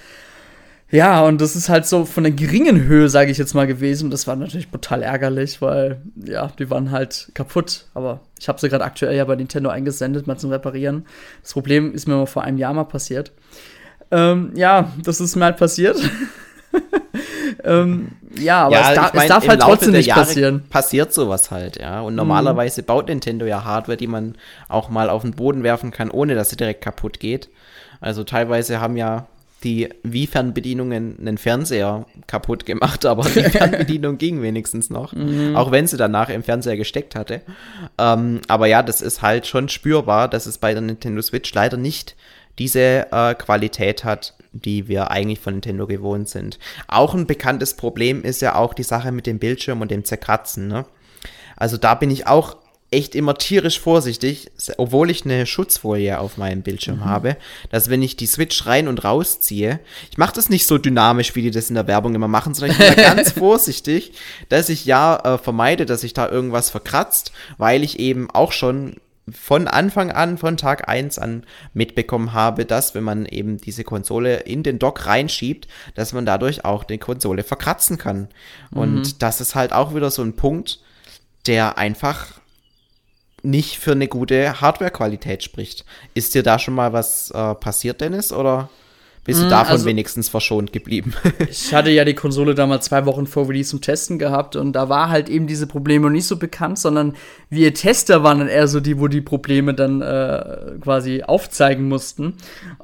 Ja, 0.90 1.22
und 1.24 1.40
das 1.40 1.56
ist 1.56 1.68
halt 1.68 1.86
so 1.86 2.04
von 2.04 2.24
der 2.24 2.32
geringen 2.32 2.84
Höhe, 2.84 3.08
sage 3.08 3.30
ich 3.30 3.38
jetzt 3.38 3.54
mal, 3.54 3.66
gewesen. 3.66 4.04
Und 4.06 4.10
das 4.10 4.26
war 4.26 4.36
natürlich 4.36 4.68
total 4.68 5.02
ärgerlich, 5.02 5.60
weil, 5.60 6.02
ja, 6.24 6.52
die 6.58 6.70
waren 6.70 6.90
halt 6.90 7.30
kaputt. 7.34 7.86
Aber 7.94 8.20
ich 8.38 8.48
habe 8.48 8.60
sie 8.60 8.68
gerade 8.68 8.84
aktuell 8.84 9.16
ja 9.16 9.24
bei 9.24 9.34
Nintendo 9.34 9.70
eingesendet, 9.70 10.26
mal 10.26 10.36
zum 10.36 10.50
Reparieren. 10.50 11.06
Das 11.42 11.52
Problem 11.52 11.92
ist 11.94 12.06
mir 12.06 12.14
mal 12.14 12.26
vor 12.26 12.42
einem 12.42 12.58
Jahr 12.58 12.74
mal 12.74 12.84
passiert. 12.84 13.32
Ähm, 14.10 14.52
ja, 14.54 14.92
das 15.02 15.20
ist 15.20 15.34
mir 15.36 15.46
halt 15.46 15.56
passiert. 15.56 15.98
ähm, 17.64 18.08
ja, 18.38 18.66
aber 18.66 18.74
ja, 18.74 18.90
es, 18.90 18.94
da, 18.94 19.06
ich 19.08 19.14
mein, 19.14 19.22
es 19.22 19.28
darf 19.28 19.48
halt 19.48 19.60
trotzdem 19.60 19.92
nicht 19.92 20.06
Jahre 20.06 20.20
passieren. 20.20 20.64
Passiert 20.68 21.12
sowas 21.12 21.50
halt, 21.50 21.80
ja. 21.80 22.02
Und 22.02 22.14
normalerweise 22.14 22.82
mhm. 22.82 22.86
baut 22.86 23.08
Nintendo 23.08 23.46
ja 23.46 23.64
Hardware, 23.64 23.96
die 23.96 24.06
man 24.06 24.36
auch 24.68 24.90
mal 24.90 25.10
auf 25.10 25.22
den 25.22 25.32
Boden 25.32 25.62
werfen 25.62 25.90
kann, 25.90 26.10
ohne 26.10 26.34
dass 26.34 26.50
sie 26.50 26.56
direkt 26.56 26.82
kaputt 26.82 27.20
geht. 27.20 27.48
Also 28.00 28.22
teilweise 28.22 28.80
haben 28.80 28.96
ja 28.96 29.26
die 29.64 29.88
Wii-Fernbedienungen 30.02 31.16
einen 31.18 31.38
Fernseher 31.38 32.06
kaputt 32.26 32.66
gemacht, 32.66 33.06
aber 33.06 33.24
die 33.24 33.42
Fernbedienung 33.42 34.18
ging 34.18 34.42
wenigstens 34.42 34.90
noch, 34.90 35.12
mhm. 35.12 35.56
auch 35.56 35.70
wenn 35.70 35.86
sie 35.86 35.96
danach 35.96 36.28
im 36.28 36.42
Fernseher 36.42 36.76
gesteckt 36.76 37.14
hatte. 37.14 37.40
Ähm, 37.98 38.40
aber 38.48 38.66
ja, 38.66 38.82
das 38.82 39.00
ist 39.00 39.22
halt 39.22 39.46
schon 39.46 39.68
spürbar, 39.68 40.28
dass 40.28 40.46
es 40.46 40.58
bei 40.58 40.72
der 40.72 40.82
Nintendo 40.82 41.22
Switch 41.22 41.52
leider 41.54 41.76
nicht 41.76 42.14
diese 42.58 43.10
äh, 43.10 43.34
Qualität 43.34 44.04
hat, 44.04 44.34
die 44.52 44.86
wir 44.86 45.10
eigentlich 45.10 45.40
von 45.40 45.54
Nintendo 45.54 45.86
gewohnt 45.86 46.28
sind. 46.28 46.58
Auch 46.86 47.14
ein 47.14 47.26
bekanntes 47.26 47.74
Problem 47.74 48.22
ist 48.22 48.40
ja 48.42 48.54
auch 48.54 48.74
die 48.74 48.84
Sache 48.84 49.10
mit 49.10 49.26
dem 49.26 49.40
Bildschirm 49.40 49.80
und 49.80 49.90
dem 49.90 50.04
Zerkratzen. 50.04 50.68
Ne? 50.68 50.84
Also 51.56 51.76
da 51.76 51.94
bin 51.94 52.10
ich 52.10 52.26
auch 52.26 52.56
echt 52.94 53.14
immer 53.14 53.34
tierisch 53.34 53.80
vorsichtig, 53.80 54.50
obwohl 54.78 55.10
ich 55.10 55.24
eine 55.24 55.46
Schutzfolie 55.46 56.18
auf 56.18 56.36
meinem 56.36 56.62
Bildschirm 56.62 56.98
mhm. 56.98 57.04
habe, 57.04 57.36
dass 57.70 57.90
wenn 57.90 58.02
ich 58.02 58.16
die 58.16 58.26
Switch 58.26 58.66
rein 58.66 58.88
und 58.88 59.04
rausziehe, 59.04 59.80
ich 60.10 60.18
mache 60.18 60.34
das 60.34 60.48
nicht 60.48 60.66
so 60.66 60.78
dynamisch, 60.78 61.34
wie 61.34 61.42
die 61.42 61.50
das 61.50 61.68
in 61.68 61.74
der 61.74 61.86
Werbung 61.86 62.14
immer 62.14 62.28
machen, 62.28 62.54
sondern 62.54 62.78
ich 62.80 62.86
bin 62.86 62.96
da 62.96 63.02
ganz 63.14 63.32
vorsichtig, 63.32 64.12
dass 64.48 64.68
ich 64.68 64.84
ja 64.84 65.16
äh, 65.16 65.38
vermeide, 65.38 65.86
dass 65.86 66.02
sich 66.02 66.14
da 66.14 66.28
irgendwas 66.28 66.70
verkratzt, 66.70 67.32
weil 67.58 67.82
ich 67.82 67.98
eben 67.98 68.30
auch 68.30 68.52
schon 68.52 68.96
von 69.30 69.68
Anfang 69.68 70.10
an, 70.12 70.36
von 70.36 70.56
Tag 70.56 70.88
1 70.88 71.18
an 71.18 71.44
mitbekommen 71.72 72.32
habe, 72.32 72.64
dass 72.66 72.94
wenn 72.94 73.04
man 73.04 73.24
eben 73.26 73.56
diese 73.56 73.82
Konsole 73.82 74.40
in 74.40 74.62
den 74.62 74.78
Dock 74.78 75.06
reinschiebt, 75.06 75.66
dass 75.94 76.12
man 76.12 76.26
dadurch 76.26 76.64
auch 76.64 76.84
die 76.84 76.98
Konsole 76.98 77.42
verkratzen 77.42 77.96
kann. 77.96 78.28
Mhm. 78.70 78.78
Und 78.78 79.22
das 79.22 79.40
ist 79.40 79.54
halt 79.54 79.72
auch 79.72 79.94
wieder 79.94 80.10
so 80.10 80.22
ein 80.22 80.36
Punkt, 80.36 80.80
der 81.46 81.78
einfach 81.78 82.40
nicht 83.44 83.78
für 83.78 83.92
eine 83.92 84.08
gute 84.08 84.60
Hardware-Qualität 84.60 85.42
spricht. 85.42 85.84
Ist 86.14 86.34
dir 86.34 86.42
da 86.42 86.58
schon 86.58 86.74
mal 86.74 86.92
was 86.92 87.30
äh, 87.30 87.54
passiert, 87.54 88.00
Dennis, 88.00 88.32
oder? 88.32 88.68
Bist 89.24 89.40
du 89.40 89.46
mm, 89.46 89.50
davon 89.50 89.72
also, 89.72 89.86
wenigstens 89.86 90.28
verschont 90.28 90.72
geblieben? 90.72 91.14
ich 91.48 91.72
hatte 91.72 91.90
ja 91.90 92.04
die 92.04 92.14
Konsole 92.14 92.54
damals 92.54 92.84
zwei 92.84 93.06
Wochen 93.06 93.26
vor 93.26 93.48
Release 93.48 93.70
zum 93.70 93.80
Testen 93.80 94.18
gehabt 94.18 94.54
und 94.54 94.74
da 94.74 94.90
war 94.90 95.08
halt 95.08 95.30
eben 95.30 95.46
diese 95.46 95.66
Probleme 95.66 96.10
nicht 96.10 96.26
so 96.26 96.36
bekannt, 96.36 96.78
sondern 96.78 97.14
wir 97.48 97.72
Tester 97.72 98.22
waren 98.22 98.40
dann 98.40 98.48
eher 98.48 98.68
so 98.68 98.80
die, 98.80 99.00
wo 99.00 99.08
die 99.08 99.22
Probleme 99.22 99.72
dann 99.72 100.02
äh, 100.02 100.78
quasi 100.80 101.22
aufzeigen 101.22 101.88
mussten. 101.88 102.34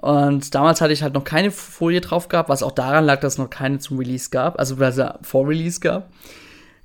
Und 0.01 0.55
damals 0.55 0.81
hatte 0.81 0.95
ich 0.95 1.03
halt 1.03 1.13
noch 1.13 1.25
keine 1.25 1.51
Folie 1.51 2.01
drauf 2.01 2.29
gehabt, 2.29 2.49
was 2.49 2.63
auch 2.63 2.73
daran 2.73 3.05
lag, 3.05 3.21
dass 3.21 3.35
es 3.35 3.39
noch 3.39 3.51
keine 3.51 3.79
zum 3.79 3.99
Release 3.99 4.31
gab, 4.31 4.59
also 4.59 4.79
weil 4.79 4.93
es 4.93 5.03
vor 5.23 5.47
Release 5.47 5.81
gab. 5.81 6.09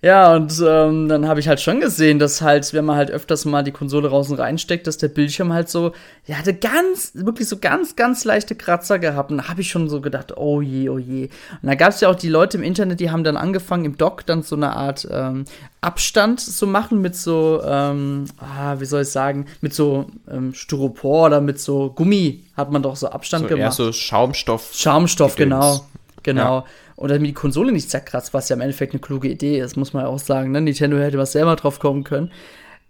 Ja, 0.01 0.35
und 0.35 0.61
ähm, 0.63 1.07
dann 1.07 1.27
habe 1.27 1.39
ich 1.39 1.47
halt 1.47 1.59
schon 1.61 1.79
gesehen, 1.79 2.19
dass 2.19 2.41
halt, 2.41 2.73
wenn 2.73 2.85
man 2.85 2.95
halt 2.95 3.09
öfters 3.09 3.45
mal 3.45 3.63
die 3.63 3.71
Konsole 3.71 4.09
raus 4.09 4.29
und 4.29 4.39
reinsteckt, 4.39 4.85
dass 4.87 4.97
der 4.97 5.07
Bildschirm 5.07 5.51
halt 5.51 5.69
so, 5.69 5.93
ja, 6.27 6.35
hatte 6.35 6.53
ganz, 6.53 7.11
wirklich 7.15 7.47
so 7.47 7.57
ganz, 7.57 7.95
ganz 7.95 8.23
leichte 8.23 8.55
Kratzer 8.55 8.99
gehabt. 8.99 9.31
Und 9.31 9.37
da 9.37 9.47
habe 9.49 9.61
ich 9.61 9.69
schon 9.69 9.89
so 9.89 10.01
gedacht, 10.01 10.37
oh 10.37 10.61
je, 10.61 10.89
oh 10.89 10.99
je. 10.99 11.29
Und 11.61 11.69
da 11.69 11.75
gab 11.75 11.89
es 11.89 12.01
ja 12.01 12.09
auch 12.09 12.15
die 12.15 12.29
Leute 12.29 12.57
im 12.57 12.63
Internet, 12.63 12.99
die 12.99 13.09
haben 13.09 13.23
dann 13.23 13.37
angefangen, 13.37 13.85
im 13.85 13.97
Dock 13.97 14.25
dann 14.25 14.43
so 14.43 14.55
eine 14.55 14.75
Art 14.75 15.07
ähm, 15.09 15.45
Abstand 15.81 16.39
zu 16.39 16.67
machen 16.67 17.01
mit 17.01 17.15
so, 17.15 17.61
ähm, 17.65 18.25
ah, 18.37 18.75
wie 18.79 18.85
soll 18.85 19.03
ich 19.03 19.09
sagen, 19.09 19.45
mit 19.61 19.73
so 19.73 20.05
ähm, 20.29 20.53
Styropor 20.53 21.27
oder 21.27 21.41
mit 21.41 21.59
so 21.59 21.89
Gummi 21.89 22.43
hat 22.55 22.71
man 22.71 22.83
doch 22.83 22.95
so 22.95 23.09
Abstand 23.09 23.45
so, 23.45 23.47
gemacht. 23.49 23.79
Ja, 23.79 23.85
so 23.85 23.91
Schaumstoff. 23.91 24.71
Schaumstoff, 24.73 25.35
genau. 25.35 25.85
Genau. 26.21 26.59
Ja 26.59 26.65
und 26.95 27.09
damit 27.09 27.27
die 27.27 27.33
Konsole 27.33 27.71
nicht 27.71 27.89
zerkratzt, 27.89 28.33
was 28.33 28.49
ja 28.49 28.55
im 28.55 28.61
Endeffekt 28.61 28.93
eine 28.93 29.01
kluge 29.01 29.27
Idee 29.27 29.59
ist, 29.59 29.75
muss 29.75 29.93
man 29.93 30.03
ja 30.03 30.09
auch 30.09 30.19
sagen. 30.19 30.51
Ne? 30.51 30.61
Nintendo 30.61 30.97
hätte 30.97 31.17
was 31.17 31.33
selber 31.33 31.55
drauf 31.55 31.79
kommen 31.79 32.03
können. 32.03 32.31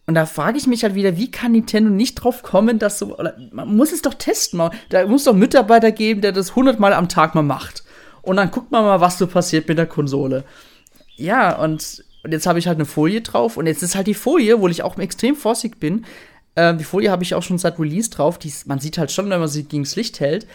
Und 0.07 0.13
da 0.13 0.27
frage 0.27 0.57
ich 0.57 0.67
mich 0.67 0.83
halt 0.83 0.93
wieder, 0.93 1.17
wie 1.17 1.31
kann 1.31 1.53
Nintendo 1.53 1.89
nicht 1.89 2.15
drauf 2.15 2.43
kommen, 2.43 2.77
dass 2.77 2.99
so, 2.99 3.17
man 3.51 3.75
muss 3.75 3.91
es 3.91 4.03
doch 4.03 4.13
testen, 4.13 4.57
man, 4.57 4.71
da 4.89 5.07
muss 5.07 5.23
doch 5.23 5.31
einen 5.31 5.39
Mitarbeiter 5.39 5.91
geben, 5.91 6.21
der 6.21 6.31
das 6.31 6.55
hundertmal 6.55 6.93
am 6.93 7.09
Tag 7.09 7.33
mal 7.33 7.41
macht. 7.41 7.83
Und 8.21 8.37
dann 8.37 8.51
guckt 8.51 8.71
man 8.71 8.83
mal, 8.83 9.01
was 9.01 9.17
so 9.17 9.25
passiert 9.25 9.67
mit 9.67 9.79
der 9.79 9.87
Konsole. 9.87 10.43
Ja, 11.15 11.55
und, 11.57 12.03
und 12.23 12.31
jetzt 12.31 12.45
habe 12.45 12.59
ich 12.59 12.67
halt 12.67 12.77
eine 12.77 12.85
Folie 12.85 13.21
drauf 13.21 13.57
und 13.57 13.65
jetzt 13.65 13.81
ist 13.81 13.95
halt 13.95 14.05
die 14.05 14.13
Folie, 14.13 14.61
wo 14.61 14.67
ich 14.67 14.83
auch 14.83 14.97
extrem 14.99 15.35
vorsichtig 15.35 15.79
bin. 15.79 16.05
Äh, 16.53 16.75
die 16.75 16.83
Folie 16.83 17.09
habe 17.09 17.23
ich 17.23 17.33
auch 17.33 17.43
schon 17.43 17.57
seit 17.57 17.79
Release 17.79 18.09
drauf. 18.11 18.37
Die, 18.37 18.53
man 18.65 18.79
sieht 18.79 18.99
halt 18.99 19.11
schon, 19.11 19.29
wenn 19.29 19.39
man 19.39 19.49
sie 19.49 19.63
gegen 19.63 19.83
das 19.83 19.95
Licht 19.95 20.19
hält, 20.19 20.45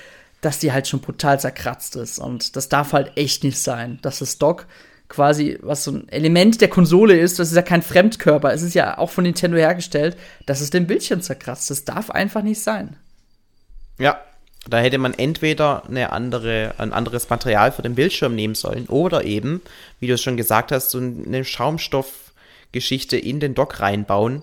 dass 0.41 0.59
die 0.59 0.73
halt 0.73 0.89
schon 0.89 1.01
brutal 1.01 1.39
zerkratzt 1.39 1.97
ist. 1.97 2.19
Und 2.19 2.57
das 2.57 2.69
darf 2.69 2.93
halt 2.93 3.13
echt 3.17 3.45
nicht 3.45 3.59
sein, 3.59 3.99
dass 4.03 4.21
das 4.21 4.39
Dock 4.39 4.67
quasi, 5.09 5.59
was 5.61 5.85
so 5.85 5.91
ein 5.91 6.09
Element 6.09 6.61
der 6.61 6.69
Konsole 6.69 7.19
ist, 7.19 7.39
das 7.39 7.51
ist 7.51 7.57
ja 7.57 7.63
kein 7.63 7.83
Fremdkörper, 7.83 8.53
es 8.53 8.63
ist 8.63 8.75
ja 8.75 8.97
auch 8.97 9.11
von 9.11 9.25
Nintendo 9.25 9.59
hergestellt, 9.59 10.17
dass 10.47 10.61
es 10.61 10.71
den 10.71 10.87
Bildschirm 10.87 11.21
zerkratzt. 11.21 11.69
Das 11.69 11.85
darf 11.85 12.11
einfach 12.11 12.43
nicht 12.43 12.63
sein. 12.63 12.97
Ja, 13.99 14.21
da 14.69 14.79
hätte 14.79 14.99
man 14.99 15.15
entweder 15.15 15.85
eine 15.89 16.13
andere, 16.13 16.75
ein 16.79 16.93
anderes 16.93 17.29
Material 17.29 17.73
für 17.73 17.83
den 17.83 17.95
Bildschirm 17.95 18.35
nehmen 18.35 18.55
sollen 18.55 18.87
oder 18.87 19.25
eben, 19.25 19.63
wie 19.99 20.07
du 20.07 20.15
es 20.15 20.23
schon 20.23 20.37
gesagt 20.37 20.71
hast, 20.71 20.91
so 20.91 20.99
eine 20.99 21.45
Schaumstoffgeschichte 21.45 23.17
in 23.17 23.41
den 23.41 23.55
Dock 23.55 23.81
reinbauen, 23.81 24.43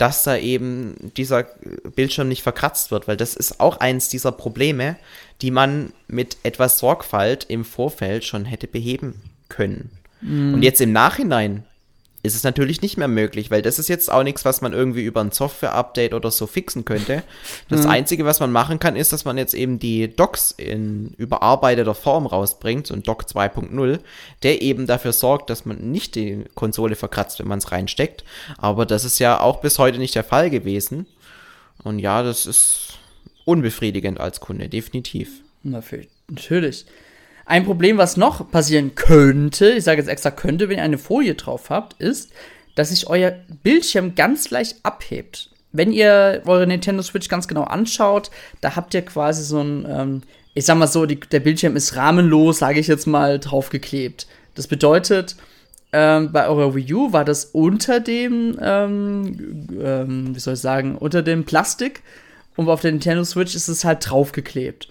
dass 0.00 0.22
da 0.22 0.34
eben 0.36 0.94
dieser 1.18 1.42
Bildschirm 1.94 2.28
nicht 2.28 2.42
verkratzt 2.42 2.90
wird, 2.90 3.06
weil 3.06 3.18
das 3.18 3.36
ist 3.36 3.60
auch 3.60 3.76
eins 3.76 4.08
dieser 4.08 4.32
Probleme, 4.32 4.96
die 5.42 5.50
man 5.50 5.92
mit 6.08 6.38
etwas 6.42 6.78
Sorgfalt 6.78 7.44
im 7.48 7.66
Vorfeld 7.66 8.24
schon 8.24 8.46
hätte 8.46 8.66
beheben 8.66 9.20
können. 9.50 9.90
Mm. 10.22 10.54
Und 10.54 10.62
jetzt 10.62 10.80
im 10.80 10.92
Nachhinein 10.92 11.64
ist 12.22 12.34
es 12.34 12.44
natürlich 12.44 12.82
nicht 12.82 12.98
mehr 12.98 13.08
möglich, 13.08 13.50
weil 13.50 13.62
das 13.62 13.78
ist 13.78 13.88
jetzt 13.88 14.12
auch 14.12 14.22
nichts, 14.22 14.44
was 14.44 14.60
man 14.60 14.74
irgendwie 14.74 15.04
über 15.04 15.22
ein 15.22 15.30
Software-Update 15.30 16.12
oder 16.12 16.30
so 16.30 16.46
fixen 16.46 16.84
könnte. 16.84 17.22
Das 17.68 17.84
mhm. 17.84 17.90
Einzige, 17.90 18.24
was 18.26 18.40
man 18.40 18.52
machen 18.52 18.78
kann, 18.78 18.94
ist, 18.94 19.12
dass 19.12 19.24
man 19.24 19.38
jetzt 19.38 19.54
eben 19.54 19.78
die 19.78 20.14
Docs 20.14 20.52
in 20.52 21.14
überarbeiteter 21.16 21.94
Form 21.94 22.26
rausbringt, 22.26 22.86
so 22.86 22.94
ein 22.94 23.02
Doc 23.02 23.24
2.0, 23.24 24.00
der 24.42 24.60
eben 24.60 24.86
dafür 24.86 25.12
sorgt, 25.12 25.48
dass 25.48 25.64
man 25.64 25.90
nicht 25.90 26.14
die 26.14 26.44
Konsole 26.54 26.94
verkratzt, 26.94 27.40
wenn 27.40 27.48
man 27.48 27.58
es 27.58 27.72
reinsteckt. 27.72 28.24
Aber 28.58 28.84
das 28.84 29.04
ist 29.04 29.18
ja 29.18 29.40
auch 29.40 29.62
bis 29.62 29.78
heute 29.78 29.98
nicht 29.98 30.14
der 30.14 30.24
Fall 30.24 30.50
gewesen. 30.50 31.06
Und 31.82 32.00
ja, 32.00 32.22
das 32.22 32.44
ist 32.44 32.98
unbefriedigend 33.46 34.20
als 34.20 34.40
Kunde, 34.40 34.68
definitiv. 34.68 35.40
Natürlich. 36.28 36.84
Ein 37.50 37.64
Problem, 37.64 37.98
was 37.98 38.16
noch 38.16 38.48
passieren 38.48 38.94
könnte, 38.94 39.70
ich 39.72 39.82
sage 39.82 39.98
jetzt 40.00 40.06
extra 40.06 40.30
könnte, 40.30 40.68
wenn 40.68 40.78
ihr 40.78 40.84
eine 40.84 40.98
Folie 40.98 41.34
drauf 41.34 41.68
habt, 41.68 42.00
ist, 42.00 42.30
dass 42.76 42.90
sich 42.90 43.08
euer 43.08 43.32
Bildschirm 43.64 44.14
ganz 44.14 44.50
leicht 44.50 44.76
abhebt. 44.84 45.50
Wenn 45.72 45.90
ihr 45.90 46.44
eure 46.46 46.68
Nintendo 46.68 47.02
Switch 47.02 47.28
ganz 47.28 47.48
genau 47.48 47.64
anschaut, 47.64 48.30
da 48.60 48.76
habt 48.76 48.94
ihr 48.94 49.02
quasi 49.02 49.42
so 49.42 49.60
ein, 49.60 49.84
ähm, 49.90 50.22
ich 50.54 50.64
sag 50.64 50.78
mal 50.78 50.86
so, 50.86 51.06
die, 51.06 51.18
der 51.18 51.40
Bildschirm 51.40 51.74
ist 51.74 51.96
rahmenlos, 51.96 52.60
sage 52.60 52.78
ich 52.78 52.86
jetzt 52.86 53.08
mal, 53.08 53.40
draufgeklebt. 53.40 54.28
Das 54.54 54.68
bedeutet, 54.68 55.34
ähm, 55.92 56.30
bei 56.30 56.46
eurer 56.46 56.76
Wii 56.76 56.94
U 56.94 57.12
war 57.12 57.24
das 57.24 57.46
unter 57.46 57.98
dem, 57.98 58.60
ähm, 58.62 59.66
ähm, 59.82 60.36
wie 60.36 60.38
soll 60.38 60.54
ich 60.54 60.60
sagen, 60.60 60.96
unter 60.96 61.22
dem 61.22 61.44
Plastik 61.44 62.04
und 62.54 62.68
auf 62.68 62.80
der 62.80 62.92
Nintendo 62.92 63.24
Switch 63.24 63.56
ist 63.56 63.66
es 63.66 63.84
halt 63.84 64.08
draufgeklebt. 64.08 64.88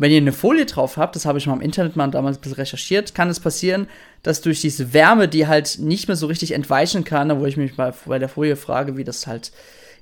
Wenn 0.00 0.12
ihr 0.12 0.16
eine 0.16 0.32
Folie 0.32 0.64
drauf 0.64 0.96
habt, 0.96 1.14
das 1.14 1.26
habe 1.26 1.36
ich 1.36 1.46
mal 1.46 1.52
im 1.52 1.60
Internet 1.60 1.94
mal 1.94 2.10
damals 2.10 2.38
ein 2.38 2.40
bisschen 2.40 2.56
recherchiert, 2.56 3.14
kann 3.14 3.28
es 3.28 3.38
passieren, 3.38 3.86
dass 4.22 4.40
durch 4.40 4.62
diese 4.62 4.94
Wärme, 4.94 5.28
die 5.28 5.46
halt 5.46 5.78
nicht 5.78 6.08
mehr 6.08 6.16
so 6.16 6.26
richtig 6.26 6.52
entweichen 6.52 7.04
kann, 7.04 7.38
wo 7.38 7.44
ich 7.44 7.58
mich 7.58 7.76
mal 7.76 7.92
bei 8.06 8.18
der 8.18 8.30
Folie 8.30 8.56
frage, 8.56 8.96
wie 8.96 9.04
das 9.04 9.26
halt, 9.26 9.52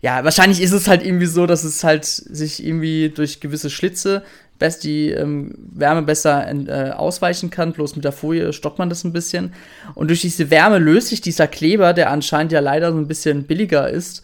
ja, 0.00 0.22
wahrscheinlich 0.22 0.60
ist 0.60 0.70
es 0.70 0.86
halt 0.86 1.04
irgendwie 1.04 1.26
so, 1.26 1.46
dass 1.46 1.64
es 1.64 1.82
halt 1.82 2.04
sich 2.04 2.64
irgendwie 2.64 3.08
durch 3.08 3.40
gewisse 3.40 3.70
Schlitze 3.70 4.22
best 4.60 4.84
die 4.84 5.10
ähm, 5.10 5.52
Wärme 5.56 6.02
besser 6.02 6.46
äh, 6.48 6.92
ausweichen 6.92 7.50
kann. 7.50 7.72
Bloß 7.72 7.96
mit 7.96 8.04
der 8.04 8.12
Folie 8.12 8.52
stoppt 8.52 8.78
man 8.78 8.88
das 8.88 9.02
ein 9.02 9.12
bisschen. 9.12 9.52
Und 9.96 10.10
durch 10.10 10.20
diese 10.20 10.48
Wärme 10.48 10.78
löst 10.78 11.08
sich 11.08 11.22
dieser 11.22 11.48
Kleber, 11.48 11.92
der 11.92 12.12
anscheinend 12.12 12.52
ja 12.52 12.60
leider 12.60 12.92
so 12.92 12.98
ein 12.98 13.08
bisschen 13.08 13.48
billiger 13.48 13.90
ist. 13.90 14.22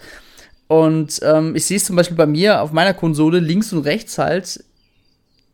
Und 0.68 1.18
ähm, 1.24 1.56
ich 1.56 1.64
sehe 1.64 1.78
es 1.78 1.84
zum 1.84 1.96
Beispiel 1.96 2.16
bei 2.16 2.26
mir 2.26 2.62
auf 2.62 2.70
meiner 2.70 2.94
Konsole 2.94 3.40
links 3.40 3.72
und 3.72 3.80
rechts 3.80 4.18
halt 4.18 4.62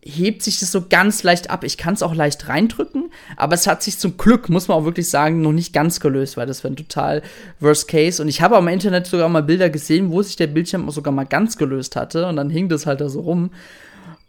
hebt 0.03 0.43
sich 0.43 0.61
das 0.61 0.73
so 0.73 0.87
ganz 0.89 1.23
leicht 1.23 1.51
ab. 1.51 1.63
Ich 1.63 1.77
kann 1.77 1.95
es 1.95 2.03
auch 2.03 2.15
leicht 2.15 2.49
reindrücken, 2.49 3.11
aber 3.37 3.55
es 3.55 3.67
hat 3.67 3.83
sich 3.83 3.99
zum 3.99 4.17
Glück, 4.17 4.49
muss 4.49 4.69
man 4.69 4.79
auch 4.79 4.85
wirklich 4.85 5.11
sagen, 5.11 5.43
noch 5.43 5.53
nicht 5.53 5.73
ganz 5.73 6.01
gelöst, 6.01 6.37
weil 6.37 6.47
das 6.47 6.65
wäre 6.65 6.73
ein 6.73 6.77
total 6.77 7.23
Worst 7.61 7.87
Case. 7.89 8.23
Und 8.23 8.29
ich 8.29 8.41
habe 8.41 8.57
am 8.57 8.69
Internet 8.69 9.07
sogar 9.07 9.29
mal 9.29 9.43
Bilder 9.43 9.69
gesehen, 9.69 10.11
wo 10.11 10.23
sich 10.23 10.37
der 10.37 10.47
Bildschirm 10.47 10.91
sogar 10.91 11.13
mal 11.13 11.27
ganz 11.27 11.59
gelöst 11.59 11.97
hatte 11.97 12.27
und 12.27 12.37
dann 12.37 12.49
hing 12.49 12.69
das 12.69 12.87
halt 12.87 13.01
da 13.01 13.09
so 13.09 13.21
rum. 13.21 13.51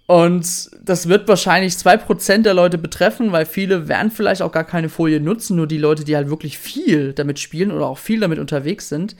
Und 0.07 0.71
das 0.83 1.07
wird 1.07 1.29
wahrscheinlich 1.29 1.75
2% 1.75 2.41
der 2.41 2.53
Leute 2.53 2.77
betreffen, 2.77 3.31
weil 3.31 3.45
viele 3.45 3.87
werden 3.87 4.11
vielleicht 4.11 4.41
auch 4.41 4.51
gar 4.51 4.65
keine 4.65 4.89
Folie 4.89 5.21
nutzen, 5.21 5.55
nur 5.55 5.67
die 5.67 5.77
Leute, 5.77 6.03
die 6.03 6.17
halt 6.17 6.29
wirklich 6.29 6.57
viel 6.57 7.13
damit 7.13 7.39
spielen 7.39 7.71
oder 7.71 7.87
auch 7.87 7.97
viel 7.97 8.19
damit 8.19 8.39
unterwegs 8.39 8.89
sind. 8.89 9.15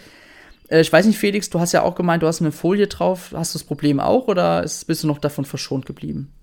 Äh, 0.67 0.81
ich 0.81 0.91
weiß 0.91 1.05
nicht, 1.05 1.17
Felix, 1.17 1.49
du 1.49 1.61
hast 1.61 1.71
ja 1.71 1.83
auch 1.83 1.95
gemeint, 1.95 2.23
du 2.23 2.27
hast 2.27 2.41
eine 2.41 2.51
Folie 2.51 2.87
drauf. 2.87 3.31
Hast 3.33 3.53
du 3.53 3.59
das 3.59 3.63
Problem 3.63 4.01
auch 4.01 4.27
oder 4.27 4.63
bist 4.63 5.03
du 5.03 5.07
noch 5.07 5.19
davon 5.19 5.45
verschont 5.45 5.85
geblieben? 5.85 6.33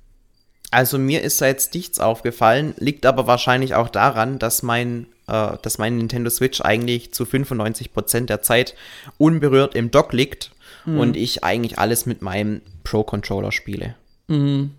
Also 0.70 0.98
mir 0.98 1.22
ist 1.22 1.40
da 1.40 1.46
jetzt 1.46 1.74
nichts 1.74 1.98
aufgefallen, 1.98 2.74
liegt 2.78 3.06
aber 3.06 3.26
wahrscheinlich 3.26 3.74
auch 3.74 3.88
daran, 3.88 4.38
dass 4.38 4.62
mein, 4.62 5.06
äh, 5.26 5.56
dass 5.62 5.78
mein 5.78 5.96
Nintendo 5.96 6.30
Switch 6.30 6.60
eigentlich 6.60 7.12
zu 7.12 7.24
95% 7.24 8.26
der 8.26 8.42
Zeit 8.42 8.74
unberührt 9.16 9.74
im 9.74 9.90
Dock 9.90 10.12
liegt 10.12 10.50
mhm. 10.84 11.00
und 11.00 11.16
ich 11.16 11.42
eigentlich 11.42 11.78
alles 11.78 12.04
mit 12.04 12.20
meinem 12.20 12.60
Pro-Controller 12.84 13.52
spiele. 13.52 13.94
Mhm. 14.26 14.72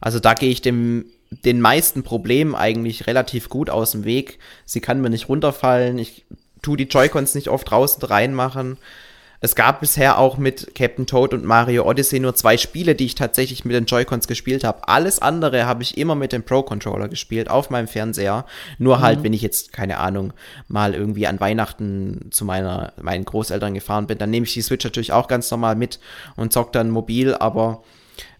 Also 0.00 0.18
da 0.18 0.32
gehe 0.32 0.50
ich 0.50 0.62
dem, 0.62 1.04
den 1.30 1.60
meisten 1.60 2.02
Problemen 2.02 2.54
eigentlich 2.54 3.06
relativ 3.06 3.50
gut 3.50 3.68
aus 3.68 3.92
dem 3.92 4.04
Weg. 4.04 4.38
Sie 4.64 4.80
kann 4.80 5.00
mir 5.00 5.10
nicht 5.10 5.28
runterfallen, 5.28 5.98
ich 5.98 6.24
tue 6.62 6.76
die 6.76 6.84
Joy-Cons 6.84 7.34
nicht 7.34 7.48
oft 7.48 7.70
draußen 7.70 8.02
reinmachen. 8.02 8.78
Es 9.40 9.54
gab 9.54 9.80
bisher 9.80 10.18
auch 10.18 10.36
mit 10.36 10.74
Captain 10.74 11.06
Toad 11.06 11.32
und 11.32 11.44
Mario 11.44 11.88
Odyssey 11.88 12.18
nur 12.18 12.34
zwei 12.34 12.56
Spiele, 12.56 12.96
die 12.96 13.06
ich 13.06 13.14
tatsächlich 13.14 13.64
mit 13.64 13.76
den 13.76 13.84
Joy-Cons 13.84 14.26
gespielt 14.26 14.64
habe. 14.64 14.88
Alles 14.88 15.20
andere 15.20 15.66
habe 15.66 15.82
ich 15.84 15.96
immer 15.96 16.16
mit 16.16 16.32
dem 16.32 16.42
Pro-Controller 16.42 17.08
gespielt, 17.08 17.48
auf 17.48 17.70
meinem 17.70 17.86
Fernseher. 17.86 18.46
Nur 18.78 19.00
halt, 19.00 19.20
mhm. 19.20 19.24
wenn 19.24 19.32
ich 19.32 19.42
jetzt, 19.42 19.72
keine 19.72 19.98
Ahnung, 19.98 20.32
mal 20.66 20.94
irgendwie 20.94 21.28
an 21.28 21.38
Weihnachten 21.38 22.30
zu 22.30 22.44
meiner, 22.44 22.92
meinen 23.00 23.24
Großeltern 23.24 23.74
gefahren 23.74 24.08
bin, 24.08 24.18
dann 24.18 24.30
nehme 24.30 24.44
ich 24.44 24.54
die 24.54 24.62
Switch 24.62 24.84
natürlich 24.84 25.12
auch 25.12 25.28
ganz 25.28 25.50
normal 25.50 25.76
mit 25.76 26.00
und 26.34 26.52
zock 26.52 26.72
dann 26.72 26.90
mobil, 26.90 27.34
aber 27.34 27.82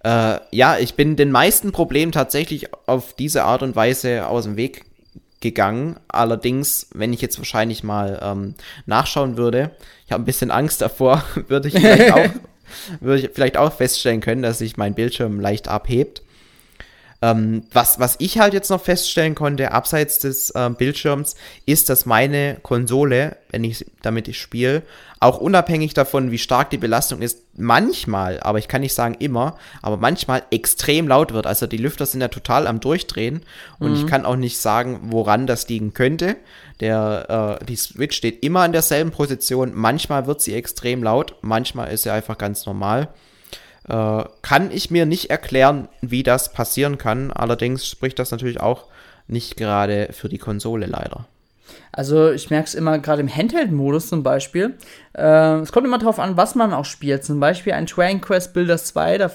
äh, 0.05 0.39
ja, 0.51 0.79
ich 0.79 0.95
bin 0.95 1.17
den 1.17 1.31
meisten 1.31 1.71
Problemen 1.71 2.13
tatsächlich 2.13 2.69
auf 2.87 3.15
diese 3.15 3.45
Art 3.45 3.63
und 3.63 3.77
Weise 3.77 4.27
aus 4.27 4.45
dem 4.45 4.57
Weg 4.57 4.88
gegangen. 5.41 5.97
Allerdings, 6.09 6.89
wenn 6.95 7.13
ich 7.13 7.21
jetzt 7.21 7.39
wahrscheinlich 7.39 7.83
mal 7.83 8.19
ähm, 8.23 8.55
nachschauen 8.87 9.37
würde, 9.37 9.71
ich 10.07 10.13
habe 10.13 10.23
ein 10.23 10.27
bisschen 10.27 10.51
Angst 10.51 10.81
davor, 10.81 11.25
würde 11.49 11.69
ich 11.69 11.75
vielleicht 11.75 12.13
auch, 12.15 12.29
würde 13.01 13.21
ich 13.23 13.31
vielleicht 13.33 13.57
auch 13.57 13.73
feststellen 13.73 14.21
können, 14.21 14.43
dass 14.43 14.59
sich 14.59 14.77
mein 14.77 14.95
Bildschirm 14.95 15.41
leicht 15.41 15.69
abhebt. 15.69 16.23
Ähm, 17.21 17.65
was, 17.73 17.99
was 17.99 18.15
ich 18.21 18.39
halt 18.39 18.55
jetzt 18.55 18.71
noch 18.71 18.81
feststellen 18.81 19.35
konnte, 19.35 19.73
abseits 19.73 20.21
des 20.21 20.51
äh, 20.51 20.71
Bildschirms, 20.71 21.35
ist, 21.67 21.89
dass 21.89 22.07
meine 22.07 22.59
Konsole, 22.63 23.37
wenn 23.51 23.65
ich 23.65 23.85
damit 24.03 24.29
ich 24.29 24.41
spiele, 24.41 24.83
auch 25.19 25.39
unabhängig 25.39 25.95
davon, 25.95 26.31
wie 26.31 26.39
stark 26.39 26.71
die 26.71 26.79
Belastung 26.79 27.21
ist, 27.21 27.43
manchmal, 27.57 28.39
aber 28.41 28.59
ich 28.59 28.69
kann 28.69 28.83
nicht 28.83 28.95
sagen 28.95 29.17
immer, 29.19 29.59
aber 29.83 29.97
manchmal 29.97 30.45
extrem 30.53 31.09
laut 31.09 31.33
wird. 31.33 31.49
Also 31.49 31.67
die 31.67 31.77
Lüfter 31.77 32.07
sind 32.07 32.21
ja 32.21 32.29
total 32.29 32.69
am 32.69 32.79
Durchdrehen 32.79 33.43
und 33.81 33.91
mhm. 33.91 33.97
ich 33.97 34.07
kann 34.07 34.25
auch 34.25 34.37
nicht 34.37 34.59
sagen, 34.59 35.01
woran 35.11 35.49
das 35.49 35.69
liegen 35.69 35.95
könnte. 35.95 36.37
Der, 36.79 37.59
äh, 37.61 37.65
die 37.65 37.75
Switch 37.75 38.17
steht 38.17 38.45
immer 38.45 38.65
in 38.65 38.71
derselben 38.71 39.11
Position. 39.11 39.73
Manchmal 39.75 40.29
wird 40.29 40.41
sie 40.41 40.55
extrem 40.55 41.03
laut, 41.03 41.35
manchmal 41.41 41.93
ist 41.93 42.05
sie 42.05 42.11
einfach 42.11 42.39
ganz 42.39 42.65
normal. 42.65 43.09
Äh, 43.89 44.25
kann 44.43 44.71
ich 44.71 44.91
mir 44.91 45.07
nicht 45.07 45.31
erklären, 45.31 45.89
wie 46.01 46.23
das 46.23 46.53
passieren 46.53 46.99
kann. 46.99 47.33
Allerdings 47.33 47.87
spricht 47.87 48.19
das 48.19 48.31
natürlich 48.31 48.61
auch 48.61 48.85
nicht 49.27 49.57
gerade 49.57 50.09
für 50.13 50.29
die 50.29 50.39
Konsole 50.39 50.87
leider. 50.87 51.27
Also 51.93 52.31
ich 52.31 52.51
merke 52.51 52.67
es 52.67 52.75
immer 52.75 52.99
gerade 52.99 53.21
im 53.21 53.35
Handheld-Modus 53.35 54.09
zum 54.09 54.23
Beispiel. 54.23 54.75
Äh, 55.15 55.57
es 55.61 55.73
kommt 55.73 55.87
immer 55.87 55.99
darauf 55.99 56.19
an, 56.19 56.37
was 56.37 56.55
man 56.55 56.73
auch 56.73 56.85
spielt. 56.85 57.25
Zum 57.25 57.41
Beispiel 57.41 57.73
ein 57.73 57.87
Dragon 57.87 58.21
Quest 58.21 58.53
Builders 58.53 58.87
2, 58.87 59.19
da 59.19 59.31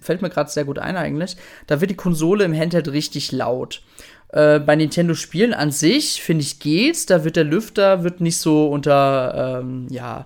fällt 0.00 0.22
mir 0.22 0.30
gerade 0.30 0.50
sehr 0.50 0.64
gut 0.64 0.78
ein 0.78 0.96
eigentlich. 0.96 1.36
Da 1.66 1.80
wird 1.80 1.90
die 1.90 1.96
Konsole 1.96 2.44
im 2.44 2.56
Handheld 2.56 2.88
richtig 2.88 3.32
laut. 3.32 3.82
Äh, 4.28 4.60
bei 4.60 4.76
Nintendo 4.76 5.14
Spielen 5.14 5.54
an 5.54 5.70
sich 5.70 6.22
finde 6.22 6.42
ich 6.42 6.60
geht's. 6.60 7.06
Da 7.06 7.24
wird 7.24 7.36
der 7.36 7.44
Lüfter 7.44 8.04
wird 8.04 8.20
nicht 8.20 8.38
so 8.38 8.68
unter 8.68 9.60
ähm, 9.60 9.86
ja 9.90 10.24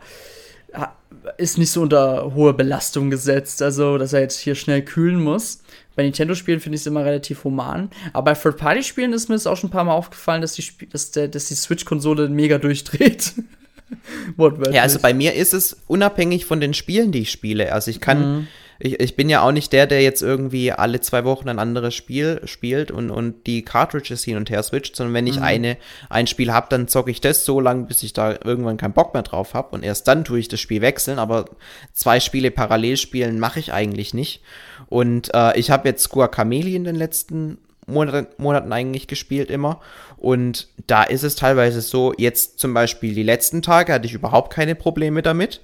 ist 1.37 1.59
nicht 1.59 1.71
so 1.71 1.83
unter 1.83 2.35
hohe 2.35 2.53
Belastung 2.53 3.11
gesetzt, 3.11 3.63
also 3.63 3.99
dass 3.99 4.13
er 4.13 4.21
jetzt 4.21 4.39
hier 4.39 4.55
schnell 4.55 4.83
kühlen 4.83 5.23
muss. 5.23 5.63
Bei 5.95 6.03
Nintendo-Spielen 6.03 6.61
finde 6.61 6.77
ich 6.77 6.83
es 6.83 6.87
immer 6.87 7.05
relativ 7.05 7.45
human. 7.45 7.91
Aber 8.13 8.33
bei 8.33 8.35
Third-Party-Spielen 8.35 9.13
ist 9.13 9.29
mir 9.29 9.35
es 9.35 9.47
auch 9.47 9.57
schon 9.57 9.69
ein 9.69 9.73
paar 9.73 9.85
Mal 9.85 9.95
aufgefallen, 9.95 10.41
dass 10.41 10.55
die, 10.55 10.65
dass 10.91 11.11
der, 11.11 11.29
dass 11.29 11.47
die 11.47 11.55
Switch-Konsole 11.55 12.29
mega 12.29 12.59
durchdreht. 12.59 13.35
ja, 14.73 14.83
also 14.83 14.99
bei 15.01 15.13
mir 15.13 15.35
ist 15.35 15.53
es 15.53 15.77
unabhängig 15.87 16.47
von 16.47 16.61
den 16.61 16.73
Spielen, 16.73 17.13
die 17.13 17.21
ich 17.21 17.31
spiele. 17.31 17.73
Also 17.73 17.91
ich 17.91 18.01
kann, 18.01 18.37
mhm 18.37 18.49
ich, 18.85 18.99
ich 18.99 19.17
bin 19.17 19.29
ja 19.29 19.43
auch 19.43 19.53
nicht 19.53 19.73
der, 19.73 19.87
der 19.87 20.03
jetzt 20.03 20.23
irgendwie 20.23 20.73
alle 20.73 21.01
zwei 21.01 21.25
Wochen 21.25 21.49
ein 21.49 21.61
anderes 21.61 21.95
Spiel 21.95 22.41
spielt 22.47 22.91
und, 22.91 23.11
und 23.11 23.47
die 23.47 23.63
Cartridges 23.63 24.25
hin 24.25 24.37
und 24.37 24.51
her 24.51 24.63
switcht, 24.63 24.97
sondern 24.97 25.15
wenn 25.15 25.27
ich 25.29 25.37
mhm. 25.37 25.45
eine, 25.45 25.77
ein 26.11 26.27
Spiel 26.27 26.53
habe, 26.53 26.67
dann 26.69 26.89
zocke 26.89 27.13
ich 27.13 27.21
das 27.21 27.45
so 27.45 27.61
lange, 27.61 27.85
bis 27.85 28.03
ich 28.03 28.13
da 28.13 28.33
irgendwann 28.45 28.79
keinen 28.79 28.93
Bock 28.93 29.15
mehr 29.15 29.23
drauf 29.23 29.55
habe 29.55 29.77
und 29.77 29.85
erst 29.85 30.09
dann 30.09 30.25
tue 30.25 30.41
ich 30.41 30.49
das 30.49 30.61
Spiel 30.61 30.81
wechseln, 30.81 31.21
aber 31.21 31.45
zwei 31.93 32.19
Spiele 32.19 32.51
parallel 32.51 32.97
spielen 32.97 33.39
mache 33.39 33.61
ich 33.61 33.73
eigentlich 33.73 34.15
nicht. 34.15 34.43
Und 34.89 35.33
äh, 35.33 35.57
ich 35.57 35.71
habe 35.71 35.89
jetzt 35.89 36.09
Guacamele 36.09 36.71
in 36.71 36.85
den 36.85 36.97
letzten 36.97 37.59
Monaten, 37.87 38.27
Monaten 38.37 38.73
eigentlich 38.73 39.07
gespielt 39.07 39.51
immer. 39.51 39.81
Und 40.17 40.69
da 40.87 41.05
ist 41.05 41.23
es 41.23 41.37
teilweise 41.37 41.81
so, 41.81 42.13
jetzt 42.17 42.59
zum 42.59 42.75
Beispiel 42.75 43.15
die 43.15 43.23
letzten 43.23 43.63
Tage 43.63 43.93
hatte 43.93 44.07
ich 44.07 44.15
überhaupt 44.15 44.53
keine 44.53 44.75
Probleme 44.75 45.23
damit. 45.23 45.61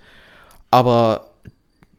Aber 0.71 1.31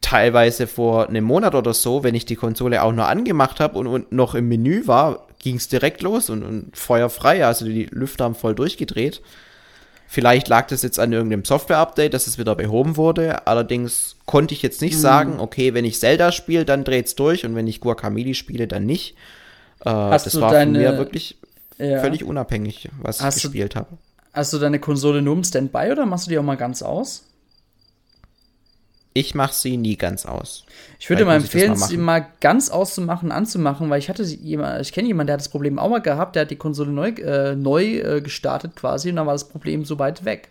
teilweise 0.01 0.67
vor 0.67 1.09
einem 1.09 1.23
Monat 1.23 1.55
oder 1.55 1.73
so, 1.73 2.03
wenn 2.03 2.15
ich 2.15 2.25
die 2.25 2.35
Konsole 2.35 2.83
auch 2.83 2.93
nur 2.93 3.07
angemacht 3.07 3.59
habe 3.59 3.77
und, 3.77 3.87
und, 3.87 4.11
noch 4.11 4.35
im 4.35 4.47
Menü 4.47 4.87
war, 4.87 5.27
ging 5.39 5.55
es 5.55 5.67
direkt 5.67 6.01
los 6.01 6.29
und, 6.29 6.43
und 6.43 6.75
feuerfrei. 6.75 7.45
Also 7.45 7.65
die 7.65 7.85
Lüfter 7.85 8.25
haben 8.25 8.35
voll 8.35 8.55
durchgedreht. 8.55 9.21
Vielleicht 10.07 10.47
lag 10.47 10.67
das 10.67 10.81
jetzt 10.81 10.99
an 10.99 11.13
irgendeinem 11.13 11.45
Software-Update, 11.45 12.13
dass 12.15 12.25
es 12.25 12.39
wieder 12.39 12.55
behoben 12.55 12.97
wurde. 12.97 13.45
Allerdings 13.45 14.15
konnte 14.25 14.55
ich 14.55 14.63
jetzt 14.63 14.81
nicht 14.81 14.95
mhm. 14.95 15.01
sagen, 15.01 15.39
okay, 15.39 15.75
wenn 15.75 15.85
ich 15.85 15.99
Zelda 15.99 16.31
spiele, 16.31 16.65
dann 16.65 16.83
dreht 16.83 17.05
es 17.05 17.15
durch 17.15 17.45
und 17.45 17.55
wenn 17.55 17.67
ich 17.67 17.79
Guacamole 17.79 18.33
spiele, 18.33 18.67
dann 18.67 18.85
nicht. 18.85 19.15
Äh, 19.81 19.85
das 19.85 20.39
war 20.41 20.51
deine, 20.51 20.71
von 20.73 20.81
mir 20.81 20.97
wirklich 20.97 21.37
ja. 21.77 21.99
völlig 21.99 22.23
unabhängig, 22.23 22.89
was 23.01 23.21
hast 23.21 23.37
ich 23.37 23.43
gespielt 23.43 23.75
habe. 23.75 23.97
Hast 24.33 24.53
du 24.53 24.57
deine 24.57 24.79
Konsole 24.79 25.21
nur 25.21 25.35
im 25.35 25.43
Standby 25.43 25.91
oder 25.91 26.05
machst 26.05 26.25
du 26.25 26.31
die 26.31 26.39
auch 26.39 26.43
mal 26.43 26.57
ganz 26.57 26.81
aus? 26.81 27.25
Ich 29.13 29.33
mache 29.33 29.53
sie 29.53 29.77
nie 29.77 29.97
ganz 29.97 30.25
aus. 30.25 30.65
Ich 30.99 31.09
würde 31.09 31.25
mal 31.25 31.37
empfehlen, 31.37 31.71
mal 31.71 31.87
sie 31.87 31.97
mal 31.97 32.27
ganz 32.41 32.69
auszumachen, 32.69 33.31
anzumachen, 33.31 33.89
weil 33.89 33.99
ich 33.99 34.09
hatte 34.09 34.23
jemand, 34.23 34.81
ich 34.81 34.93
kenne 34.93 35.07
jemanden, 35.07 35.27
der 35.27 35.33
hat 35.33 35.41
das 35.41 35.49
Problem 35.49 35.79
auch 35.79 35.89
mal 35.89 36.01
gehabt, 36.01 36.35
der 36.35 36.43
hat 36.43 36.51
die 36.51 36.57
Konsole 36.57 36.91
neu, 36.91 37.09
äh, 37.09 37.55
neu 37.55 37.97
äh, 37.97 38.21
gestartet 38.21 38.75
quasi 38.75 39.09
und 39.09 39.15
dann 39.15 39.25
war 39.25 39.33
das 39.33 39.49
Problem 39.49 39.83
so 39.83 39.97
weit 39.97 40.25
weg. 40.25 40.49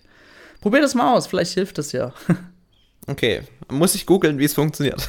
Probier 0.61 0.81
das 0.81 0.95
mal 0.95 1.15
aus, 1.15 1.29
vielleicht 1.29 1.55
hilft 1.55 1.79
das 1.79 1.93
ja. 1.93 2.13
okay, 3.07 3.43
muss 3.71 3.95
ich 3.95 4.07
googeln, 4.07 4.39
wie 4.39 4.45
es 4.45 4.55
funktioniert. 4.55 5.09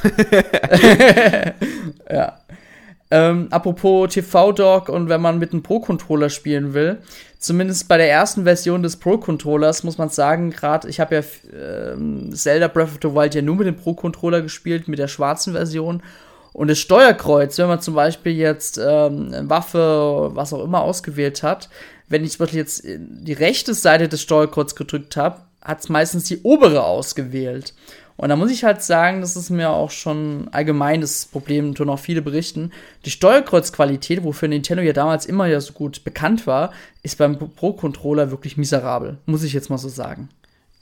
ja. 2.10 2.39
Ähm, 3.12 3.48
apropos 3.50 4.12
TV-Dock 4.14 4.88
und 4.88 5.08
wenn 5.08 5.20
man 5.20 5.38
mit 5.38 5.52
einem 5.52 5.64
Pro-Controller 5.64 6.30
spielen 6.30 6.74
will, 6.74 6.98
zumindest 7.38 7.88
bei 7.88 7.96
der 7.96 8.08
ersten 8.08 8.44
Version 8.44 8.84
des 8.84 8.96
Pro-Controllers 8.96 9.82
muss 9.82 9.98
man 9.98 10.10
sagen, 10.10 10.50
gerade 10.50 10.88
ich 10.88 11.00
habe 11.00 11.16
ja 11.16 11.22
ähm, 11.52 12.32
Zelda 12.32 12.68
Breath 12.68 12.88
of 12.88 12.98
the 13.02 13.12
Wild 13.12 13.34
ja 13.34 13.42
nur 13.42 13.56
mit 13.56 13.66
dem 13.66 13.76
Pro-Controller 13.76 14.42
gespielt, 14.42 14.86
mit 14.86 15.00
der 15.00 15.08
schwarzen 15.08 15.54
Version. 15.54 16.02
Und 16.52 16.68
das 16.68 16.78
Steuerkreuz, 16.78 17.58
wenn 17.58 17.68
man 17.68 17.80
zum 17.80 17.94
Beispiel 17.94 18.32
jetzt 18.32 18.78
ähm, 18.78 19.32
Waffe, 19.48 20.30
was 20.34 20.52
auch 20.52 20.62
immer 20.62 20.82
ausgewählt 20.82 21.42
hat, 21.42 21.68
wenn 22.08 22.24
ich 22.24 22.32
zum 22.32 22.44
Beispiel 22.44 22.60
jetzt 22.60 22.82
die 22.84 23.32
rechte 23.32 23.74
Seite 23.74 24.08
des 24.08 24.22
Steuerkreuzes 24.22 24.76
gedrückt 24.76 25.16
habe, 25.16 25.42
hat 25.62 25.80
es 25.80 25.88
meistens 25.88 26.24
die 26.24 26.42
obere 26.42 26.84
ausgewählt. 26.84 27.74
Und 28.20 28.28
da 28.28 28.36
muss 28.36 28.50
ich 28.50 28.64
halt 28.64 28.82
sagen, 28.82 29.22
das 29.22 29.34
ist 29.34 29.48
mir 29.48 29.70
auch 29.70 29.90
schon 29.90 30.48
allgemeines 30.52 31.24
Problem, 31.24 31.74
tun 31.74 31.88
auch 31.88 31.98
viele 31.98 32.20
berichten. 32.20 32.70
Die 33.06 33.10
Steuerkreuzqualität, 33.10 34.22
wofür 34.24 34.46
Nintendo 34.46 34.82
ja 34.82 34.92
damals 34.92 35.24
immer 35.24 35.46
ja 35.46 35.58
so 35.58 35.72
gut 35.72 36.04
bekannt 36.04 36.46
war, 36.46 36.70
ist 37.02 37.16
beim 37.16 37.38
Pro-Controller 37.38 38.30
wirklich 38.30 38.58
miserabel. 38.58 39.16
Muss 39.24 39.42
ich 39.42 39.54
jetzt 39.54 39.70
mal 39.70 39.78
so 39.78 39.88
sagen. 39.88 40.28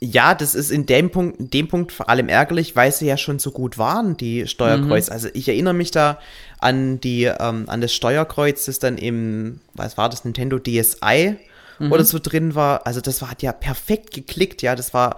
Ja, 0.01 0.35
das 0.35 0.53
ist 0.53 0.69
in 0.69 0.85
dem 0.85 1.11
Punkt, 1.11 1.39
in 1.39 1.49
dem 1.49 1.69
Punkt 1.69 1.93
vor 1.93 2.09
allem 2.09 2.27
ärgerlich, 2.27 2.75
weil 2.75 2.91
sie 2.91 3.07
ja 3.07 3.15
schon 3.15 3.39
so 3.39 3.51
gut 3.51 3.77
waren, 3.77 4.17
die 4.17 4.45
Steuerkreuz. 4.45 5.07
Mhm. 5.07 5.13
Also 5.13 5.29
ich 5.33 5.47
erinnere 5.47 5.73
mich 5.73 5.91
da 5.91 6.19
an 6.59 6.99
die, 6.99 7.23
ähm, 7.23 7.69
an 7.69 7.79
das 7.79 7.93
Steuerkreuz, 7.93 8.65
das 8.65 8.79
dann 8.79 8.97
im, 8.97 9.61
was 9.75 9.97
war 9.97 10.09
das, 10.09 10.25
Nintendo 10.25 10.59
DSi 10.59 11.37
mhm. 11.79 11.91
oder 11.93 12.03
so 12.03 12.19
drin 12.21 12.53
war. 12.53 12.85
Also 12.85 12.99
das 12.99 13.21
war, 13.21 13.31
hat 13.31 13.41
ja 13.41 13.53
perfekt 13.53 14.13
geklickt, 14.13 14.61
ja. 14.61 14.75
Das 14.75 14.93
war 14.93 15.15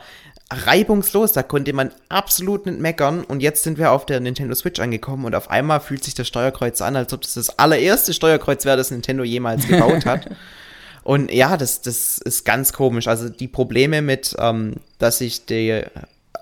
reibungslos, 0.51 1.31
da 1.31 1.43
konnte 1.43 1.73
man 1.73 1.91
absolut 2.09 2.65
nicht 2.65 2.79
meckern 2.79 3.23
und 3.23 3.41
jetzt 3.41 3.63
sind 3.63 3.77
wir 3.77 3.91
auf 3.91 4.05
der 4.05 4.19
Nintendo 4.19 4.53
Switch 4.53 4.79
angekommen 4.79 5.25
und 5.25 5.35
auf 5.35 5.49
einmal 5.49 5.79
fühlt 5.79 6.03
sich 6.03 6.13
das 6.13 6.27
Steuerkreuz 6.27 6.81
an, 6.81 6.95
als 6.95 7.13
ob 7.13 7.21
das 7.21 7.35
das 7.35 7.57
allererste 7.57 8.13
Steuerkreuz 8.13 8.65
wäre, 8.65 8.77
das 8.77 8.91
Nintendo 8.91 9.23
jemals 9.23 9.67
gebaut 9.67 10.05
hat. 10.05 10.29
und 11.03 11.31
ja, 11.31 11.57
das, 11.57 11.81
das 11.81 12.17
ist 12.17 12.43
ganz 12.43 12.73
komisch. 12.73 13.07
Also 13.07 13.29
die 13.29 13.47
Probleme 13.47 14.01
mit, 14.01 14.35
ähm, 14.39 14.75
dass 14.99 15.19
sich 15.19 15.45
die 15.45 15.83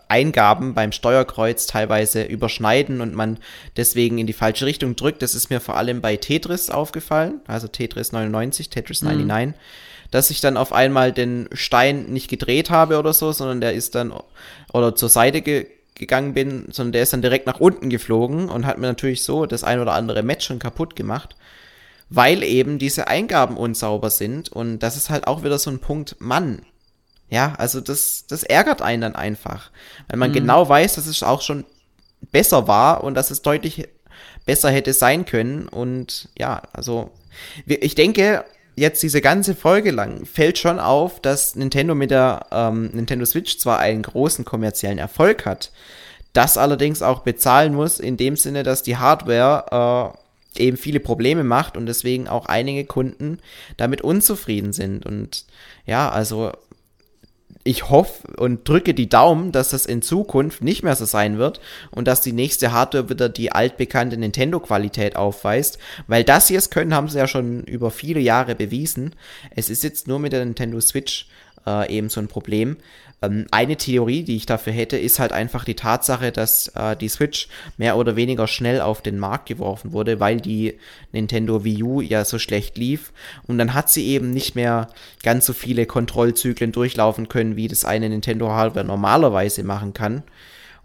Eingaben 0.08 0.74
beim 0.74 0.92
Steuerkreuz 0.92 1.68
teilweise 1.68 2.24
überschneiden 2.24 3.02
und 3.02 3.14
man 3.14 3.38
deswegen 3.78 4.18
in 4.18 4.26
die 4.26 4.34
falsche 4.34 4.66
Richtung 4.66 4.96
drückt, 4.96 5.22
das 5.22 5.36
ist 5.36 5.52
mir 5.52 5.60
vor 5.60 5.78
allem 5.78 6.02
bei 6.02 6.18
Tetris 6.18 6.72
aufgefallen, 6.72 7.42
also 7.46 7.68
Tetris 7.68 8.12
99, 8.12 8.70
Tetris 8.70 9.04
99. 9.04 9.56
Mhm 9.56 9.60
dass 10.12 10.30
ich 10.30 10.42
dann 10.42 10.58
auf 10.58 10.74
einmal 10.74 11.12
den 11.12 11.50
Stein 11.54 12.06
nicht 12.06 12.30
gedreht 12.30 12.70
habe 12.70 12.98
oder 12.98 13.14
so, 13.14 13.32
sondern 13.32 13.62
der 13.62 13.74
ist 13.74 13.96
dann 13.96 14.14
oder 14.74 14.96
zur 14.96 15.10
Seite 15.10 15.42
ge 15.42 15.68
gegangen 15.96 16.34
bin, 16.34 16.68
sondern 16.72 16.94
der 16.94 17.04
ist 17.04 17.12
dann 17.12 17.22
direkt 17.22 17.46
nach 17.46 17.60
unten 17.60 17.90
geflogen 17.90 18.48
und 18.48 18.66
hat 18.66 18.78
mir 18.78 18.88
natürlich 18.88 19.22
so 19.22 19.46
das 19.46 19.66
ein 19.66 19.82
oder 19.82 19.92
andere 19.92 20.24
Match 20.24 20.48
schon 20.48 20.58
kaputt 20.58 20.96
gemacht, 20.96 21.36
weil 22.10 22.42
eben 22.42 22.80
diese 22.80 23.10
Eingaben 23.10 23.58
unsauber 23.58 24.10
sind 24.10 24.48
und 24.50 24.80
das 24.80 24.96
ist 24.96 25.10
halt 25.10 25.28
auch 25.28 25.44
wieder 25.44 25.60
so 25.60 25.70
ein 25.70 25.80
Punkt, 25.80 26.16
Mann. 26.20 26.62
Ja, 27.30 27.54
also 27.58 27.82
das, 27.82 28.26
das 28.28 28.44
ärgert 28.44 28.82
einen 28.82 29.02
dann 29.02 29.16
einfach, 29.18 29.72
weil 30.08 30.18
man 30.18 30.30
mhm. 30.30 30.36
genau 30.36 30.70
weiß, 30.70 30.96
dass 30.96 31.06
es 31.06 31.22
auch 31.22 31.42
schon 31.42 31.66
besser 32.32 32.70
war 32.70 33.04
und 33.04 33.14
dass 33.16 33.30
es 33.30 33.42
deutlich 33.42 33.90
besser 34.46 34.72
hätte 34.72 34.94
sein 34.94 35.26
können 35.26 35.68
und 35.68 36.30
ja, 36.38 36.62
also 36.72 37.12
ich 37.66 37.96
denke, 37.96 38.46
jetzt 38.80 39.04
diese 39.04 39.22
ganze 39.22 39.56
Folge 39.56 39.92
lang 39.92 40.26
fällt 40.26 40.58
schon 40.58 40.80
auf, 40.80 41.20
dass 41.20 41.56
Nintendo 41.56 41.96
mit 41.96 42.12
der 42.12 42.48
ähm, 42.52 42.88
Nintendo 42.94 43.26
Switch 43.26 43.58
zwar 43.58 43.80
einen 43.80 44.02
großen 44.02 44.46
kommerziellen 44.46 44.98
Erfolg 44.98 45.46
hat, 45.46 45.72
das 46.34 46.58
allerdings 46.58 47.02
auch 47.02 47.20
bezahlen 47.20 47.74
muss, 47.74 48.00
in 48.00 48.18
dem 48.18 48.36
Sinne, 48.36 48.64
dass 48.64 48.84
die 48.84 48.98
Hardware 48.98 50.14
äh, 50.56 50.64
eben 50.64 50.78
viele 50.78 51.00
Probleme 51.00 51.44
macht 51.44 51.78
und 51.78 51.86
deswegen 51.86 52.28
auch 52.28 52.46
einige 52.48 52.86
Kunden 52.86 53.40
damit 53.78 54.02
unzufrieden 54.02 54.74
sind. 54.74 55.06
Und 55.06 55.46
ja, 55.86 56.10
also 56.10 56.52
ich 57.64 57.90
hoffe 57.90 58.28
und 58.38 58.68
drücke 58.68 58.94
die 58.94 59.10
Daumen, 59.10 59.52
dass 59.52 59.70
das 59.70 59.86
in 59.86 60.02
Zukunft 60.02 60.64
nicht 60.64 60.82
mehr 60.82 60.96
so 60.96 61.06
sein 61.06 61.38
wird 61.38 61.60
und 61.92 62.08
dass 62.08 62.22
die 62.22 62.32
nächste 62.32 62.72
Hardware 62.72 63.10
wieder 63.10 63.28
die 63.28 63.52
altbekannte 63.52 64.18
Nintendo-Qualität 64.18 65.16
aufweist, 65.16 65.78
weil 66.08 66.24
das 66.24 66.48
sie 66.48 66.56
es 66.56 66.70
können, 66.70 66.94
haben 66.94 67.10
sie 67.10 67.18
ja 67.18 67.28
schon 67.28 67.64
über 67.64 67.92
viele 67.92 68.22
Jahre 68.22 68.56
bewiesen. 68.56 69.14
Es 69.56 69.70
ist 69.70 69.84
jetzt 69.84 70.08
nur 70.08 70.20
mit 70.20 70.32
der 70.32 70.46
Nintendo 70.46 70.80
Switch 70.80 71.28
äh, 71.68 71.94
eben 71.94 72.10
so 72.10 72.22
ein 72.22 72.28
Problem. 72.28 72.78
Ähm, 73.22 73.48
eine 73.52 73.76
Theorie, 73.76 74.24
die 74.24 74.36
ich 74.36 74.46
dafür 74.46 74.74
hätte, 74.74 74.98
ist 74.98 75.20
halt 75.20 75.32
einfach 75.32 75.66
die 75.66 75.76
Tatsache, 75.76 76.32
dass 76.32 76.70
äh, 76.70 76.96
die 76.96 77.10
Switch 77.10 77.48
mehr 77.78 77.98
oder 77.98 78.16
weniger 78.16 78.48
schnell 78.48 78.82
auf 78.82 79.02
den 79.02 79.20
Markt 79.20 79.48
geworfen 79.48 79.92
wurde, 79.92 80.20
weil 80.20 80.40
die 80.40 80.78
Nintendo 81.12 81.64
Wii 81.64 81.84
U 81.84 82.02
ja 82.02 82.26
so 82.26 82.40
schlecht 82.40 82.78
lief. 82.78 83.12
Und 83.48 83.58
dann 83.58 83.74
hat 83.74 83.90
sie 83.90 84.08
eben 84.08 84.32
nicht 84.32 84.56
mehr 84.56 84.90
ganz 85.24 85.46
so 85.46 85.54
viele 85.54 85.86
Kontrollzyklen 85.86 86.72
durchlaufen 86.72 87.30
können, 87.30 87.56
wie 87.56 87.68
das 87.68 87.86
eine 87.86 88.10
Nintendo 88.10 88.50
Hardware 88.50 88.86
normalerweise 88.86 89.64
machen 89.64 89.94
kann. 89.94 90.24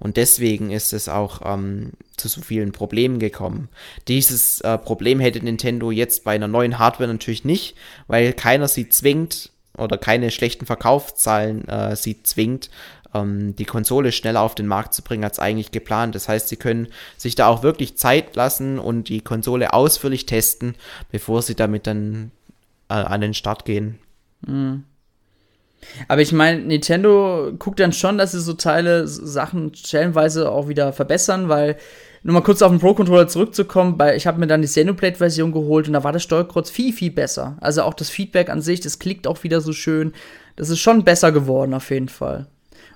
Und 0.00 0.16
deswegen 0.16 0.70
ist 0.70 0.92
es 0.92 1.08
auch 1.08 1.40
ähm, 1.44 1.92
zu 2.16 2.28
so 2.28 2.40
vielen 2.40 2.72
Problemen 2.72 3.18
gekommen. 3.18 3.68
Dieses 4.08 4.60
äh, 4.60 4.76
Problem 4.76 5.20
hätte 5.20 5.42
Nintendo 5.42 5.90
jetzt 5.90 6.24
bei 6.24 6.34
einer 6.34 6.48
neuen 6.48 6.78
Hardware 6.78 7.10
natürlich 7.10 7.44
nicht, 7.44 7.76
weil 8.06 8.32
keiner 8.32 8.68
sie 8.68 8.88
zwingt, 8.88 9.50
oder 9.76 9.98
keine 9.98 10.30
schlechten 10.30 10.66
Verkaufszahlen 10.66 11.66
äh, 11.68 11.96
sie 11.96 12.22
zwingt, 12.22 12.70
ähm, 13.14 13.56
die 13.56 13.64
Konsole 13.64 14.12
schneller 14.12 14.40
auf 14.40 14.54
den 14.54 14.66
Markt 14.66 14.94
zu 14.94 15.02
bringen 15.02 15.24
als 15.24 15.38
eigentlich 15.38 15.70
geplant. 15.70 16.14
Das 16.14 16.28
heißt, 16.28 16.48
sie 16.48 16.56
können 16.56 16.88
sich 17.16 17.34
da 17.34 17.48
auch 17.48 17.62
wirklich 17.62 17.96
Zeit 17.96 18.36
lassen 18.36 18.78
und 18.78 19.08
die 19.08 19.20
Konsole 19.20 19.72
ausführlich 19.72 20.26
testen, 20.26 20.74
bevor 21.10 21.42
sie 21.42 21.54
damit 21.54 21.86
dann 21.86 22.30
äh, 22.88 22.94
an 22.94 23.20
den 23.20 23.34
Start 23.34 23.64
gehen. 23.64 23.98
Mhm. 24.46 24.84
Aber 26.08 26.22
ich 26.22 26.32
meine, 26.32 26.60
Nintendo 26.60 27.52
guckt 27.58 27.78
dann 27.78 27.92
schon, 27.92 28.16
dass 28.16 28.32
sie 28.32 28.40
so 28.40 28.54
Teile, 28.54 29.06
Sachen 29.06 29.74
stellenweise 29.74 30.50
auch 30.50 30.68
wieder 30.68 30.92
verbessern, 30.92 31.48
weil 31.48 31.76
nur 32.24 32.32
mal 32.32 32.40
kurz 32.40 32.62
auf 32.62 32.70
den 32.72 32.80
Pro-Controller 32.80 33.28
zurückzukommen, 33.28 33.98
weil 33.98 34.16
ich 34.16 34.26
habe 34.26 34.40
mir 34.40 34.46
dann 34.46 34.62
die 34.62 34.66
Xenoblade-Version 34.66 35.52
geholt 35.52 35.86
und 35.86 35.92
da 35.92 36.04
war 36.04 36.12
das 36.12 36.22
Steuerkreuz 36.22 36.70
viel, 36.70 36.92
viel 36.94 37.10
besser. 37.10 37.58
Also 37.60 37.82
auch 37.82 37.92
das 37.92 38.08
Feedback 38.08 38.48
an 38.48 38.62
sich, 38.62 38.80
das 38.80 38.98
klickt 38.98 39.26
auch 39.26 39.44
wieder 39.44 39.60
so 39.60 39.74
schön. 39.74 40.14
Das 40.56 40.70
ist 40.70 40.80
schon 40.80 41.04
besser 41.04 41.32
geworden, 41.32 41.74
auf 41.74 41.90
jeden 41.90 42.08
Fall. 42.08 42.46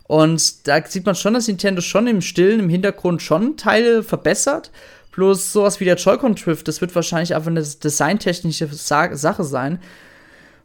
Und 0.04 0.66
da 0.66 0.82
sieht 0.82 1.04
man 1.04 1.14
schon, 1.14 1.34
dass 1.34 1.46
Nintendo 1.46 1.82
schon 1.82 2.06
im 2.06 2.22
Stillen, 2.22 2.60
im 2.60 2.70
Hintergrund 2.70 3.20
schon 3.20 3.58
Teile 3.58 4.02
verbessert. 4.02 4.70
Bloß 5.12 5.52
sowas 5.52 5.78
wie 5.78 5.84
der 5.84 5.96
Joy-Con 5.96 6.34
Drift, 6.34 6.66
das 6.66 6.80
wird 6.80 6.94
wahrscheinlich 6.94 7.34
einfach 7.34 7.50
eine 7.50 7.62
designtechnische 7.62 8.66
Sache 8.68 9.44
sein. 9.44 9.78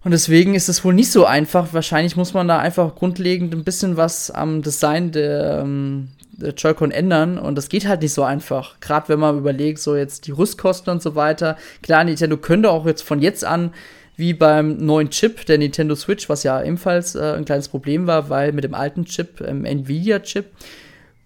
Und 0.05 0.11
deswegen 0.11 0.55
ist 0.55 0.69
es 0.69 0.85
wohl 0.85 0.93
nicht 0.93 1.11
so 1.11 1.25
einfach. 1.25 1.73
Wahrscheinlich 1.73 2.15
muss 2.15 2.33
man 2.33 2.47
da 2.47 2.59
einfach 2.59 2.95
grundlegend 2.95 3.53
ein 3.53 3.65
bisschen 3.65 3.97
was 3.97 4.31
am 4.31 4.61
Design 4.61 5.11
der, 5.11 5.59
ähm, 5.63 6.07
Joy-Con 6.37 6.91
ändern 6.91 7.37
und 7.37 7.55
das 7.55 7.69
geht 7.69 7.87
halt 7.87 8.01
nicht 8.01 8.13
so 8.13 8.23
einfach. 8.23 8.79
Gerade 8.79 9.09
wenn 9.09 9.19
man 9.19 9.37
überlegt, 9.37 9.79
so 9.79 9.95
jetzt 9.95 10.27
die 10.27 10.31
Rüstkosten 10.31 10.91
und 10.91 11.01
so 11.01 11.15
weiter. 11.15 11.57
Klar, 11.81 12.03
Nintendo 12.03 12.37
könnte 12.37 12.71
auch 12.71 12.85
jetzt 12.85 13.03
von 13.03 13.21
jetzt 13.21 13.45
an 13.45 13.71
wie 14.15 14.33
beim 14.33 14.77
neuen 14.77 15.09
Chip 15.09 15.45
der 15.45 15.57
Nintendo 15.57 15.95
Switch, 15.95 16.29
was 16.29 16.43
ja 16.43 16.61
ebenfalls 16.61 17.15
äh, 17.15 17.33
ein 17.35 17.45
kleines 17.45 17.67
Problem 17.67 18.05
war, 18.07 18.29
weil 18.29 18.51
mit 18.51 18.63
dem 18.63 18.75
alten 18.75 19.05
Chip, 19.05 19.41
ähm, 19.41 19.65
Nvidia-Chip, 19.65 20.45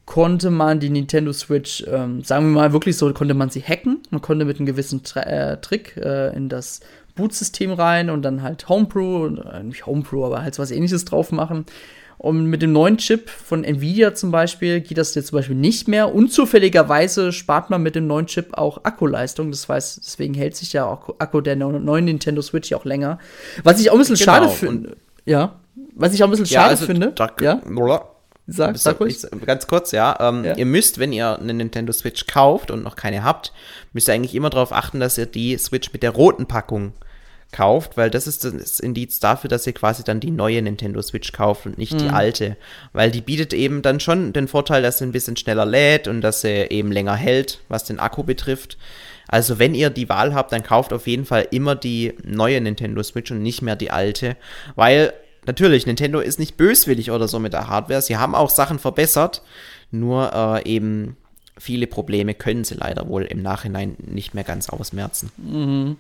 konnte 0.06 0.52
man 0.52 0.80
die 0.80 0.90
Nintendo 0.90 1.34
Switch, 1.34 1.84
ähm, 1.86 2.24
sagen 2.24 2.46
wir 2.46 2.62
mal 2.62 2.74
wirklich 2.74 2.96
so, 2.96 3.12
konnte 3.14 3.34
man 3.34 3.50
sie 3.50 3.62
hacken. 3.62 4.00
Man 4.10 4.22
konnte 4.22 4.46
mit 4.46 4.58
einem 4.58 4.66
gewissen 4.66 5.04
Tra 5.04 5.22
äh, 5.22 5.60
Trick 5.60 5.98
äh, 5.98 6.34
in 6.34 6.48
das 6.48 6.80
Bootsystem 7.16 7.74
rein 7.74 8.10
und 8.10 8.22
dann 8.22 8.42
halt 8.42 8.70
Homebrew, 8.70 9.36
äh, 9.36 9.64
nicht 9.64 9.86
Homebrew, 9.86 10.26
aber 10.26 10.44
halt 10.44 10.58
was 10.60 10.72
ähnliches 10.72 11.04
drauf 11.04 11.34
machen. 11.34 11.66
Und 12.18 12.48
mit 12.48 12.64
dem 12.64 12.72
neuen 12.72 12.98
Chip 12.98 13.30
von 13.30 13.64
Nvidia 13.64 14.16
zum 14.16 14.32
Beispiel 14.32 14.82
geht 14.82 14.98
das 14.98 15.14
jetzt 15.14 15.28
zum 15.28 15.38
Beispiel 15.38 15.56
nicht 15.56 15.88
mehr. 15.88 16.14
Unzufälligerweise 16.14 17.32
spart 17.32 17.70
man 17.70 17.84
mit 17.84 17.96
dem 17.96 18.08
neuen 18.08 18.26
Chip 18.26 18.58
auch 18.58 18.84
Akkuleistung. 18.86 19.52
Das 19.52 19.70
heißt, 19.70 20.00
deswegen 20.04 20.34
hält 20.34 20.56
sich 20.56 20.74
ja 20.74 20.86
auch 20.86 21.16
Akku 21.20 21.42
der 21.42 21.56
neuen 21.56 22.06
Nintendo 22.06 22.42
Switch 22.42 22.72
ja 22.72 22.78
auch 22.78 22.86
länger. 22.86 23.20
Was 23.64 23.80
ich 23.80 23.92
auch 23.92 23.94
ein 23.94 24.00
bisschen 24.00 24.16
genau. 24.16 24.26
schade 24.26 24.50
finde. 24.50 24.98
Ja. 25.26 25.60
Was 25.94 26.14
ich 26.14 26.24
auch 26.24 26.28
ein 26.28 26.32
bisschen 26.32 26.46
ja, 26.46 26.62
schade 26.62 26.70
also, 26.72 26.86
finde. 26.86 27.12
Da, 27.12 27.32
ja. 27.40 27.62
Sag, 28.48 28.78
sag 28.78 29.00
ruhig. 29.00 29.18
Ganz 29.46 29.68
kurz, 29.68 29.92
ja. 29.92 30.18
Ähm, 30.20 30.46
ja. 30.46 30.56
Ihr 30.56 30.66
müsst, 30.66 31.00
wenn 31.00 31.12
ihr 31.12 31.38
eine 31.38 31.54
Nintendo 31.54 31.92
Switch 31.92 32.28
kauft 32.28 32.72
und 32.72 32.82
noch 32.82 32.96
keine 32.96 33.24
habt, 33.24 33.52
müsst 33.94 34.08
ihr 34.08 34.14
eigentlich 34.14 34.36
immer 34.36 34.50
darauf 34.50 34.72
achten, 34.72 35.00
dass 35.00 35.18
ihr 35.18 35.26
die 35.26 35.58
Switch 35.58 35.92
mit 35.92 36.02
der 36.02 36.12
roten 36.12 36.48
Packung 36.48 36.94
kauft, 37.52 37.98
weil 37.98 38.10
das 38.10 38.28
ist 38.28 38.44
das 38.44 38.80
Indiz 38.80 39.20
dafür, 39.20 39.50
dass 39.50 39.66
ihr 39.66 39.74
quasi 39.74 40.04
dann 40.04 40.20
die 40.20 40.32
neue 40.32 40.62
Nintendo 40.62 41.02
Switch 41.02 41.32
kauft 41.32 41.66
und 41.66 41.78
nicht 41.78 41.94
mhm. 41.94 41.98
die 42.00 42.10
alte. 42.10 42.58
Weil 42.94 43.12
die 43.12 43.22
bietet 43.22 43.54
eben 43.54 43.82
dann 43.82 44.00
schon 44.00 44.34
den 44.34 44.48
Vorteil, 44.48 44.82
dass 44.82 44.98
sie 44.98 45.06
ein 45.06 45.12
bisschen 45.12 45.38
schneller 45.38 45.66
lädt 45.66 46.08
und 46.08 46.22
dass 46.22 46.42
sie 46.42 46.68
eben 46.70 46.92
länger 46.92 47.16
hält, 47.16 47.62
was 47.70 47.86
den 47.86 48.00
Akku 48.00 48.24
betrifft. 48.24 48.78
Also 49.28 49.60
wenn 49.60 49.76
ihr 49.76 49.90
die 49.90 50.10
Wahl 50.10 50.34
habt, 50.34 50.52
dann 50.52 50.64
kauft 50.64 50.94
auf 50.94 51.08
jeden 51.08 51.26
Fall 51.26 51.48
immer 51.52 51.76
die 51.76 52.14
neue 52.24 52.62
Nintendo 52.62 53.04
Switch 53.04 53.32
und 53.32 53.44
nicht 53.44 53.62
mehr 53.62 53.76
die 53.76 53.92
alte, 53.92 54.38
weil 54.76 55.14
natürlich, 55.46 55.86
Nintendo 55.86 56.20
ist 56.20 56.40
nicht 56.40 56.58
böswillig 56.58 57.12
oder 57.12 57.28
so 57.28 57.40
mit 57.40 57.54
der 57.54 57.68
Hardware. 57.68 58.02
Sie 58.02 58.18
haben 58.18 58.36
auch 58.36 58.50
Sachen 58.50 58.80
verbessert, 58.80 59.42
nur 59.92 60.32
äh, 60.34 60.70
eben 60.70 61.18
viele 61.58 61.88
Probleme 61.88 62.34
können 62.34 62.64
sie 62.64 62.76
leider 62.76 63.08
wohl 63.08 63.24
im 63.24 63.42
Nachhinein 63.42 63.96
nicht 64.00 64.34
mehr 64.34 64.44
ganz 64.44 64.70
ausmerzen. 64.70 65.32
Mhm. 65.38 65.98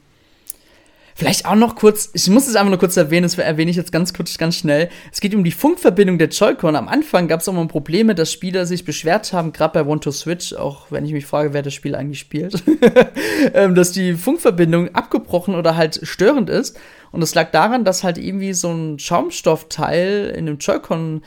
Vielleicht 1.18 1.48
auch 1.48 1.56
noch 1.56 1.76
kurz, 1.76 2.12
ich 2.14 2.30
muss 2.30 2.46
es 2.46 2.56
einfach 2.56 2.70
nur 2.70 2.78
kurz 2.78 2.96
erwähnen, 2.96 3.24
das 3.24 3.36
erwähne 3.40 3.72
ich 3.72 3.78
jetzt 3.78 3.92
ganz 3.92 4.14
kurz, 4.14 4.38
ganz 4.38 4.56
schnell. 4.56 4.88
Es 5.12 5.20
geht 5.20 5.34
um 5.34 5.44
die 5.44 5.50
Funkverbindung 5.50 6.20
der 6.20 6.28
Joy-Con. 6.28 6.76
Am 6.76 6.88
Anfang 6.88 7.28
gab 7.28 7.40
es 7.40 7.50
auch 7.50 7.54
mal 7.54 7.68
Probleme, 7.68 8.14
dass 8.14 8.32
Spieler 8.32 8.68
sich 8.68 8.86
beschwert 8.86 9.34
haben, 9.34 9.52
gerade 9.52 9.74
bei 9.74 9.90
One 9.90 10.00
to 10.00 10.12
Switch, 10.12 10.54
auch 10.54 10.92
wenn 10.92 11.06
ich 11.06 11.14
mich 11.14 11.26
frage, 11.26 11.54
wer 11.54 11.64
das 11.64 11.74
Spiel 11.74 11.96
eigentlich 11.96 12.20
spielt, 12.20 12.62
ähm, 13.56 13.74
dass 13.74 13.94
die 13.94 14.14
Funkverbindung 14.14 14.94
abgebrochen 14.94 15.56
oder 15.56 15.76
halt 15.76 16.00
störend 16.04 16.52
ist. 16.52 16.78
Und 17.12 17.24
es 17.24 17.34
lag 17.34 17.50
daran, 17.50 17.84
dass 17.84 18.04
halt 18.04 18.20
irgendwie 18.20 18.54
so 18.54 18.72
ein 18.72 19.00
Schaumstoffteil 19.00 20.32
in 20.38 20.46
dem 20.46 20.60
Joy-Con 20.60 21.24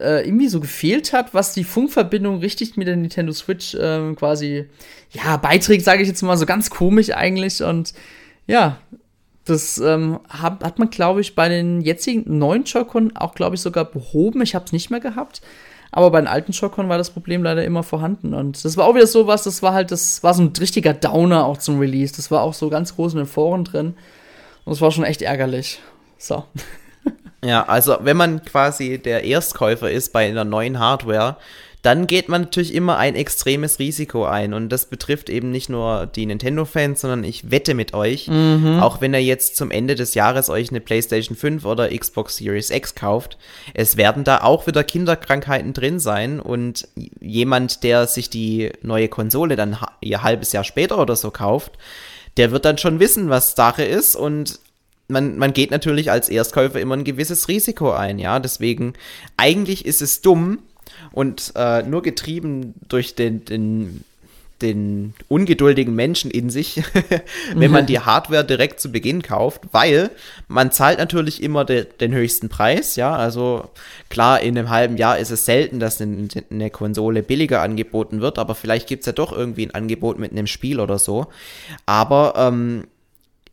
äh, 0.00 0.26
irgendwie 0.26 0.48
so 0.48 0.58
gefehlt 0.58 1.12
hat, 1.12 1.34
was 1.34 1.52
die 1.52 1.64
Funkverbindung 1.64 2.38
richtig 2.38 2.78
mit 2.78 2.88
der 2.88 2.96
Nintendo 2.96 3.34
Switch 3.34 3.74
äh, 3.74 4.14
quasi 4.14 4.70
ja 5.10 5.36
beiträgt, 5.36 5.84
sage 5.84 6.00
ich 6.00 6.08
jetzt 6.08 6.22
mal 6.22 6.38
so 6.38 6.46
ganz 6.46 6.70
komisch 6.70 7.10
eigentlich 7.10 7.62
und 7.62 7.92
ja, 8.46 8.78
das 9.44 9.78
ähm, 9.78 10.20
hat, 10.28 10.64
hat 10.64 10.78
man, 10.78 10.90
glaube 10.90 11.20
ich, 11.20 11.34
bei 11.34 11.48
den 11.48 11.80
jetzigen 11.80 12.38
neuen 12.38 12.64
Joy-Con 12.64 13.16
auch, 13.16 13.34
glaube 13.34 13.56
ich, 13.56 13.60
sogar 13.60 13.84
behoben. 13.84 14.42
Ich 14.42 14.54
habe 14.54 14.64
es 14.64 14.72
nicht 14.72 14.90
mehr 14.90 15.00
gehabt. 15.00 15.42
Aber 15.92 16.10
bei 16.10 16.20
den 16.20 16.26
alten 16.26 16.52
Joy-Con 16.52 16.88
war 16.88 16.98
das 16.98 17.10
Problem 17.10 17.42
leider 17.42 17.64
immer 17.64 17.82
vorhanden. 17.82 18.34
Und 18.34 18.64
das 18.64 18.76
war 18.76 18.86
auch 18.86 18.94
wieder 18.94 19.06
so 19.06 19.26
was, 19.26 19.44
das 19.44 19.62
war 19.62 19.74
halt, 19.74 19.90
das 19.90 20.22
war 20.22 20.34
so 20.34 20.42
ein 20.42 20.52
richtiger 20.58 20.92
Downer 20.92 21.44
auch 21.44 21.58
zum 21.58 21.78
Release. 21.78 22.14
Das 22.16 22.30
war 22.30 22.42
auch 22.42 22.54
so 22.54 22.68
ganz 22.70 22.96
groß 22.96 23.12
in 23.12 23.18
den 23.18 23.26
Foren 23.26 23.64
drin. 23.64 23.94
Und 24.64 24.72
das 24.72 24.80
war 24.80 24.90
schon 24.90 25.04
echt 25.04 25.22
ärgerlich. 25.22 25.80
So. 26.18 26.44
Ja, 27.44 27.64
also 27.64 27.98
wenn 28.00 28.16
man 28.16 28.42
quasi 28.42 28.96
der 28.96 29.24
Erstkäufer 29.24 29.90
ist 29.90 30.14
bei 30.14 30.26
einer 30.26 30.44
neuen 30.44 30.78
Hardware, 30.78 31.36
dann 31.84 32.06
geht 32.06 32.30
man 32.30 32.40
natürlich 32.40 32.72
immer 32.74 32.96
ein 32.96 33.14
extremes 33.14 33.78
Risiko 33.78 34.24
ein. 34.24 34.54
Und 34.54 34.70
das 34.70 34.86
betrifft 34.86 35.28
eben 35.28 35.50
nicht 35.50 35.68
nur 35.68 36.06
die 36.06 36.24
Nintendo-Fans, 36.24 37.02
sondern 37.02 37.24
ich 37.24 37.50
wette 37.50 37.74
mit 37.74 37.92
euch, 37.92 38.26
mhm. 38.26 38.78
auch 38.80 39.02
wenn 39.02 39.12
ihr 39.12 39.22
jetzt 39.22 39.56
zum 39.56 39.70
Ende 39.70 39.94
des 39.94 40.14
Jahres 40.14 40.48
euch 40.48 40.70
eine 40.70 40.80
PlayStation 40.80 41.36
5 41.36 41.66
oder 41.66 41.90
Xbox 41.90 42.38
Series 42.38 42.70
X 42.70 42.94
kauft, 42.94 43.36
es 43.74 43.98
werden 43.98 44.24
da 44.24 44.40
auch 44.40 44.66
wieder 44.66 44.82
Kinderkrankheiten 44.82 45.74
drin 45.74 46.00
sein. 46.00 46.40
Und 46.40 46.88
jemand, 47.20 47.84
der 47.84 48.06
sich 48.06 48.30
die 48.30 48.72
neue 48.80 49.08
Konsole 49.08 49.54
dann 49.54 49.76
ihr 50.00 50.22
halbes 50.22 50.52
Jahr 50.52 50.64
später 50.64 50.98
oder 50.98 51.16
so 51.16 51.30
kauft, 51.30 51.72
der 52.38 52.50
wird 52.50 52.64
dann 52.64 52.78
schon 52.78 52.98
wissen, 52.98 53.28
was 53.28 53.54
Sache 53.54 53.84
ist 53.84 54.16
und 54.16 54.58
man, 55.08 55.36
man 55.36 55.52
geht 55.52 55.70
natürlich 55.70 56.10
als 56.10 56.30
Erstkäufer 56.30 56.80
immer 56.80 56.96
ein 56.96 57.04
gewisses 57.04 57.48
Risiko 57.48 57.92
ein, 57.92 58.18
ja. 58.18 58.38
Deswegen, 58.38 58.94
eigentlich 59.36 59.84
ist 59.84 60.00
es 60.00 60.22
dumm, 60.22 60.60
und 61.12 61.52
äh, 61.56 61.82
nur 61.82 62.02
getrieben 62.02 62.74
durch 62.88 63.14
den, 63.14 63.44
den, 63.44 64.04
den 64.62 65.14
ungeduldigen 65.28 65.94
Menschen 65.94 66.30
in 66.30 66.50
sich, 66.50 66.82
wenn 67.54 67.70
man 67.70 67.86
die 67.86 68.00
Hardware 68.00 68.44
direkt 68.44 68.80
zu 68.80 68.90
Beginn 68.90 69.22
kauft, 69.22 69.62
weil 69.72 70.10
man 70.48 70.70
zahlt 70.70 70.98
natürlich 70.98 71.42
immer 71.42 71.64
de, 71.64 71.86
den 72.00 72.14
höchsten 72.14 72.48
Preis, 72.48 72.96
ja, 72.96 73.14
also 73.14 73.68
klar, 74.08 74.40
in 74.40 74.56
einem 74.56 74.70
halben 74.70 74.96
Jahr 74.96 75.18
ist 75.18 75.30
es 75.30 75.44
selten, 75.44 75.80
dass 75.80 76.00
eine, 76.00 76.28
eine 76.50 76.70
Konsole 76.70 77.22
billiger 77.22 77.62
angeboten 77.62 78.20
wird, 78.20 78.38
aber 78.38 78.54
vielleicht 78.54 78.88
gibt 78.88 79.02
es 79.02 79.06
ja 79.06 79.12
doch 79.12 79.32
irgendwie 79.32 79.66
ein 79.66 79.74
Angebot 79.74 80.18
mit 80.18 80.32
einem 80.32 80.46
Spiel 80.46 80.80
oder 80.80 80.98
so, 80.98 81.26
aber 81.86 82.34
ähm, 82.36 82.84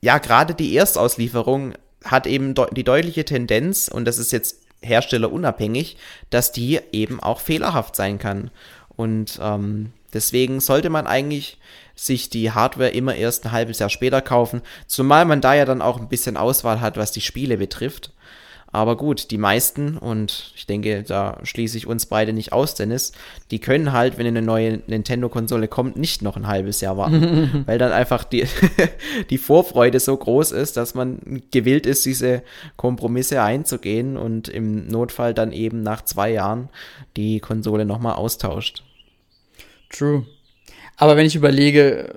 ja, 0.02 0.18
gerade 0.18 0.54
die 0.54 0.76
Erstauslieferung 0.76 1.74
hat 2.04 2.26
eben 2.26 2.56
de 2.56 2.66
die 2.72 2.84
deutliche 2.84 3.26
Tendenz, 3.26 3.88
und 3.88 4.06
das 4.06 4.18
ist 4.18 4.32
jetzt 4.32 4.61
herstellerunabhängig, 4.82 5.98
dass 6.30 6.52
die 6.52 6.80
eben 6.92 7.20
auch 7.20 7.40
fehlerhaft 7.40 7.96
sein 7.96 8.18
kann. 8.18 8.52
Und 8.96 9.40
ähm, 9.42 9.94
deswegen 10.14 10.60
sollte 10.60 10.90
man 10.90 11.08
eigentlich 11.08 11.58
sich 11.96 12.30
die 12.30 12.52
Hardware 12.52 12.90
immer 12.90 13.16
erst 13.16 13.46
ein 13.46 13.52
halbes 13.52 13.80
Jahr 13.80 13.90
später 13.90 14.22
kaufen, 14.22 14.62
zumal 14.88 15.26
man 15.26 15.42
da 15.42 15.54
ja 15.54 15.66
dann 15.66 15.82
auch 15.82 16.00
ein 16.00 16.10
bisschen 16.10 16.38
Auswahl 16.38 16.82
hat, 16.82 16.98
was 16.98 17.12
die 17.12 17.22
Spiele 17.22 17.58
betrifft. 17.58 18.12
Aber 18.74 18.96
gut, 18.96 19.32
die 19.32 19.38
meisten, 19.38 19.98
und 19.98 20.54
ich 20.56 20.66
denke, 20.66 21.04
da 21.04 21.38
schließe 21.44 21.78
ich 21.78 21.88
uns 21.88 22.06
beide 22.06 22.32
nicht 22.32 22.54
aus, 22.54 22.74
Dennis, 22.76 23.12
die 23.52 23.60
können 23.60 23.92
halt, 23.92 24.18
wenn 24.18 24.26
eine 24.26 24.42
neue 24.42 24.82
Nintendo-Konsole 24.88 25.68
kommt, 25.68 25.98
nicht 25.98 26.22
noch 26.22 26.38
ein 26.38 26.48
halbes 26.48 26.80
Jahr 26.80 26.96
warten. 26.96 27.64
weil 27.66 27.78
dann 27.78 27.92
einfach 27.92 28.24
die, 28.24 28.46
die 29.30 29.38
Vorfreude 29.38 30.00
so 30.00 30.16
groß 30.16 30.54
ist, 30.54 30.78
dass 30.78 30.96
man 30.96 31.42
gewillt 31.52 31.86
ist, 31.86 32.06
diese 32.06 32.44
Kompromisse 32.78 33.42
einzugehen 33.42 34.16
und 34.16 34.48
im 34.48 34.88
Notfall 34.88 35.34
dann 35.34 35.52
eben 35.52 35.82
nach 35.82 36.04
zwei 36.06 36.32
Jahren 36.32 36.70
die 37.18 37.42
Konsole 37.42 37.86
nochmal 37.86 38.16
austauscht. 38.16 38.84
True. 39.90 40.26
Aber 40.96 41.18
wenn 41.18 41.26
ich 41.26 41.36
überlege, 41.36 42.16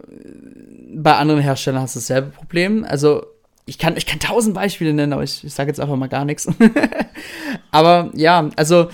bei 0.95 1.17
anderen 1.17 1.41
Herstellern 1.41 1.83
hast 1.83 1.97
du 1.97 2.01
dasselbe 2.01 2.31
Problem. 2.31 2.85
Also 2.85 3.27
ich 3.67 3.79
kann, 3.79 3.97
ich 3.97 4.07
kann 4.07 4.21
tausend 4.21 4.55
Beispiele 4.55 4.93
nennen, 4.93 5.13
aber 5.13 5.23
ich, 5.23 5.45
ich 5.45 5.55
sage 5.55 5.69
jetzt 5.69 5.81
einfach 5.81 5.97
mal 5.97 6.09
gar 6.09 6.25
nichts. 6.25 6.47
aber 7.71 8.11
ja, 8.15 8.51
also, 8.57 8.89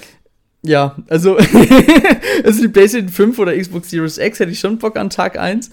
ja, 0.62 0.97
also, 1.09 1.37
also 2.45 2.62
die 2.62 2.68
PlayStation 2.68 3.09
5 3.09 3.39
oder 3.39 3.57
Xbox 3.57 3.91
Series 3.91 4.18
X 4.18 4.39
hätte 4.39 4.53
ich 4.53 4.61
schon 4.61 4.79
Bock 4.79 4.97
an 4.97 5.11
Tag 5.11 5.39
1. 5.39 5.71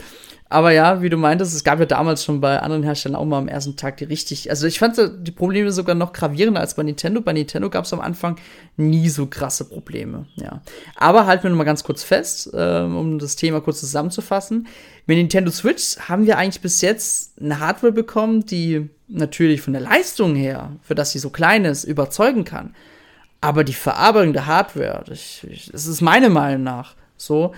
Aber 0.50 0.72
ja, 0.72 1.02
wie 1.02 1.10
du 1.10 1.18
meintest, 1.18 1.54
es 1.54 1.64
gab 1.64 1.80
ja 1.80 1.86
damals 1.86 2.24
schon 2.24 2.40
bei 2.40 2.60
anderen 2.60 2.84
Herstellern 2.84 3.18
auch 3.18 3.26
mal 3.26 3.38
am 3.38 3.50
ersten 3.50 3.76
Tag 3.76 3.98
die 3.98 4.06
richtig. 4.06 4.50
Also 4.50 4.66
ich 4.66 4.80
fand 4.80 4.98
die 5.20 5.32
Probleme 5.32 5.72
sogar 5.72 5.94
noch 5.94 6.14
gravierender 6.14 6.62
als 6.62 6.76
bei 6.76 6.84
Nintendo. 6.84 7.20
Bei 7.20 7.34
Nintendo 7.34 7.70
gab 7.70 7.84
es 7.84 7.92
am 7.92 8.00
Anfang 8.00 8.38
nie 8.78 9.10
so 9.10 9.26
krasse 9.26 9.66
Probleme. 9.66 10.26
Ja. 10.36 10.62
Aber 10.96 11.26
halten 11.26 11.44
wir 11.44 11.50
noch 11.50 11.58
mal 11.58 11.66
ganz 11.66 11.84
kurz 11.84 12.04
fest, 12.04 12.50
äh, 12.54 12.82
um 12.82 13.20
das 13.20 13.36
Thema 13.36 13.60
kurz 13.60 13.82
zusammenzufassen. 13.82 14.68
Mit 15.06 15.18
Nintendo 15.18 15.52
Switch 15.52 15.98
haben 16.00 16.26
wir 16.26 16.38
eigentlich 16.38 16.62
bis 16.62 16.82
jetzt 16.82 17.42
eine 17.42 17.60
Hardware 17.60 17.92
bekommen, 17.92 18.46
die 18.46 18.90
natürlich 19.10 19.62
von 19.62 19.74
der 19.74 19.82
Leistung 19.82 20.36
her, 20.36 20.72
für 20.82 20.96
das 20.96 21.12
sie 21.12 21.20
so 21.20 21.30
klein 21.30 21.66
ist, 21.66 21.84
überzeugen 21.84 22.46
kann. 22.46 22.74
Aber 23.42 23.64
die 23.64 23.74
Verarbeitung 23.74 24.34
der 24.34 24.48
Hardware, 24.48 25.04
das, 25.06 25.46
das 25.72 25.86
ist 25.86 26.02
meine 26.02 26.30
Meinung 26.30 26.64
nach 26.64 26.96
so, 27.18 27.54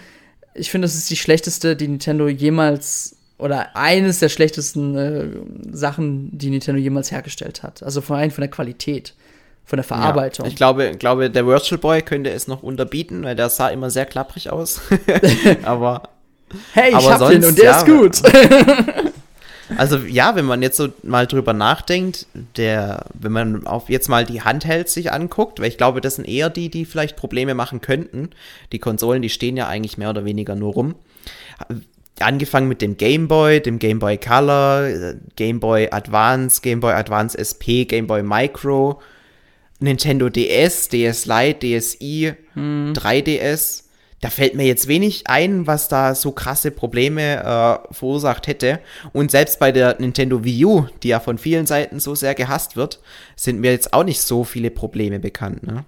ich 0.53 0.71
finde, 0.71 0.85
das 0.85 0.95
ist 0.95 1.09
die 1.09 1.15
schlechteste, 1.15 1.75
die 1.75 1.87
Nintendo 1.87 2.27
jemals 2.27 3.15
oder 3.37 3.75
eines 3.75 4.19
der 4.19 4.29
schlechtesten 4.29 4.97
äh, 4.97 5.27
Sachen, 5.71 6.37
die 6.37 6.49
Nintendo 6.49 6.79
jemals 6.79 7.11
hergestellt 7.11 7.63
hat. 7.63 7.81
Also 7.81 8.01
vor 8.01 8.17
allem 8.17 8.31
von 8.31 8.41
der 8.41 8.51
Qualität, 8.51 9.13
von 9.63 9.77
der 9.77 9.85
Verarbeitung. 9.85 10.45
Ja, 10.45 10.51
ich 10.51 10.57
glaube, 10.57 10.91
glaube, 10.97 11.29
der 11.29 11.45
Virtual 11.45 11.79
Boy 11.79 12.01
könnte 12.01 12.31
es 12.31 12.47
noch 12.47 12.63
unterbieten, 12.63 13.23
weil 13.23 13.35
der 13.35 13.49
sah 13.49 13.69
immer 13.69 13.89
sehr 13.89 14.05
klapprig 14.05 14.49
aus. 14.49 14.81
aber 15.63 16.03
hey, 16.73 16.89
ich 16.89 16.95
aber 16.95 17.11
hab 17.11 17.19
sonst, 17.19 17.33
den 17.33 17.45
und 17.45 17.57
der 17.57 17.65
ja, 17.65 17.77
ist 17.77 17.85
gut. 17.85 18.21
Also 19.77 19.97
ja, 19.97 20.35
wenn 20.35 20.45
man 20.45 20.61
jetzt 20.61 20.77
so 20.77 20.89
mal 21.03 21.27
drüber 21.27 21.53
nachdenkt, 21.53 22.27
der, 22.57 23.05
wenn 23.13 23.31
man 23.31 23.67
auf 23.67 23.89
jetzt 23.89 24.09
mal 24.09 24.25
die 24.25 24.41
Handhelds 24.41 24.93
sich 24.93 25.11
anguckt, 25.11 25.59
weil 25.59 25.67
ich 25.67 25.77
glaube, 25.77 26.01
das 26.01 26.15
sind 26.15 26.27
eher 26.27 26.49
die, 26.49 26.69
die 26.69 26.85
vielleicht 26.85 27.15
Probleme 27.15 27.53
machen 27.53 27.81
könnten. 27.81 28.29
Die 28.71 28.79
Konsolen, 28.79 29.21
die 29.21 29.29
stehen 29.29 29.57
ja 29.57 29.67
eigentlich 29.67 29.97
mehr 29.97 30.09
oder 30.09 30.25
weniger 30.25 30.55
nur 30.55 30.73
rum. 30.73 30.95
Angefangen 32.19 32.67
mit 32.67 32.81
dem 32.81 32.97
Game 32.97 33.27
Boy, 33.27 33.61
dem 33.61 33.79
Game 33.79 33.99
Boy 33.99 34.17
Color, 34.17 35.13
Game 35.35 35.59
Boy 35.59 35.87
Advance, 35.91 36.61
Game 36.61 36.79
Boy 36.79 36.93
Advance 36.93 37.37
SP, 37.37 37.85
Game 37.85 38.07
Boy 38.07 38.23
Micro, 38.23 38.99
Nintendo 39.79 40.29
DS, 40.29 40.89
DS 40.89 41.25
Lite, 41.25 41.79
DSi, 41.79 42.33
hm. 42.53 42.93
3DS 42.93 43.88
da 44.21 44.29
fällt 44.29 44.55
mir 44.55 44.65
jetzt 44.65 44.87
wenig 44.87 45.27
ein, 45.27 45.65
was 45.67 45.87
da 45.87 46.13
so 46.15 46.31
krasse 46.31 46.71
Probleme 46.71 47.37
äh, 47.37 47.93
verursacht 47.93 48.47
hätte. 48.47 48.79
Und 49.13 49.31
selbst 49.31 49.59
bei 49.59 49.71
der 49.71 49.99
Nintendo 49.99 50.43
Wii 50.43 50.65
U, 50.65 50.85
die 51.03 51.09
ja 51.09 51.19
von 51.19 51.37
vielen 51.37 51.65
Seiten 51.65 51.99
so 51.99 52.15
sehr 52.15 52.35
gehasst 52.35 52.75
wird, 52.75 52.99
sind 53.35 53.61
mir 53.61 53.71
jetzt 53.71 53.93
auch 53.93 54.03
nicht 54.03 54.21
so 54.21 54.43
viele 54.43 54.71
Probleme 54.71 55.19
bekannt. 55.19 55.63
Ne? 55.63 55.85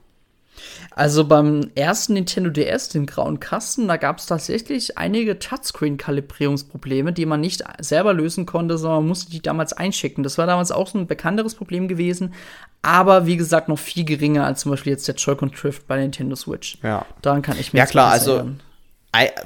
Also 0.91 1.25
beim 1.25 1.71
ersten 1.75 2.13
Nintendo 2.13 2.49
DS, 2.49 2.89
den 2.89 3.05
grauen 3.05 3.39
Kasten, 3.39 3.87
da 3.87 3.97
gab 3.97 4.19
es 4.19 4.25
tatsächlich 4.25 4.97
einige 4.97 5.39
Touchscreen-Kalibrierungsprobleme, 5.39 7.13
die 7.13 7.25
man 7.25 7.41
nicht 7.41 7.63
selber 7.79 8.13
lösen 8.13 8.45
konnte, 8.45 8.77
sondern 8.77 8.99
man 8.99 9.07
musste 9.07 9.31
die 9.31 9.41
damals 9.41 9.73
einschicken. 9.73 10.23
Das 10.23 10.37
war 10.37 10.47
damals 10.47 10.71
auch 10.71 10.87
so 10.87 10.99
ein 10.99 11.07
bekannteres 11.07 11.55
Problem 11.55 11.87
gewesen, 11.87 12.33
aber 12.81 13.25
wie 13.25 13.37
gesagt 13.37 13.69
noch 13.69 13.79
viel 13.79 14.05
geringer 14.05 14.45
als 14.45 14.61
zum 14.61 14.71
Beispiel 14.71 14.93
jetzt 14.93 15.07
der 15.07 15.15
Joy-Con 15.15 15.51
Drift 15.51 15.87
bei 15.87 15.97
Nintendo 15.97 16.35
Switch. 16.35 16.77
Ja. 16.83 17.05
Daran 17.21 17.41
kann 17.41 17.59
ich 17.59 17.73
mir 17.73 17.79
Ja 17.79 17.85
klar, 17.85 18.11
also 18.11 18.35
erinnern. 18.35 18.61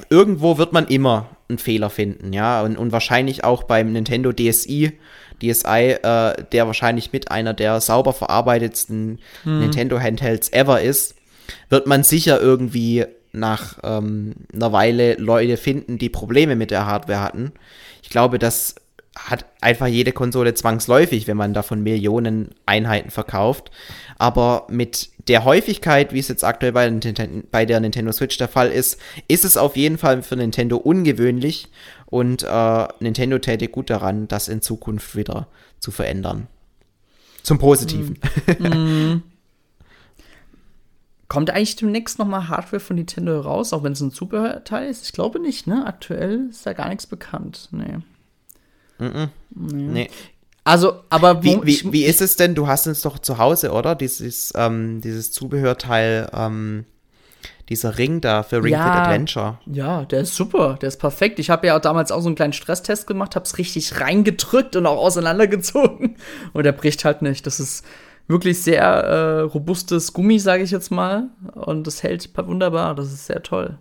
irgendwo 0.09 0.57
wird 0.57 0.73
man 0.73 0.87
immer 0.87 1.29
einen 1.47 1.57
Fehler 1.59 1.89
finden, 1.89 2.33
ja, 2.33 2.63
und, 2.63 2.77
und 2.77 2.91
wahrscheinlich 2.91 3.43
auch 3.43 3.63
beim 3.63 3.91
Nintendo 3.91 4.31
DSi 4.31 4.97
DSi, 5.41 5.97
äh, 6.01 6.43
der 6.51 6.67
wahrscheinlich 6.67 7.11
mit 7.11 7.31
einer 7.31 7.53
der 7.53 7.81
sauber 7.81 8.13
verarbeitetsten 8.13 9.19
hm. 9.43 9.59
Nintendo 9.59 9.99
Handhelds 9.99 10.51
ever 10.51 10.81
ist, 10.81 11.15
wird 11.69 11.87
man 11.87 12.03
sicher 12.03 12.41
irgendwie 12.41 13.05
nach 13.31 13.79
ähm, 13.83 14.33
einer 14.53 14.71
Weile 14.71 15.15
Leute 15.15 15.57
finden, 15.57 15.97
die 15.97 16.09
Probleme 16.09 16.55
mit 16.55 16.71
der 16.71 16.85
Hardware 16.85 17.21
hatten. 17.21 17.51
Ich 18.01 18.09
glaube, 18.09 18.39
das 18.39 18.75
hat 19.15 19.45
einfach 19.61 19.87
jede 19.87 20.11
Konsole 20.11 20.53
zwangsläufig, 20.53 21.27
wenn 21.27 21.37
man 21.37 21.53
davon 21.53 21.81
Millionen 21.81 22.49
Einheiten 22.65 23.09
verkauft. 23.09 23.71
Aber 24.17 24.67
mit 24.69 25.09
der 25.27 25.45
Häufigkeit, 25.45 26.13
wie 26.13 26.19
es 26.19 26.27
jetzt 26.27 26.43
aktuell 26.43 26.73
bei, 26.73 26.89
bei, 27.49 27.65
der 27.65 27.79
Nintendo 27.79 28.11
Switch 28.11 28.37
der 28.37 28.47
Fall 28.47 28.69
ist, 28.69 28.99
ist 29.27 29.45
es 29.45 29.57
auf 29.57 29.75
jeden 29.75 29.97
Fall 29.97 30.21
für 30.21 30.35
Nintendo 30.35 30.77
ungewöhnlich 30.77 31.69
und 32.05 32.43
äh, 32.43 32.87
Nintendo 32.99 33.39
täte 33.39 33.67
gut 33.67 33.89
daran, 33.89 34.27
das 34.27 34.47
in 34.47 34.61
Zukunft 34.61 35.15
wieder 35.15 35.47
zu 35.79 35.91
verändern. 35.91 36.47
Zum 37.41 37.57
Positiven. 37.57 38.19
Mm. 38.59 38.67
mm. 38.67 39.23
Kommt 41.27 41.49
eigentlich 41.49 41.75
demnächst 41.75 42.19
noch 42.19 42.27
mal 42.27 42.49
Hardware 42.49 42.79
von 42.79 42.97
Nintendo 42.97 43.39
raus, 43.39 43.73
auch 43.73 43.81
wenn 43.81 43.93
es 43.93 44.01
ein 44.01 44.11
Zubehörteil 44.11 44.89
ist? 44.89 45.05
Ich 45.05 45.11
glaube 45.11 45.39
nicht, 45.39 45.65
ne? 45.65 45.85
Aktuell 45.87 46.49
ist 46.51 46.65
da 46.65 46.73
gar 46.73 46.87
nichts 46.87 47.07
bekannt. 47.07 47.69
Nee. 47.71 47.97
-mm. 48.99 49.29
Nee. 49.49 49.83
nee. 49.83 50.09
Also, 50.63 51.01
aber 51.09 51.43
wie, 51.43 51.59
wie, 51.63 51.93
wie 51.93 52.05
ist 52.05 52.21
es 52.21 52.37
denn? 52.37 52.55
Du 52.55 52.67
hast 52.67 52.87
es 52.87 53.01
doch 53.01 53.19
zu 53.19 53.37
Hause, 53.37 53.71
oder? 53.71 53.93
Dieses, 53.93 54.51
ähm, 54.55 54.99
dieses 54.99 55.31
Zubehörteil, 55.31 56.27
ähm, 56.33 56.85
dieser 57.69 57.99
Ring 57.99 58.19
da 58.19 58.41
für 58.41 58.63
Ring 58.63 58.73
ja, 58.73 58.83
Fit 58.83 59.01
Adventure. 59.01 59.59
Ja, 59.67 60.05
der 60.05 60.21
ist 60.21 60.35
super, 60.35 60.77
der 60.81 60.87
ist 60.87 60.97
perfekt. 60.97 61.37
Ich 61.37 61.51
habe 61.51 61.67
ja 61.67 61.77
auch 61.77 61.81
damals 61.81 62.11
auch 62.11 62.21
so 62.21 62.27
einen 62.27 62.35
kleinen 62.35 62.53
Stresstest 62.53 63.05
gemacht, 63.05 63.35
habe 63.35 63.45
es 63.45 63.59
richtig 63.59 64.01
reingedrückt 64.01 64.75
und 64.75 64.87
auch 64.87 64.97
auseinandergezogen. 64.97 66.17
Und 66.53 66.63
der 66.63 66.71
bricht 66.71 67.05
halt 67.05 67.21
nicht. 67.21 67.45
Das 67.45 67.59
ist 67.59 67.85
wirklich 68.27 68.61
sehr 68.61 68.83
äh, 68.83 69.41
robustes 69.41 70.13
Gummi, 70.13 70.39
sage 70.39 70.63
ich 70.63 70.71
jetzt 70.71 70.89
mal. 70.89 71.29
Und 71.53 71.85
das 71.85 72.01
hält 72.01 72.29
wunderbar. 72.35 72.95
Das 72.95 73.07
ist 73.13 73.27
sehr 73.27 73.43
toll. 73.43 73.77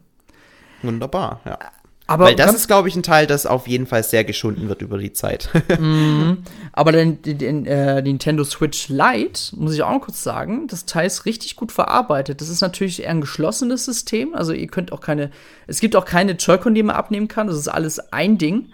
Wunderbar, 0.83 1.41
ja. 1.47 1.59
Aber 2.07 2.27
Weil 2.27 2.37
das 2.37 2.55
ist, 2.55 2.67
glaube 2.67 2.89
ich, 2.89 2.97
ein 2.97 3.03
Teil, 3.03 3.27
das 3.27 3.47
auf 3.47 3.67
jeden 3.67 3.87
Fall 3.87 4.03
sehr 4.03 4.25
geschunden 4.25 4.69
wird 4.69 4.83
über 4.83 4.99
die 4.99 5.15
Zeit. 5.15 5.49
mhm. 5.79 6.43
Aber 6.73 6.93
den, 6.93 7.23
den, 7.23 7.39
den 7.39 7.67
äh, 7.67 8.03
Nintendo 8.03 8.45
Switch 8.45 8.89
Lite, 8.89 9.57
muss 9.57 9.73
ich 9.73 9.83
auch 9.83 9.93
noch 9.93 10.03
kurz 10.03 10.23
sagen, 10.23 10.67
das 10.67 10.85
Teil 10.85 11.07
ist 11.07 11.25
richtig 11.25 11.57
gut 11.57 11.73
verarbeitet. 11.73 12.43
Das 12.43 12.51
ist 12.51 12.61
natürlich 12.61 13.03
eher 13.03 13.11
ein 13.11 13.23
geschlossenes 13.23 13.87
System. 13.87 14.35
Also 14.35 14.53
ihr 14.53 14.67
könnt 14.67 14.93
auch 14.93 15.01
keine, 15.01 15.31
es 15.67 15.81
gibt 15.81 15.97
auch 15.97 16.05
keine 16.05 16.33
Joy-Con, 16.33 16.75
die 16.75 16.83
man 16.83 16.95
abnehmen 16.95 17.29
kann. 17.29 17.47
Das 17.47 17.57
ist 17.57 17.69
alles 17.69 18.13
ein 18.13 18.37
Ding. 18.37 18.69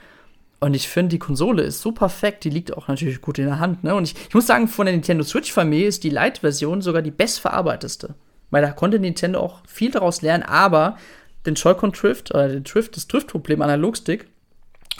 Und 0.58 0.74
ich 0.74 0.88
finde, 0.88 1.10
die 1.10 1.20
Konsole 1.20 1.62
ist 1.62 1.80
so 1.80 1.92
perfekt, 1.92 2.42
die 2.44 2.50
liegt 2.50 2.76
auch 2.76 2.88
natürlich 2.88 3.20
gut 3.20 3.38
in 3.38 3.46
der 3.46 3.60
Hand. 3.60 3.84
Ne? 3.84 3.94
Und 3.94 4.04
ich, 4.04 4.14
ich 4.28 4.34
muss 4.34 4.48
sagen, 4.48 4.66
von 4.66 4.86
der 4.86 4.94
Nintendo 4.94 5.22
Switch-Familie 5.22 5.86
ist 5.86 6.02
die 6.02 6.10
Lite-Version 6.10 6.82
sogar 6.82 7.00
die 7.00 7.12
bestverarbeiteste. 7.12 8.14
Weil 8.50 8.62
da 8.62 8.72
konnte 8.72 8.98
Nintendo 8.98 9.38
auch 9.38 9.60
viel 9.66 9.92
daraus 9.92 10.22
lernen, 10.22 10.42
aber 10.42 10.98
den 11.46 11.54
Joy-Con 11.54 11.92
Drift, 11.92 12.34
oder 12.34 12.48
den 12.48 12.64
Drift, 12.64 12.96
das 12.96 13.08
Drift-Problem 13.08 13.62
Analogstick, 13.62 14.26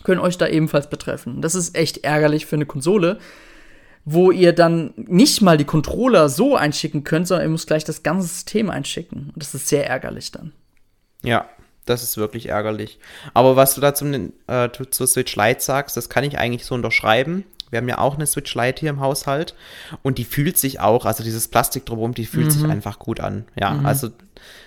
können 0.04 0.20
euch 0.20 0.38
da 0.38 0.46
ebenfalls 0.46 0.88
betreffen. 0.88 1.42
Das 1.42 1.54
ist 1.54 1.76
echt 1.76 2.04
ärgerlich 2.04 2.46
für 2.46 2.56
eine 2.56 2.66
Konsole, 2.66 3.18
wo 4.04 4.30
ihr 4.30 4.54
dann 4.54 4.94
nicht 4.96 5.42
mal 5.42 5.58
die 5.58 5.64
Controller 5.64 6.28
so 6.28 6.56
einschicken 6.56 7.04
könnt, 7.04 7.28
sondern 7.28 7.46
ihr 7.46 7.50
müsst 7.50 7.66
gleich 7.66 7.84
das 7.84 8.02
ganze 8.02 8.28
System 8.28 8.70
einschicken. 8.70 9.30
Und 9.34 9.42
das 9.42 9.54
ist 9.54 9.68
sehr 9.68 9.86
ärgerlich 9.86 10.32
dann. 10.32 10.52
Ja, 11.22 11.48
das 11.84 12.02
ist 12.02 12.16
wirklich 12.16 12.48
ärgerlich. 12.48 12.98
Aber 13.34 13.56
was 13.56 13.74
du 13.74 13.80
da 13.80 13.94
zum, 13.94 14.32
äh, 14.46 14.68
zur 14.90 15.06
Switch 15.06 15.36
Lite 15.36 15.60
sagst, 15.60 15.96
das 15.96 16.08
kann 16.08 16.24
ich 16.24 16.38
eigentlich 16.38 16.64
so 16.64 16.74
unterschreiben. 16.74 17.44
Wir 17.70 17.78
haben 17.78 17.88
ja 17.88 17.98
auch 17.98 18.16
eine 18.16 18.26
Switch 18.26 18.54
Lite 18.54 18.80
hier 18.80 18.90
im 18.90 19.00
Haushalt 19.00 19.54
und 20.02 20.18
die 20.18 20.24
fühlt 20.24 20.58
sich 20.58 20.80
auch, 20.80 21.04
also 21.04 21.22
dieses 21.22 21.48
Plastik 21.48 21.86
drumherum, 21.86 22.14
die 22.14 22.26
fühlt 22.26 22.46
mhm. 22.46 22.50
sich 22.50 22.64
einfach 22.64 22.98
gut 22.98 23.20
an. 23.20 23.44
Ja, 23.58 23.72
mhm. 23.72 23.86
also 23.86 24.10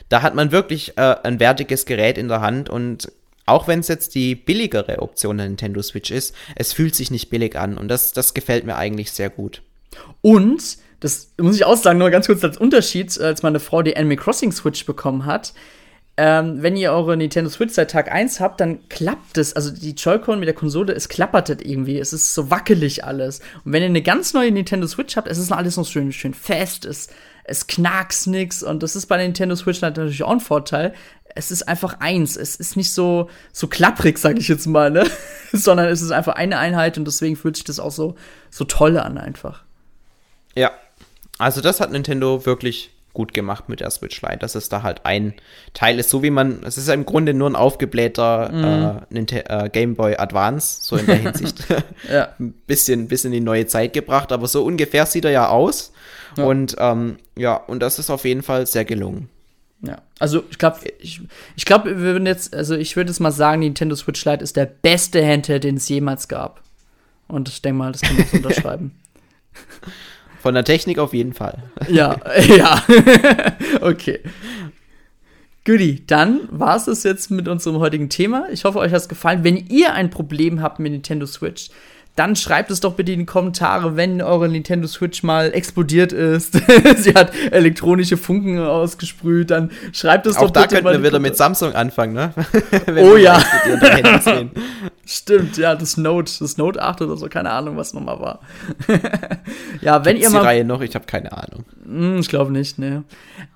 da 0.09 0.21
hat 0.21 0.35
man 0.35 0.51
wirklich 0.51 0.97
äh, 0.97 1.15
ein 1.23 1.39
wertiges 1.39 1.85
Gerät 1.85 2.17
in 2.17 2.27
der 2.27 2.41
Hand 2.41 2.69
und 2.69 3.11
auch 3.45 3.67
wenn 3.67 3.79
es 3.79 3.87
jetzt 3.87 4.15
die 4.15 4.35
billigere 4.35 5.01
Option 5.01 5.37
der 5.37 5.47
Nintendo 5.47 5.81
Switch 5.81 6.11
ist, 6.11 6.33
es 6.55 6.71
fühlt 6.73 6.95
sich 6.95 7.11
nicht 7.11 7.29
billig 7.29 7.57
an 7.57 7.77
und 7.77 7.87
das, 7.89 8.13
das 8.13 8.33
gefällt 8.33 8.65
mir 8.65 8.75
eigentlich 8.75 9.11
sehr 9.11 9.29
gut. 9.29 9.61
Und, 10.21 10.77
das 10.99 11.33
muss 11.37 11.57
ich 11.57 11.65
auch 11.65 11.75
sagen, 11.75 11.99
nur 11.99 12.09
ganz 12.09 12.27
kurz 12.27 12.43
als 12.43 12.57
Unterschied, 12.57 13.19
als 13.19 13.43
meine 13.43 13.59
Frau 13.59 13.81
die 13.81 13.97
Animal 13.97 14.17
Crossing 14.17 14.51
Switch 14.51 14.85
bekommen 14.85 15.25
hat, 15.25 15.53
ähm, 16.15 16.61
wenn 16.61 16.77
ihr 16.77 16.91
eure 16.91 17.17
Nintendo 17.17 17.49
Switch 17.49 17.73
seit 17.73 17.89
Tag 17.89 18.11
1 18.11 18.39
habt, 18.39 18.61
dann 18.61 18.87
klappt 18.87 19.37
es. 19.39 19.55
Also 19.55 19.71
die 19.71 19.93
Joy-Con 19.93 20.39
mit 20.39 20.47
der 20.47 20.53
Konsole, 20.53 20.93
es 20.93 21.09
klappert 21.09 21.49
irgendwie. 21.65 21.97
Es 21.97 22.13
ist 22.13 22.35
so 22.35 22.51
wackelig 22.51 23.03
alles. 23.03 23.39
Und 23.65 23.73
wenn 23.73 23.81
ihr 23.81 23.89
eine 23.89 24.03
ganz 24.03 24.33
neue 24.33 24.51
Nintendo 24.51 24.85
Switch 24.85 25.17
habt, 25.17 25.27
es 25.27 25.39
ist 25.39 25.51
alles 25.51 25.75
noch 25.75 25.87
schön, 25.87 26.11
schön 26.11 26.35
fest. 26.35 26.85
Es, 26.85 27.09
es 27.43 27.67
knackst 27.67 28.27
nix. 28.27 28.63
Und 28.63 28.83
das 28.83 28.95
ist 28.95 29.07
bei 29.07 29.17
Nintendo 29.17 29.55
Switch 29.55 29.81
natürlich 29.81 30.23
auch 30.23 30.31
ein 30.31 30.39
Vorteil. 30.39 30.93
Es 31.35 31.51
ist 31.51 31.67
einfach 31.67 31.99
eins. 31.99 32.35
Es 32.35 32.55
ist 32.55 32.77
nicht 32.77 32.91
so, 32.91 33.29
so 33.51 33.67
klapprig, 33.67 34.17
sag 34.17 34.37
ich 34.37 34.47
jetzt 34.47 34.67
mal, 34.67 34.91
ne? 34.91 35.05
Sondern 35.51 35.87
es 35.87 36.01
ist 36.01 36.11
einfach 36.11 36.35
eine 36.35 36.57
Einheit 36.59 36.97
und 36.97 37.05
deswegen 37.05 37.35
fühlt 37.35 37.55
sich 37.55 37.65
das 37.65 37.79
auch 37.79 37.91
so, 37.91 38.15
so 38.49 38.65
toll 38.65 38.97
an 38.97 39.17
einfach. 39.17 39.63
Ja. 40.55 40.71
Also 41.39 41.61
das 41.61 41.79
hat 41.79 41.91
Nintendo 41.91 42.45
wirklich 42.45 42.91
gut 43.13 43.33
gemacht 43.33 43.69
mit 43.69 43.79
der 43.79 43.91
Switch 43.91 44.21
Lite, 44.21 44.37
dass 44.37 44.55
es 44.55 44.69
da 44.69 44.83
halt 44.83 45.05
ein 45.05 45.33
Teil 45.73 45.99
ist, 45.99 46.09
so 46.09 46.23
wie 46.23 46.31
man, 46.31 46.63
es 46.63 46.77
ist 46.77 46.89
im 46.89 47.05
Grunde 47.05 47.33
nur 47.33 47.49
ein 47.49 47.55
aufgeblähter 47.55 49.05
mm. 49.09 49.15
äh, 49.15 49.39
äh, 49.39 49.69
Game 49.69 49.95
Boy 49.95 50.15
Advance, 50.17 50.79
so 50.81 50.97
in 50.97 51.05
der 51.05 51.15
Hinsicht. 51.21 51.65
ja. 52.11 52.29
Ein 52.39 52.53
bisschen, 52.65 53.07
bisschen 53.07 53.31
in 53.31 53.39
die 53.39 53.45
neue 53.45 53.67
Zeit 53.67 53.93
gebracht, 53.93 54.31
aber 54.31 54.47
so 54.47 54.63
ungefähr 54.65 55.05
sieht 55.05 55.25
er 55.25 55.31
ja 55.31 55.49
aus. 55.49 55.92
Ja. 56.37 56.43
Und 56.45 56.75
ähm, 56.79 57.17
ja, 57.37 57.55
und 57.55 57.79
das 57.79 57.99
ist 57.99 58.09
auf 58.09 58.25
jeden 58.25 58.43
Fall 58.43 58.65
sehr 58.65 58.85
gelungen. 58.85 59.29
Ja, 59.85 60.01
also 60.17 60.43
ich 60.49 60.57
glaube, 60.57 60.79
ich, 60.99 61.21
ich 61.57 61.65
glaube, 61.65 61.89
wir 61.89 61.97
würden 61.97 62.25
jetzt, 62.25 62.55
also 62.55 62.75
ich 62.75 62.95
würde 62.95 63.09
jetzt 63.11 63.19
mal 63.19 63.31
sagen, 63.31 63.59
Nintendo 63.59 63.95
Switch 63.95 64.23
Lite 64.23 64.43
ist 64.43 64.55
der 64.55 64.65
beste 64.65 65.25
Handheld, 65.25 65.65
den 65.65 65.75
es 65.75 65.89
jemals 65.89 66.29
gab. 66.29 66.61
Und 67.27 67.49
ich 67.49 67.61
denke 67.61 67.77
mal, 67.77 67.91
das 67.91 68.01
kann 68.01 68.15
man 68.15 68.25
unterschreiben. 68.31 68.91
Von 70.41 70.53
der 70.53 70.63
Technik 70.63 70.99
auf 70.99 71.13
jeden 71.13 71.33
Fall. 71.33 71.63
Ja, 71.89 72.19
ja. 72.55 72.81
okay. 73.81 74.19
Goodie, 75.65 76.05
dann 76.05 76.41
war 76.49 76.75
es 76.75 76.85
das 76.85 77.03
jetzt 77.03 77.31
mit 77.31 77.47
unserem 77.47 77.79
heutigen 77.79 78.09
Thema. 78.09 78.47
Ich 78.51 78.65
hoffe, 78.65 78.79
euch 78.79 78.91
hat 78.91 79.01
es 79.01 79.09
gefallen. 79.09 79.43
Wenn 79.43 79.57
ihr 79.57 79.93
ein 79.93 80.09
Problem 80.09 80.61
habt 80.61 80.79
mit 80.79 80.91
Nintendo 80.91 81.25
Switch, 81.25 81.69
dann 82.15 82.35
schreibt 82.35 82.69
es 82.69 82.79
doch 82.79 82.93
bitte 82.93 83.11
in 83.11 83.19
die 83.19 83.25
Kommentare, 83.25 83.95
wenn 83.95 84.21
eure 84.21 84.47
Nintendo 84.47 84.87
Switch 84.87 85.23
mal 85.23 85.51
explodiert 85.53 86.13
ist. 86.13 86.53
Sie 86.97 87.13
hat 87.13 87.31
elektronische 87.51 88.17
Funken 88.17 88.59
ausgesprüht, 88.59 89.49
dann 89.49 89.71
schreibt 89.93 90.27
es 90.27 90.37
Auch 90.37 90.43
doch 90.43 90.51
da 90.51 90.61
bitte. 90.61 90.75
Auch 90.75 90.81
da 90.83 90.89
könnten 90.89 91.03
wir 91.03 91.09
wieder 91.09 91.19
mit 91.19 91.35
Samsung 91.35 91.73
anfangen, 91.73 92.13
ne? 92.13 92.33
oh 92.97 93.15
ja. 93.15 93.41
Stimmt, 95.05 95.57
ja, 95.57 95.75
das 95.75 95.97
Note, 95.97 96.31
das 96.39 96.57
Note 96.57 96.81
8 96.81 97.01
oder 97.01 97.17
so, 97.17 97.27
keine 97.27 97.49
Ahnung, 97.49 97.75
was 97.75 97.93
nochmal 97.93 98.19
war. 98.19 98.39
ja, 99.81 100.05
wenn 100.05 100.15
Gibt's 100.15 100.29
ihr 100.29 100.33
mal. 100.33 100.41
die 100.41 100.45
Reihe 100.45 100.65
noch? 100.65 100.81
Ich 100.81 100.95
habe 100.95 101.05
keine 101.05 101.33
Ahnung. 101.33 101.65
Hm, 101.83 102.19
ich 102.19 102.29
glaube 102.29 102.51
nicht, 102.51 102.79
ne. 102.79 103.03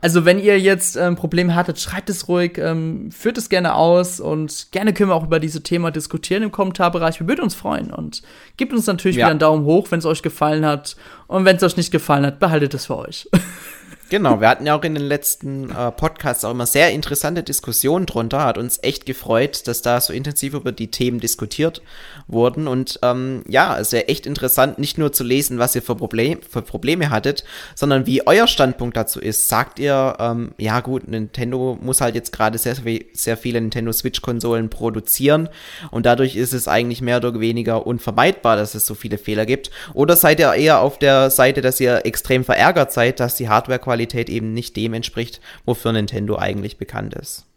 Also, 0.02 0.26
wenn 0.26 0.40
ihr 0.40 0.60
jetzt 0.60 0.98
ein 0.98 1.10
ähm, 1.10 1.16
Problem 1.16 1.56
hattet, 1.56 1.80
schreibt 1.80 2.10
es 2.10 2.28
ruhig, 2.28 2.58
ähm, 2.58 3.12
führt 3.12 3.38
es 3.38 3.48
gerne 3.48 3.76
aus 3.76 4.20
und 4.20 4.68
gerne 4.72 4.94
können 4.94 5.10
wir 5.10 5.16
auch 5.16 5.24
über 5.24 5.40
diese 5.40 5.64
Thema 5.64 5.90
diskutieren 5.92 6.44
im 6.44 6.52
Kommentarbereich. 6.52 7.20
Wir 7.22 7.28
würden 7.28 7.42
uns 7.42 7.56
freuen 7.56 7.94
und 7.94 8.22
gebt 8.58 8.74
uns 8.74 8.88
natürlich 8.88 9.18
ja. 9.18 9.26
wieder 9.26 9.32
einen 9.32 9.40
Daumen 9.40 9.66
hoch, 9.66 9.88
wenn 9.92 10.00
es 10.00 10.06
euch 10.06 10.22
gefallen 10.22 10.66
hat. 10.66 10.96
Und 11.28 11.46
wenn 11.46 11.56
es 11.56 11.64
euch 11.64 11.78
nicht 11.78 11.92
gefallen 11.92 12.26
hat, 12.26 12.40
behaltet 12.40 12.74
es 12.74 12.88
für 12.88 12.98
euch. 12.98 13.30
Genau, 14.10 14.40
wir 14.40 14.48
hatten 14.48 14.66
ja 14.66 14.74
auch 14.74 14.84
in 14.84 14.96
den 14.96 15.04
letzten 15.04 15.70
äh, 15.70 15.92
Podcasts 15.92 16.46
auch 16.46 16.52
immer 16.52 16.66
sehr 16.66 16.92
interessante 16.92 17.44
Diskussionen 17.44 18.06
drunter. 18.06 18.46
Hat 18.46 18.58
uns 18.58 18.80
echt 18.82 19.06
gefreut, 19.06 19.68
dass 19.68 19.82
da 19.82 20.00
so 20.00 20.14
intensiv 20.14 20.54
über 20.54 20.72
die 20.72 20.90
Themen 20.90 21.20
diskutiert 21.20 21.82
wurden. 22.28 22.70
Und 22.70 23.00
ähm, 23.02 23.44
ja, 23.50 23.78
es 23.78 23.92
wäre 23.92 24.08
echt 24.08 24.26
interessant, 24.26 24.80
nicht 24.80 24.98
nur 24.98 25.12
zu 25.12 25.26
lesen, 25.26 25.60
was 25.60 25.76
ihr 25.76 25.82
für, 25.82 25.96
Problem, 25.96 26.40
für 26.50 26.62
Probleme 26.62 27.10
hattet, 27.10 27.44
sondern 27.76 28.06
wie 28.06 28.26
euer 28.26 28.48
Standpunkt 28.48 28.96
dazu 28.96 29.20
ist. 29.20 29.50
Sagt 29.50 29.78
ihr, 29.78 30.16
ähm, 30.20 30.52
ja 30.58 30.80
gut, 30.80 31.10
Nintendo 31.10 31.78
muss 31.82 32.00
halt 32.00 32.16
jetzt 32.16 32.32
gerade 32.32 32.58
sehr, 32.58 32.76
sehr 33.12 33.36
viele 33.36 33.60
Nintendo 33.60 33.92
Switch-Konsolen 33.92 34.70
produzieren 34.70 35.50
und 35.92 36.06
dadurch 36.06 36.38
ist 36.38 36.54
es 36.54 36.70
eigentlich 36.70 37.02
mehr 37.02 37.18
oder 37.18 37.38
weniger 37.42 37.86
unvermeidbar, 37.86 38.56
dass 38.56 38.74
es 38.74 38.86
so 38.86 38.96
viele 38.96 39.18
Fehler 39.18 39.46
gibt. 39.46 39.70
Oder 39.94 40.16
seid 40.16 40.40
ihr 40.40 40.54
eher 40.54 40.80
auf 40.80 40.98
der 40.98 41.30
Seite, 41.30 41.60
dass 41.62 41.82
ihr 41.82 42.06
extrem 42.06 42.46
verärgert 42.46 42.94
seid, 42.94 43.20
dass 43.20 43.36
die 43.36 43.50
Hardware-Qualität 43.50 43.97
Qualität 43.98 44.30
eben 44.30 44.54
nicht 44.54 44.76
dem 44.78 44.94
entspricht, 44.94 45.42
wofür 45.66 45.92
Nintendo 45.92 46.38
eigentlich 46.38 46.78
bekannt 46.78 47.16
ist. 47.16 47.48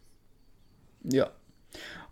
Ja. 1.05 1.29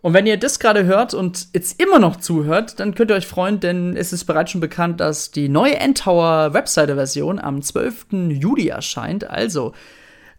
Und 0.01 0.13
wenn 0.13 0.27
ihr 0.27 0.37
das 0.37 0.61
gerade 0.61 0.85
hört 0.85 1.15
und 1.15 1.49
jetzt 1.55 1.81
immer 1.83 1.99
noch 1.99 2.17
zuhört, 2.17 2.79
dann 2.79 2.95
könnt 2.95 3.11
ihr 3.11 3.17
euch 3.17 3.27
freuen, 3.27 3.59
denn 3.59 3.97
es 3.97 4.13
ist 4.13 4.27
bereits 4.27 4.51
schon 4.53 4.61
bekannt, 4.61 5.01
dass 5.01 5.31
die 5.31 5.49
neue 5.49 5.77
Endtower 5.77 6.53
Webseite-Version 6.53 7.39
am 7.41 7.63
12. 7.63 8.07
Juli 8.29 8.69
erscheint. 8.69 9.29
Also 9.29 9.73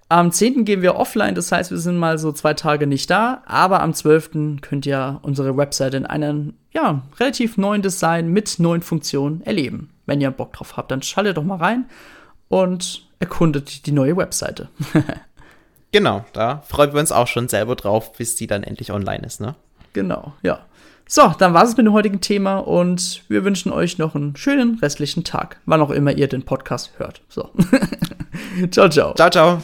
am 0.08 0.32
10. 0.32 0.66
gehen 0.66 0.82
wir 0.82 0.96
offline, 0.96 1.36
das 1.36 1.52
heißt, 1.52 1.72
wir 1.72 1.78
sind 1.78 1.98
mal 1.98 2.18
so 2.18 2.32
zwei 2.32 2.54
Tage 2.54 2.88
nicht 2.88 3.10
da, 3.10 3.44
aber 3.46 3.82
am 3.82 3.94
12. 3.94 4.62
könnt 4.62 4.86
ihr 4.86 5.20
unsere 5.24 5.58
Webseite 5.58 5.98
in 5.98 6.06
einem 6.06 6.54
ja, 6.72 7.04
relativ 7.20 7.58
neuen 7.58 7.82
Design 7.82 8.30
mit 8.30 8.60
neuen 8.60 8.82
Funktionen 8.82 9.42
erleben. 9.42 9.90
Wenn 10.06 10.22
ihr 10.22 10.32
Bock 10.32 10.54
drauf 10.54 10.78
habt, 10.78 10.92
dann 10.92 11.02
schaltet 11.02 11.38
doch 11.38 11.44
mal 11.44 11.58
rein 11.58 11.86
und 12.48 13.09
erkundet 13.20 13.86
die 13.86 13.92
neue 13.92 14.18
Webseite. 14.18 14.70
genau, 15.92 16.26
da 16.34 16.64
freuen 16.68 16.94
wir 16.94 17.00
uns 17.00 17.12
auch 17.12 17.28
schon 17.28 17.48
selber 17.48 17.76
drauf, 17.76 18.14
bis 18.14 18.36
die 18.36 18.48
dann 18.48 18.64
endlich 18.64 18.92
online 18.92 19.26
ist, 19.26 19.42
ne? 19.42 19.56
Genau, 19.94 20.34
ja. 20.42 20.60
So, 21.08 21.34
dann 21.40 21.56
war 21.56 21.64
es 21.64 21.76
mit 21.76 21.88
dem 21.88 21.94
heutigen 21.94 22.22
Thema 22.22 22.60
und 22.60 23.24
wir 23.30 23.44
wünschen 23.44 23.72
euch 23.72 23.98
noch 23.98 24.14
einen 24.14 24.36
schönen 24.36 24.78
restlichen 24.78 25.24
Tag, 25.24 25.60
wann 25.66 25.82
auch 25.82 25.90
immer 25.90 26.12
ihr 26.12 26.28
den 26.28 26.44
Podcast 26.44 26.92
hört. 26.98 27.22
So. 27.30 27.50
ciao, 28.72 28.90
ciao. 28.90 29.16
Ciao, 29.16 29.30
ciao. 29.32 29.64